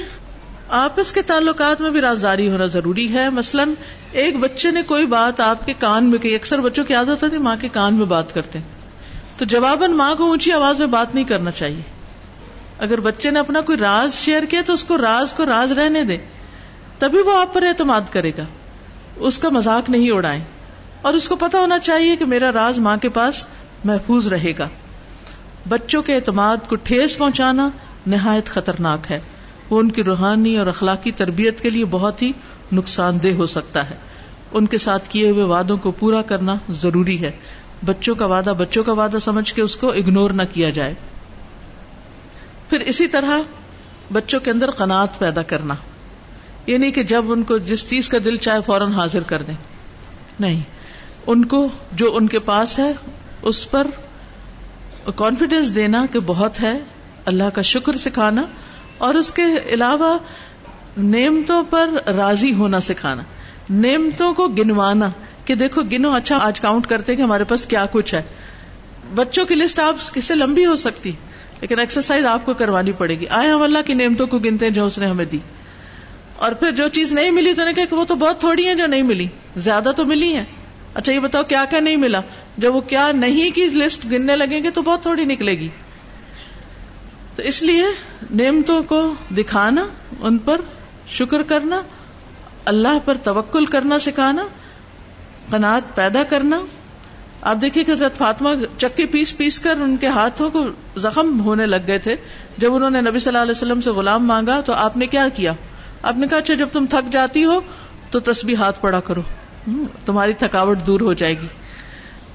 آپس 0.70 1.14
کے 1.14 1.22
تعلقات 1.22 1.82
میں 1.82 1.90
بھی 1.90 2.02
رازداری 2.02 2.50
ہونا 2.50 2.66
ضروری 2.66 3.14
ہے۔ 3.14 3.30
مثلاً 3.30 3.74
ایک 4.12 4.36
بچے 4.38 4.72
نے 4.72 4.82
کوئی 4.82 5.06
بات 5.06 5.40
آپ 5.40 5.66
کے 5.66 5.74
کان 5.80 6.06
میں 6.06 6.20
کہی 6.20 6.36
اکثر 6.36 6.60
بچوں 6.60 6.86
کی 6.86 6.94
عادت 6.94 7.24
ہوتی 7.24 7.38
ماں 7.38 7.56
کے 7.62 7.70
کان 7.70 7.94
میں 7.94 8.06
بات 8.06 8.34
کرتے 8.34 8.60
تو 9.38 9.46
جواباً 9.46 9.92
ماں 9.92 10.16
کو 10.16 10.24
اونچی 10.24 10.52
آواز 10.52 10.80
میں 10.80 10.88
بات 10.88 11.16
نہیں 11.16 11.26
کرنا 11.26 11.52
چاہیے۔ 11.52 11.82
اگر 12.80 13.00
بچے 13.00 13.32
نے 13.32 13.40
اپنا 13.40 13.62
کوئی 13.62 13.78
راز 13.78 14.14
شیئر 14.14 14.44
کیا 14.44 14.62
تو 14.66 14.74
اس 14.74 14.84
کو 14.84 14.98
راز 14.98 15.34
کو 15.34 15.46
راز 15.46 15.72
رہنے 15.72 16.04
دے، 16.04 16.18
تبھی 17.00 17.20
وہ 17.20 17.38
آپ 17.40 17.54
پر 17.54 17.64
اعتماد 17.64 18.02
کرے 18.12 18.32
گا۔ 18.38 18.44
اس 19.16 19.40
کا 19.40 19.50
مذاق 19.50 19.90
نہیں 19.90 20.12
اڑائیں۔ 20.12 20.44
اور 21.02 21.14
اس 21.14 21.30
کو 21.30 21.36
پتا 21.36 21.60
ہونا 21.60 21.80
چاہیے 21.80 22.16
کہ 22.16 22.26
میرا 22.26 22.52
راز 22.52 22.80
ماں 22.80 22.98
کے 22.98 23.10
پاس 23.10 23.46
محفوظ 23.84 24.28
رہے 24.28 24.54
گا۔ 24.60 24.68
بچوں 25.70 26.02
کے 26.02 26.16
اعتماد 26.16 26.58
کو 26.68 26.76
ٹھیس 26.76 27.18
پہنچانا 27.18 27.70
نہایت 28.08 28.46
خطرناک 28.46 29.12
ہے۔ 29.12 29.20
وہ 29.70 29.80
ان 29.80 29.92
کی 29.92 30.04
روحانی 30.04 30.58
اور 30.58 30.68
اخلاقی 30.68 31.12
تربیت 31.12 31.62
کے 31.62 31.70
لیے 31.70 31.86
بہت 31.86 32.22
ہی 32.22 32.32
نقصان 32.72 33.24
دہ 33.24 33.32
ہو 33.34 33.46
سکتا 33.46 33.90
ہے۔ 33.90 33.96
ان 34.52 34.66
کے 34.66 34.78
ساتھ 34.78 35.10
کیے 35.10 35.30
ہوئے 35.30 35.44
وعدوں 35.44 35.78
کو 35.78 35.92
پورا 35.92 36.22
کرنا 36.22 36.56
ضروری 36.70 37.22
ہے۔ 37.22 37.32
بچوں 37.86 38.16
کا 38.16 38.26
وعدہ 38.26 38.54
بچوں 38.58 38.84
کا 38.84 38.92
وعدہ 38.94 39.18
سمجھ 39.22 39.54
کے 39.54 39.62
اس 39.62 39.76
کو 39.76 39.92
اگنور 39.92 40.30
نہ 40.30 40.42
کیا 40.54 40.70
جائے۔ 40.70 40.94
پھر 42.70 42.80
اسی 42.80 43.08
طرح 43.08 43.40
بچوں 44.14 44.40
کے 44.40 44.52
اندر 44.52 44.72
قناعت 44.72 45.20
پیدا 45.20 45.42
کرنا۔ 45.42 45.76
یہ 46.66 46.78
نہیں 46.78 46.92
کہ 46.92 47.04
جب 47.04 47.26
ان 47.28 47.44
کو 47.44 47.58
جس 47.58 47.90
چیز 47.90 48.10
کا 48.10 48.18
دل 48.26 48.38
چاہے 48.38 48.60
فوراً 48.66 48.92
حاضر 48.92 49.24
کر 49.24 49.42
دیں۔ 49.42 49.56
نہیں۔ 50.40 50.79
ان 51.30 51.46
کو 51.46 51.68
جو 51.92 52.16
ان 52.16 52.28
کے 52.28 52.40
پاس 52.40 52.80
ہے، 52.80 52.92
اس 53.42 53.72
پر 53.72 53.88
کانفیڈینس 55.16 55.76
دینا 55.76 56.06
کہ 56.06 56.20
بہت 56.26 56.62
ہے، 56.62 56.78
اللہ 57.26 57.50
کا 57.54 57.62
شکر 57.62 57.98
سکھانا، 57.98 58.44
اور 58.98 59.16
اس 59.16 59.32
کے 59.32 59.44
علاوہ 59.66 60.18
نعمتوں 60.98 61.64
پر 61.70 61.90
راضی 62.08 62.54
ہونا 62.54 62.80
سکھانا، 62.80 63.24
نعمتوں 63.70 64.34
کو 64.34 64.48
گنوانا 64.48 65.10
کہ 65.46 65.56
دیکھو 65.56 65.82
گنو 65.84 66.14
اچھا 66.14 66.38
آج 66.38 66.60
کاؤنٹ 66.60 66.88
کرتے 66.88 67.16
کہ 67.16 67.22
ہمارے 67.22 67.44
پاس 67.44 67.66
کیا 67.68 67.86
کچھ 67.92 68.14
ہے۔ 68.14 68.22
بچوں 69.16 69.46
کی 69.46 69.56
لسٹ 69.56 69.80
آپ 69.80 70.14
کس 70.14 70.26
سے 70.26 70.36
لمبی 70.36 70.66
ہو 70.66 70.76
سکتی، 70.76 71.12
لیکن 71.62 71.80
ایکسرسائز 71.80 72.26
آپ 72.26 72.46
کو 72.46 72.54
کروانی 72.54 72.92
پڑے 72.92 73.20
گی۔ 73.20 73.28
آئے 73.30 73.50
ہم 73.50 73.62
اللہ 73.62 73.80
کی 73.86 73.94
نعمتوں 73.94 74.28
کو 74.28 74.40
گنتے 74.40 74.66
ہیں 74.66 74.74
جو 74.74 74.86
اس 74.86 74.98
نے 74.98 75.08
ہمیں 75.08 75.26
دی۔ 75.26 75.40
اور 76.38 76.52
پھر 76.52 76.72
جو 76.72 76.88
چیز 76.88 77.12
نہیں 77.14 77.32
ملی 77.32 77.54
تو 77.54 77.66
نے 77.66 77.74
کہا 77.74 77.86
کہ 77.86 77.96
وہ 77.96 78.06
تو 78.06 78.16
بہت 78.16 78.40
تھوڑی 78.40 78.68
ہے 78.68 78.76
جو 78.76 78.86
نہیں 78.86 79.04
ملی، 79.04 79.28
زیادہ 79.58 79.92
تو 79.96 80.06
ملی 80.06 80.36
ہے 80.36 80.44
اچھا 80.94 81.14
یہ 81.14 81.20
بتاؤ 81.20 81.44
کیا 81.44 81.66
کیا 81.70 81.80
نہیں 81.80 81.96
ملا؟ 81.96 82.22
جب 82.58 82.76
وہ 82.76 82.82
کیا 82.82 83.12
نہیں 83.12 83.56
کی 83.56 83.66
لسٹ 83.66 84.06
گننے 84.06 84.36
لگیں 84.36 84.64
گے 84.64 84.70
تو 84.70 84.82
بہت 84.82 85.02
تھوڑی 85.02 85.26
نکلے 85.26 85.52
گی۔ 85.52 85.70
تو 87.36 87.42
اس 87.42 87.64
لیے 87.64 87.84
نعمتوں 88.32 88.82
کو 88.82 89.14
دکھانا، 89.38 89.88
ان 90.20 90.38
پر 90.38 90.62
شکر 91.08 91.42
کرنا، 91.42 91.82
اللہ 92.66 92.98
پر 93.06 93.18
توکل 93.24 93.66
کرنا 93.66 94.00
سکھانا، 94.00 94.48
قناعت 95.50 95.96
پیدا 95.96 96.24
کرنا۔ 96.24 96.62
آپ 97.42 97.56
دیکھیے 97.62 97.84
کہ 97.84 97.92
حضرت 97.92 98.18
فاطمہ 98.18 98.50
چکے 98.78 99.06
پیس 99.06 99.38
پیس 99.38 99.60
کر 99.60 99.78
ان 99.82 99.98
کے 99.98 100.08
ہاتھوں 100.08 100.50
کو 100.50 100.66
زخم 100.98 101.40
ہونے 101.40 101.66
لگ 101.66 101.88
گئے 101.88 101.98
تھے۔ 101.98 102.16
جب 102.58 102.76
انہوں 102.76 102.90
نے 102.90 103.02
نبی 103.02 103.20
صلی 103.20 103.30
اللہ 103.30 103.42
علیہ 103.42 103.52
وسلم 103.52 103.82
سے 103.82 103.90
غلام 103.90 104.28
مانگا 104.28 104.62
تو 104.62 104.74
آپ 104.74 104.98
نے 104.98 105.08
کیا 105.08 105.28
کیا؟ 105.36 105.54
آپ 106.02 106.18
نے 106.18 106.28
کہا 106.28 106.38
اچھا 106.38 106.54
جب 106.54 106.70
تم 106.74 106.86
تھک 106.86 107.12
جاتی 107.12 107.46
ہو 107.46 107.62
تو 108.10 108.20
تسبیح 108.20 108.56
ہاتھ 108.56 108.82
پڑا 108.82 109.00
کرو۔ 109.00 109.22
تمہاری 110.06 110.34
تھکاوٹ 110.34 110.80
دور 110.88 111.02
ہو 111.02 111.14
جائے 111.14 111.34
گی۔ 111.34 111.48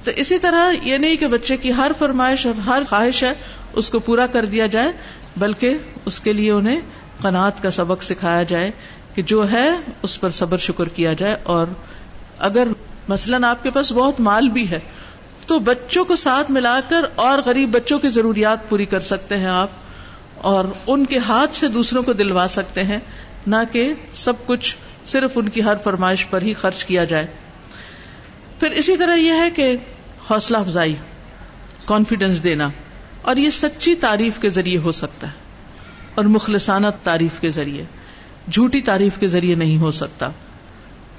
تو 0.05 0.11
اسی 0.17 0.39
طرح 0.39 0.71
یہ 0.83 0.99
نہیں 0.99 1.17
کہ 1.17 1.27
بچے 1.27 1.57
کی 1.57 1.73
ہر 1.73 1.93
فرمائش 1.99 2.47
اور 2.47 2.59
ہر 2.59 2.83
خواہش 2.89 3.23
ہے 3.23 3.33
اس 3.73 3.91
کو 3.91 3.99
پورا 3.99 4.27
کر 4.27 4.45
دیا 4.45 4.67
جائے، 4.67 4.93
بلکہ 5.37 5.79
اس 6.05 6.21
کے 6.21 6.33
لیے 6.33 6.51
انہیں 6.51 6.81
قناعت 7.23 7.63
کا 7.63 7.71
سبق 7.71 8.03
سکھایا 8.03 8.43
جائے 8.43 8.71
کہ 9.15 9.23
جو 9.23 9.51
ہے 9.51 9.69
اس 10.03 10.21
پر 10.21 10.31
صبر 10.31 10.59
شکر 10.59 10.89
کیا 10.89 11.13
جائے۔ 11.13 11.37
اور 11.43 11.67
اگر 12.39 12.69
مثلاً 13.09 13.45
آپ 13.45 13.63
کے 13.63 13.71
پاس 13.71 13.93
بہت 13.93 14.21
مال 14.21 14.49
بھی 14.49 14.71
ہے، 14.71 14.79
تو 15.47 15.59
بچوں 15.59 16.05
کو 16.05 16.17
ساتھ 16.17 16.51
ملا 16.51 16.81
کر 16.89 17.05
اور 17.15 17.39
غریب 17.47 17.71
بچوں 17.71 17.99
کی 17.99 18.09
ضروریات 18.09 18.69
پوری 18.69 18.85
کر 18.85 19.01
سکتے 19.01 19.37
ہیں 19.37 19.47
آپ، 19.47 19.71
اور 20.37 20.65
ان 20.87 21.05
کے 21.07 21.19
ہاتھ 21.19 21.57
سے 21.57 21.69
دوسروں 21.69 22.03
کو 22.03 22.13
دلوا 22.13 22.47
سکتے 22.49 22.85
ہیں، 22.85 22.99
نہ 23.47 23.57
کہ 23.73 23.93
سب 24.15 24.47
کچھ 24.47 24.77
صرف 25.07 25.39
ان 25.39 25.49
کی 25.49 25.63
ہر 25.63 25.77
فرمائش 25.85 26.27
پر 26.31 26.43
ہی 26.43 26.55
خرچ 26.55 26.85
کیا 26.85 27.05
جائے۔ 27.05 27.27
پھر 28.61 28.71
اسی 28.71 28.97
طرح 28.97 29.15
یہ 29.15 29.33
ہے 29.33 29.51
کہ 29.51 29.77
حوصلہ 30.31 30.59
افزائی 30.59 30.95
کانفیڈینس 31.85 32.45
دینا، 32.45 32.69
اور 33.23 33.37
یہ 33.37 33.51
سچی 33.51 33.95
تعریف 33.95 34.39
کے 34.39 34.49
ذریعے 34.49 34.79
ہو 34.79 34.93
سکتا 34.93 35.27
ہے، 35.27 35.33
اور 36.15 36.25
مخلصانہ 36.25 36.87
تعریف 37.03 37.41
کے 37.41 37.51
ذریعے، 37.51 37.85
جھوٹی 38.53 38.81
تعریف 38.81 39.19
کے 39.19 39.29
ذریعے 39.29 39.55
نہیں 39.55 39.79
ہو 39.79 39.91
سکتا۔ 39.91 40.31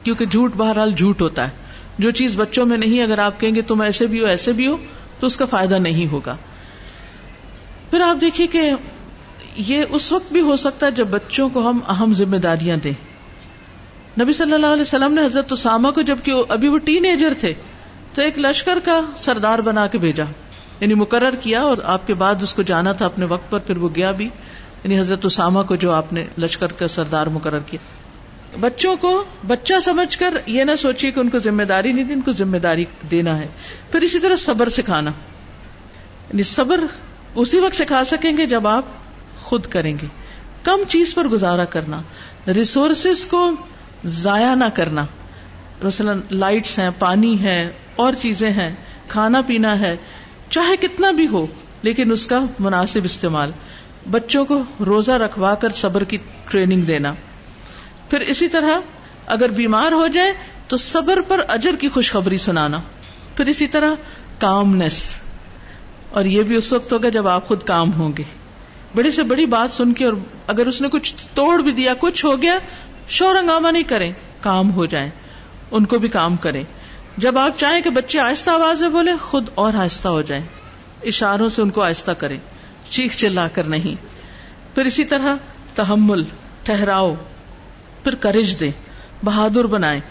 کیونکہ 0.03 0.25
جھوٹ 0.25 0.53
بہرحال 0.57 0.91
جھوٹ 0.91 1.21
ہوتا 1.21 1.47
ہے۔ 1.47 1.63
جو 1.99 2.11
چیز 2.11 2.35
بچوں 2.35 2.65
میں 2.65 2.77
نہیں 2.77 3.03
اگر 3.03 3.19
آپ 3.19 3.39
کہیں 3.39 3.55
گے 3.55 3.61
تم 3.61 3.81
ایسے 3.81 4.07
بھی 4.07 4.19
ہو، 4.21 4.25
ایسے 4.25 4.53
بھی 4.53 4.67
ہو، 4.67 4.77
تو 5.19 5.27
اس 5.27 5.37
کا 5.37 5.45
فائدہ 5.45 5.75
نہیں 5.75 6.11
ہوگا۔ 6.11 6.35
پھر 7.89 8.01
آپ 8.01 8.21
دیکھیے 8.21 8.47
کہ 8.47 8.71
یہ 9.55 9.83
اس 9.89 10.11
وقت 10.11 10.31
بھی 10.31 10.41
ہو 10.41 10.55
سکتا 10.55 10.85
ہے 10.85 10.91
جب 10.91 11.07
بچوں 11.07 11.49
کو 11.49 11.69
ہم 11.69 11.79
اہم 11.87 12.13
ذمہ 12.13 12.37
داریاں 12.37 12.77
دیں۔ 12.77 12.93
نبی 14.21 14.33
صلی 14.33 14.53
اللہ 14.53 14.67
علیہ 14.67 14.81
وسلم 14.81 15.13
نے 15.13 15.25
حضرت 15.25 15.51
اسامہ 15.51 15.91
کو 15.91 16.01
جبکہ 16.01 16.33
ابھی 16.49 16.67
وہ 16.67 16.77
ٹین 16.77 17.05
ایجر 17.05 17.33
تھے، 17.39 17.53
تو 18.13 18.21
ایک 18.21 18.39
لشکر 18.39 18.79
کا 18.83 19.01
سردار 19.17 19.59
بنا 19.59 19.87
کے 19.87 19.97
بھیجا۔ 19.97 20.23
یعنی 20.79 20.93
مقرر 20.93 21.35
کیا 21.35 21.61
اور 21.61 21.77
آپ 21.83 22.07
کے 22.07 22.13
بعد 22.13 22.35
اس 22.43 22.53
کو 22.53 22.61
جانا 22.61 22.91
تھا 22.91 23.05
اپنے 23.05 23.25
وقت 23.25 23.51
پر، 23.51 23.59
پھر 23.59 23.77
وہ 23.77 23.89
گیا 23.95 24.11
بھی۔ 24.11 24.25
یعنی 24.83 24.99
حضرت 24.99 25.25
اسامہ 25.25 25.59
کو 25.63 25.75
جو 25.75 25.91
آپ 25.91 26.13
نے 26.13 26.25
لشکر 26.37 26.67
کا 26.67 26.87
سردار 26.87 27.27
مقرر 27.27 27.59
کیا۔ 27.59 27.79
بچوں 28.59 28.95
کو 28.95 29.23
بچہ 29.47 29.73
سمجھ 29.79 30.17
کر 30.17 30.33
یہ 30.45 30.63
نہ 30.63 30.75
سوچیے 30.75 31.11
کہ 31.11 31.19
ان 31.19 31.29
کو 31.29 31.39
ذمہ 31.39 31.63
داری 31.63 31.91
نہیں 31.91 32.03
دی 32.03 32.13
ان 32.13 32.21
کو 32.21 32.31
ذمہ 32.31 32.57
داری 32.57 32.85
دینا 33.11 33.37
ہے۔ 33.37 33.47
پھر 33.91 34.01
اسی 34.01 34.19
طرح 34.19 34.35
صبر 34.35 34.69
سکھانا۔ 34.69 35.11
یعنی 36.29 36.43
صبر 36.43 36.79
اسی 37.35 37.59
وقت 37.59 37.75
سکھا 37.75 38.03
سکیں 38.03 38.37
گے 38.37 38.45
جب 38.45 38.67
آپ 38.67 38.83
خود 39.41 39.65
کریں 39.65 39.97
گے۔ 40.01 40.07
کم 40.63 40.79
چیز 40.87 41.15
پر 41.15 41.27
گزارا 41.27 41.65
کرنا۔ 41.65 42.01
ریسورسز 42.47 43.25
کو 43.25 43.51
ضائع 44.05 44.55
نہ 44.55 44.65
کرنا۔ 44.73 45.05
مثلاً 45.83 46.21
لائٹس 46.31 46.79
ہیں، 46.79 46.89
پانی 46.99 47.41
ہے 47.41 47.71
اور 47.95 48.13
چیزیں 48.21 48.49
ہیں، 48.49 48.75
کھانا 49.07 49.41
پینا 49.41 49.79
ہے، 49.79 49.97
چاہے 50.49 50.75
کتنا 50.77 51.11
بھی 51.11 51.27
ہو، 51.27 51.47
لیکن 51.81 52.11
اس 52.11 52.27
کا 52.27 52.39
مناسب 52.59 53.01
استعمال۔ 53.03 53.51
بچوں 54.11 54.45
کو 54.45 54.63
روزہ 54.85 55.11
رکھوا 55.11 55.55
کر 55.55 55.69
صبر 55.69 56.03
کی 56.03 56.17
ٹریننگ 56.49 56.81
دینا۔ 56.81 57.13
پھر 58.09 58.19
اسی 58.19 58.47
طرح 58.47 58.79
اگر 59.25 59.49
بیمار 59.49 59.91
ہو 59.91 60.07
جائے 60.07 60.33
تو 60.67 60.77
صبر 60.77 61.21
پر 61.27 61.41
اجر 61.47 61.75
کی 61.79 61.89
خوشخبری 61.89 62.37
سنانا۔ 62.37 62.81
پھر 63.37 63.45
اسی 63.45 63.67
طرح 63.67 63.93
کامنس 64.39 65.09
اور 66.09 66.25
یہ 66.25 66.43
بھی 66.43 66.55
اس 66.55 66.73
وقت 66.73 66.93
ہوگا 66.93 67.09
جب 67.09 67.27
آپ 67.27 67.47
خود 67.47 67.63
کام 67.63 67.93
ہوں 67.93 68.13
گے۔ 68.17 68.23
بڑی 68.95 69.11
سے 69.11 69.23
بڑی 69.23 69.45
بات 69.45 69.71
سن 69.71 69.93
کے 69.93 70.05
اور 70.05 70.13
اگر 70.47 70.67
اس 70.67 70.81
نے 70.81 70.87
کچھ 70.89 71.15
توڑ 71.33 71.61
بھی 71.61 71.71
دیا، 71.71 71.93
کچھ 71.99 72.25
ہو 72.25 72.41
گیا 72.41 72.57
شور 73.09 73.35
ہنگامہ 73.35 73.67
نہیں 73.67 73.83
کریں، 73.83 74.11
کام 74.41 74.71
ہو 74.71 74.85
جائیں۔ 74.85 75.09
ان 75.71 75.85
کو 75.85 75.99
بھی 75.99 76.09
کام 76.09 76.35
کریں۔ 76.35 76.63
جب 77.17 77.37
آپ 77.37 77.59
چاہیں 77.59 77.81
کہ 77.81 77.89
بچے 77.89 78.19
آہستہ 78.19 78.49
آواز 78.49 78.81
میں 78.81 78.89
بولے 78.89 79.11
خود 79.21 79.49
اور 79.55 79.73
آہستہ 79.73 80.07
ہو 80.07 80.21
جائیں۔ 80.21 80.43
اشاروں 81.03 81.49
سے 81.49 81.61
ان 81.61 81.69
کو 81.69 81.81
آہستہ 81.81 82.11
کریں۔ 82.11 82.37
چیخ 82.89 83.15
چلا 83.15 83.47
کر 83.47 83.63
نہیں۔ 83.63 84.07
پھر 84.75 84.85
اسی 84.85 85.03
طرح 85.03 85.35
تحمل 85.75 86.23
ٹہراؤ 86.63 87.15
پھر 88.03 88.15
کرج 88.15 88.59
دیں۔ 88.59 88.71
بہادر 89.25 89.65
بنائیں۔ 89.65 90.01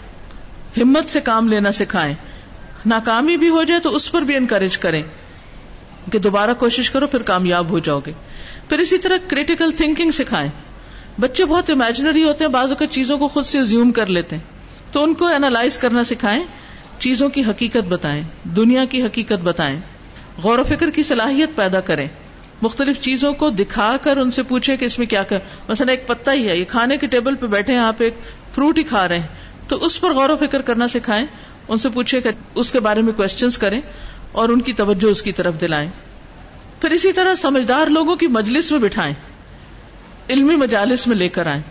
ہمت 0.77 1.09
سے 1.09 1.21
کام 1.21 1.49
لینا 1.49 1.73
سکھائیں۔ 1.73 2.15
ناکامی 2.87 3.37
بھی 3.37 3.49
ہو 3.49 3.63
جائے 3.63 3.81
تو 3.81 3.97
اس 3.97 4.13
پر 4.13 4.23
بھی 4.23 4.37
انکریج 4.37 4.79
کریں۔ 4.79 5.03
کہ 6.13 6.19
دوبارہ 6.19 6.55
کوشش 6.55 6.91
کرو، 6.91 7.07
پھر 7.07 7.23
کامیاب 7.23 7.69
ہو 7.71 7.79
جاؤ 7.79 8.01
گے۔ 8.07 8.13
پھر 8.69 8.79
اسی 8.79 8.99
طرح 8.99 9.17
کریٹیکل 9.29 9.71
تھنکنگ 9.73 10.11
سکھائیں۔ 10.11 10.51
بچے 11.21 11.45
بہت 11.45 11.71
امیجنری 11.71 12.25
ہوتے 12.25 12.45
ہیں، 12.45 12.51
بعض 12.51 12.69
اوقات 12.69 12.89
چیزوں 12.91 13.19
کو 13.19 13.29
خود 13.29 13.45
سے 13.45 13.65
زیوم 13.65 13.93
کر 13.93 14.07
لیتے 14.07 14.37
ہیں۔ 14.37 14.43
تو 14.93 15.03
ان 15.03 15.15
کو 15.15 15.27
اینالائز 15.27 15.79
کرنا 15.79 16.05
سکھائیں، 16.05 16.45
چیزوں 16.99 17.29
کی 17.29 17.41
حقیقت 17.41 17.89
بتائیں، 17.89 18.23
دنیا 18.45 18.85
کی 18.85 19.03
حقیقت 19.03 19.43
بتائیں۔ 19.43 19.81
غور 20.43 20.59
و 20.59 20.65
فکر 20.65 20.91
کی 20.91 21.03
صلاحیت 21.03 21.51
پیدا 21.57 21.81
کریں۔ 21.81 22.09
مختلف 22.63 23.01
چیزوں 23.01 23.33
کو 23.33 23.51
دکھا 23.51 23.97
کر 24.03 24.17
ان 24.17 24.31
سے 24.31 24.43
پوچھے 24.43 24.77
کہ 24.77 24.85
اس 24.85 24.99
میں 24.99 25.07
کیا 25.07 25.23
کر، 25.23 25.39
مثلا 25.69 25.91
ایک 25.91 26.07
پتا 26.07 26.33
ہی 26.33 26.49
ہے، 26.49 26.57
یہ 26.57 26.65
کھانے 26.65 26.97
کے 26.97 27.07
ٹیبل 27.07 27.35
پہ 27.35 27.47
بیٹھے 27.47 27.73
ہیں، 27.73 27.81
آپ 27.81 27.95
ایک 27.99 28.15
فروٹ 28.55 28.79
ہی 28.79 28.83
کھا 28.83 29.09
رہے 29.09 29.19
ہیں۔ 29.19 29.27
تو 29.69 29.77
اس 29.77 30.01
پر 30.01 30.13
غور 30.13 30.29
و 30.29 30.37
فکر 30.37 30.61
کرنا 30.63 30.89
سکھائیں، 30.89 31.27
ان 31.69 31.79
سے 31.79 31.89
پوچھے 31.89 32.21
کہ 32.21 32.31
اس 32.55 32.73
کے 32.73 32.81
بارے 32.81 33.03
میں 33.03 33.13
کوشچنس 33.13 33.59
کریں 33.59 33.81
اور 34.33 34.49
ان 34.49 34.61
کی 34.61 34.73
توجہ 34.73 35.07
اس 35.07 35.23
کی 35.23 35.33
طرف 35.33 35.61
دلائیں۔ 35.61 35.91
پھر 36.81 36.91
اسی 36.91 37.13
طرح 37.13 37.35
سمجھدار 37.35 37.87
لوگوں 37.87 38.17
کی 38.17 38.27
مجلس 38.27 38.73
میں 38.73 38.81
بٹھائیں۔ 38.81 39.15
علمی 40.31 40.57
مجالس 40.57 41.07
میں 41.07 41.17
لے 41.17 41.29
کر 41.29 41.47
آئیں۔ 41.47 41.63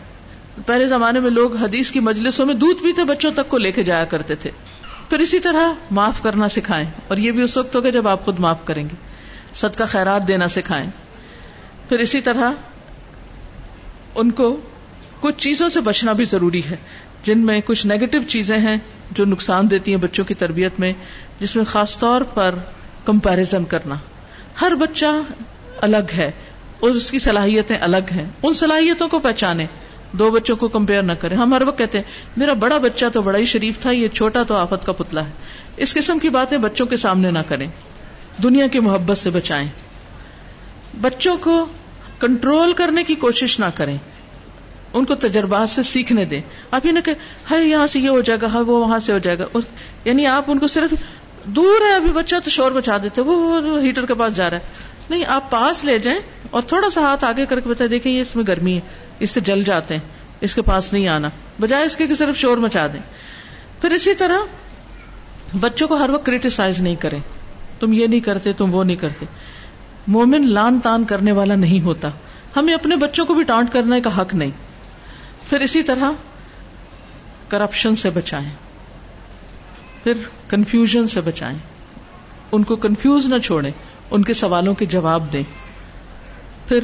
پہلے 0.66 0.88
زمانے 0.88 1.20
میں 1.20 1.32
لوگ 1.32 1.56
حدیث 1.56 1.91
کی 1.91 1.99
مجلسوں 1.99 2.45
میں 2.45 2.54
دودھ 2.54 2.84
پیتے 2.84 3.04
بچوں 3.04 3.32
تک 3.32 3.49
کو 3.49 3.58
لے 3.58 3.72
کے 3.72 3.84
جایا 3.84 4.06
کرتے 4.06 4.36
تھے۔ 4.36 4.51
پھر 5.10 5.20
اسی 5.20 5.39
طرح 5.39 5.74
معاف 5.91 6.22
کرنا 6.22 6.49
سکھائیں۔ 6.49 6.89
اور 7.08 7.18
یہ 7.18 7.32
بھی 7.32 7.41
اس 7.41 7.58
وقت 7.58 7.76
ہوگا 7.76 7.89
جب 7.89 8.08
آپ 8.08 8.26
خود 8.26 8.39
معاف 8.39 8.66
کریں 8.66 8.84
گے۔ 8.84 8.95
سد 9.54 9.78
کا 9.78 9.86
خیرات 9.86 10.28
دینا 10.28 10.47
سکھائیں۔ 10.47 10.89
پھر 11.89 11.99
اسی 11.99 12.22
طرح 12.22 12.51
ان 14.16 14.32
کو 14.32 14.62
کچھ 15.20 15.38
چیزوں 15.38 15.70
سے 15.70 15.82
بچنا 15.82 16.14
بھی 16.14 16.26
ضروری 16.26 16.62
ہے۔ 16.72 16.76
جن 17.24 17.39
میں 17.39 17.62
کچھ 17.66 17.88
نیگیٹو 17.88 18.18
چیزیں 18.28 18.58
ہیں 18.58 18.78
جو 19.12 19.26
نقصان 19.26 19.72
دیتی 19.72 19.91
ہیں 19.91 20.01
بچوں 20.01 20.26
کی 20.26 20.34
تربیت 20.34 20.80
میں، 20.80 20.93
جس 21.39 21.56
میں 21.56 21.66
خاص 21.66 21.99
طور 21.99 22.22
پر 22.22 22.56
کمپیرزن 23.06 23.66
کرنا۔ 23.66 23.95
ہر 24.62 24.72
بچہ 24.80 25.06
الگ 25.82 26.12
ہے۔ 26.18 26.32
اور 26.84 26.91
اس 26.91 27.11
کی 27.11 27.19
صلاحیتیں 27.19 27.77
الگ 27.81 28.11
ہیں۔ 28.11 28.25
ان 28.43 28.53
صلاحیتوں 28.53 29.07
کو 29.07 29.19
پہچانے۔ 29.19 29.65
دو 30.11 30.31
بچوں 30.31 30.55
کو 30.55 30.67
کمپیئر 30.67 31.03
نہ 31.03 31.11
کریں۔ 31.19 31.38
ہم 31.38 31.53
ہر 31.53 31.61
وقت 31.61 31.77
کہتے 31.77 31.97
ہیں، 31.97 32.05
میرا 32.38 32.53
بڑا 32.53 32.77
بچہ 32.77 33.05
تو 33.13 33.21
بڑا 33.21 33.39
ہی 33.39 33.45
شریف 33.45 33.79
تھا، 33.79 33.91
یہ 33.91 34.07
چھوٹا 34.07 34.43
تو 34.43 34.55
آفت 34.55 34.86
کا 34.86 34.91
پتلا 34.91 35.25
ہے۔ 35.25 35.31
اس 35.77 35.93
قسم 35.93 36.19
کی 36.19 36.29
باتیں 36.29 36.57
بچوں 36.57 36.86
کے 36.86 36.97
سامنے 36.97 37.31
نہ 37.31 37.39
کریں۔ 37.47 37.67
دنیا 38.43 38.67
کی 38.67 38.79
محبت 38.79 39.17
سے 39.17 39.29
بچائیں۔ 39.29 39.67
بچوں 41.01 41.38
کو 41.41 41.65
کنٹرول 42.19 42.73
کرنے 42.73 43.03
کی 43.03 43.15
کوشش 43.15 43.59
نہ 43.59 43.65
کریں۔ 43.75 43.97
ان 44.93 45.05
کو 45.05 45.15
تجربات 45.15 45.69
سے 45.69 45.84
سیکھنے 45.84 46.25
دیں۔ 46.25 46.41
آپ 46.71 46.86
یہ 46.86 46.91
نہ 46.91 46.99
کہ 46.99 47.13
ہائی 47.51 47.69
یہاں 47.69 47.88
سے 47.88 47.99
یہ 47.99 48.09
ہو 48.09 48.21
جائے 48.21 48.39
گا 48.41 48.47
ہاں 48.47 48.63
وہ 48.63 48.79
وہاں 48.79 48.99
سے 48.99 49.13
ہو 49.13 49.17
جائے 49.17 49.39
گا۔ 49.39 49.45
یعنی 50.05 50.25
آپ 50.25 50.43
ان 50.47 50.59
کو 50.59 50.67
صرف 50.67 50.93
دور 51.43 51.81
ہے، 51.81 51.93
ابھی 51.93 52.11
بچہ 52.11 52.36
تو 52.43 52.49
شور 52.49 52.71
بچا 52.71 52.97
دیتے، 53.03 53.21
وہ 53.21 53.59
ہیٹر 53.81 54.05
کے 54.05 54.13
پاس 54.13 54.36
جا 54.36 54.49
رہا 54.49 54.57
ہے۔ 54.57 54.93
نہیں، 55.10 55.26
آپ 55.26 55.51
پاس 55.51 55.84
لے 55.84 55.99
جائیں 55.99 56.20
اور 56.49 56.62
تھوڑا 56.62 56.89
سا 56.89 57.01
ہاتھ 57.01 57.26
آگے 57.26 57.45
کر 57.45 57.60
کے 57.60 57.70
بتا 57.70 57.86
دیکھیں 57.89 58.12
یہ 58.12 58.22
اس 58.22 58.36
میں 58.36 58.43
گرمی 58.47 58.76
ہے، 58.76 58.82
اس 59.20 59.32
سے 59.32 59.41
جل 59.41 59.64
جاتے 59.64 59.93
ہیں، 59.93 60.01
اس 60.41 60.56
کے 60.56 60.62
پاس 60.62 60.93
نہیں 60.93 61.08
آنا۔ 61.08 61.30
بجائے 61.60 61.86
اس 61.86 61.95
کے 61.95 62.08
کہ 62.08 62.16
صرف 62.16 62.38
شور 62.38 62.58
مچا 62.58 62.88
دیں۔ 62.88 62.99
پھر 63.82 63.91
اسی 63.91 64.14
طرح 64.14 64.38
بچوں 65.60 65.88
کو 65.88 65.95
ہر 65.95 66.10
وقت 66.10 66.26
کریٹیسائز 66.26 66.80
نہیں 66.80 66.95
کریں۔ 66.95 67.20
تم 67.80 67.93
یہ 67.93 68.08
نہیں 68.08 68.20
کرتے، 68.20 68.54
تم 68.54 68.76
وہ 68.76 68.84
نہیں 68.84 68.95
کرتے۔ 68.95 69.26
مومن 70.08 70.49
لان 70.49 70.80
تان 70.80 71.04
کرنے 71.04 71.32
والا 71.32 71.56
نہیں 71.56 71.82
ہوتا۔ 71.82 72.10
ہمیں 72.56 72.74
اپنے 72.74 72.95
بچوں 72.95 73.26
کو 73.26 73.34
بھی 73.34 73.43
ٹانٹ 73.43 73.74
کرنے 73.74 74.01
کا 74.01 74.22
حق 74.22 74.34
نہیں۔ 74.34 74.51
پھر 75.49 75.60
اسی 75.60 75.84
طرح 75.84 76.12
کرپشن 77.47 77.95
سے 77.95 78.10
بچائیں۔ 78.10 78.49
پھر 80.04 80.14
کنفیوژن 80.47 81.08
سے 81.08 81.22
بچائیں۔ 81.22 81.58
ان 82.51 82.64
کو 82.64 82.76
کنفیوز 82.76 83.28
نہ 83.28 83.38
چھوڑیں۔ 83.38 83.72
ان 84.12 84.24
کے 84.24 84.34
سوالوں 84.34 84.76
کے 84.76 84.86
جواب 84.86 85.34
دیں۔ 85.34 85.43
پھر 86.68 86.80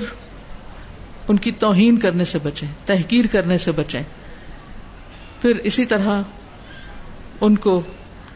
ان 1.27 1.37
کی 1.37 1.51
توہین 1.51 1.97
کرنے 1.97 2.25
سے 2.25 2.39
بچیں، 2.43 2.67
تحقیر 2.85 3.25
کرنے 3.31 3.57
سے 3.57 3.71
بچیں۔ 3.71 4.03
پھر 5.41 5.57
اسی 5.57 5.85
طرح 5.85 6.21
ان 7.41 7.55
کو 7.55 7.81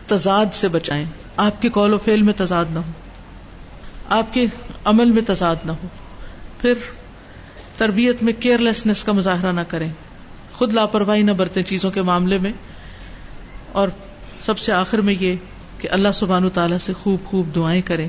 تضاد 0.07 0.45
سے 0.53 0.67
بچائیں۔ 0.67 1.05
آپ 1.37 1.61
کے 1.61 1.69
کال 1.69 1.93
و 1.93 1.97
فیل 1.97 2.21
میں 2.21 2.33
تضاد 2.37 2.65
نہ 2.69 2.79
ہو۔ 2.79 2.91
آپ 4.09 4.33
کے 4.33 4.45
عمل 4.85 5.11
میں 5.11 5.21
تضاد 5.27 5.55
نہ 5.65 5.71
ہو۔ 5.71 5.87
پھر 6.59 6.73
تربیت 7.77 8.23
میں 8.23 8.33
کیئر 8.39 8.57
لیسنس 8.57 9.03
کا 9.03 9.11
مظاہرہ 9.11 9.51
نہ 9.51 9.61
کریں۔ 9.61 9.89
خود 10.53 10.73
لاپرواہی 10.73 11.21
نہ 11.21 11.31
برتیں 11.31 11.63
چیزوں 11.63 11.91
کے 11.91 12.01
معاملے 12.01 12.37
میں۔ 12.37 12.51
اور 13.71 13.87
سب 14.45 14.57
سے 14.57 14.71
آخر 14.71 14.97
میں 14.97 15.15
یہ 15.19 15.35
کہ 15.77 15.87
اللہ 15.91 16.07
سبحان 16.13 16.49
تعالیٰ 16.49 16.77
سے 16.77 16.93
خوب 16.93 17.25
خوب 17.25 17.55
دعائیں 17.55 17.81
کریں۔ 17.81 18.07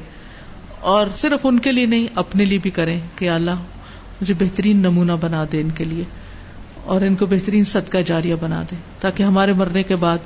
اور 0.85 1.07
صرف 1.17 1.47
ان 1.47 1.59
کے 1.59 1.73
لیے 1.73 1.87
نہیں، 1.87 2.07
اپنے 2.15 2.45
لیے 2.45 2.59
بھی 2.59 2.71
کریں 2.71 2.99
کہ 3.17 3.31
اللہ، 3.31 3.63
مجھے 4.21 4.35
بہترین 4.39 4.79
نمونہ 4.79 5.13
بنا 5.21 5.45
دے 5.53 5.61
ان 5.61 5.71
کے 5.71 5.85
لیے، 5.85 6.05
اور 6.85 7.01
ان 7.01 7.15
کو 7.15 7.27
بہترین 7.27 7.65
صدقہ 7.65 7.99
جاریہ 8.07 8.35
بنا 8.41 8.63
دے، 8.71 8.77
تاکہ 9.01 9.23
ہمارے 9.23 9.53
مرنے 9.53 9.83
کے 9.83 9.97
بعد 9.97 10.19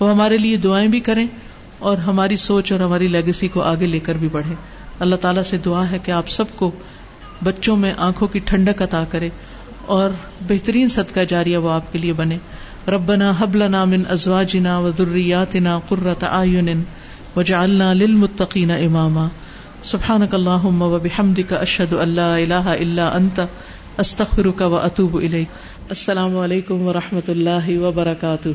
وہ 0.00 0.10
ہمارے 0.10 0.36
لیے 0.36 0.56
دعائیں 0.56 0.88
بھی 0.88 1.00
کریں 1.00 1.26
اور 1.80 1.98
ہماری 1.98 2.36
سوچ 2.36 2.72
اور 2.72 2.80
ہماری 2.80 3.08
لیگسی 3.08 3.48
کو 3.48 3.62
آگے 3.62 3.86
لے 3.86 3.98
کر 3.98 4.14
بھی 4.14 4.28
بڑھے۔ 4.32 4.54
اللہ 5.00 5.16
تعالیٰ 5.16 5.42
سے 5.42 5.58
دعا 5.64 5.84
ہے 5.90 5.98
کہ 6.04 6.10
آپ 6.10 6.28
سب 6.30 6.56
کو 6.56 6.70
بچوں 7.42 7.76
میں 7.76 7.92
آنکھوں 7.98 8.28
کی 8.28 8.38
ٹھنڈک 8.44 8.82
عطا 8.82 9.02
کرے 9.10 9.28
اور 9.86 10.10
بہترین 10.48 10.88
صدقہ 10.88 11.24
جاریہ 11.28 11.58
وہ 11.58 11.70
آپ 11.72 11.92
کے 11.92 11.98
لیے 11.98 12.12
بنے۔ 12.12 12.38
ربنا 12.88 13.32
حبلنا 13.38 13.84
من 13.84 14.02
ازواجنا 14.08 14.78
و 14.78 14.90
ذریاتنا 14.98 15.78
قرۃ 15.88 16.24
اعین 16.30 16.82
وجعلنا 17.36 17.92
للمتقین 17.92 18.70
اماما۔ 18.70 19.26
سبحانك 19.84 20.34
اللهم 20.34 20.82
وبحمدك 20.82 21.52
اشهد 21.52 21.94
ان 21.94 22.08
لا 22.08 22.28
اله 22.38 22.74
الا 22.74 23.16
انت 23.16 23.48
استغفرك 24.00 24.60
واتوب 24.60 25.16
اليك 25.16 25.48
السلام 25.90 26.38
علیکم 26.38 26.82
و 26.82 26.92
رحمۃ 26.92 27.28
اللہ 27.28 27.68
وبرکاتہ 27.78 28.48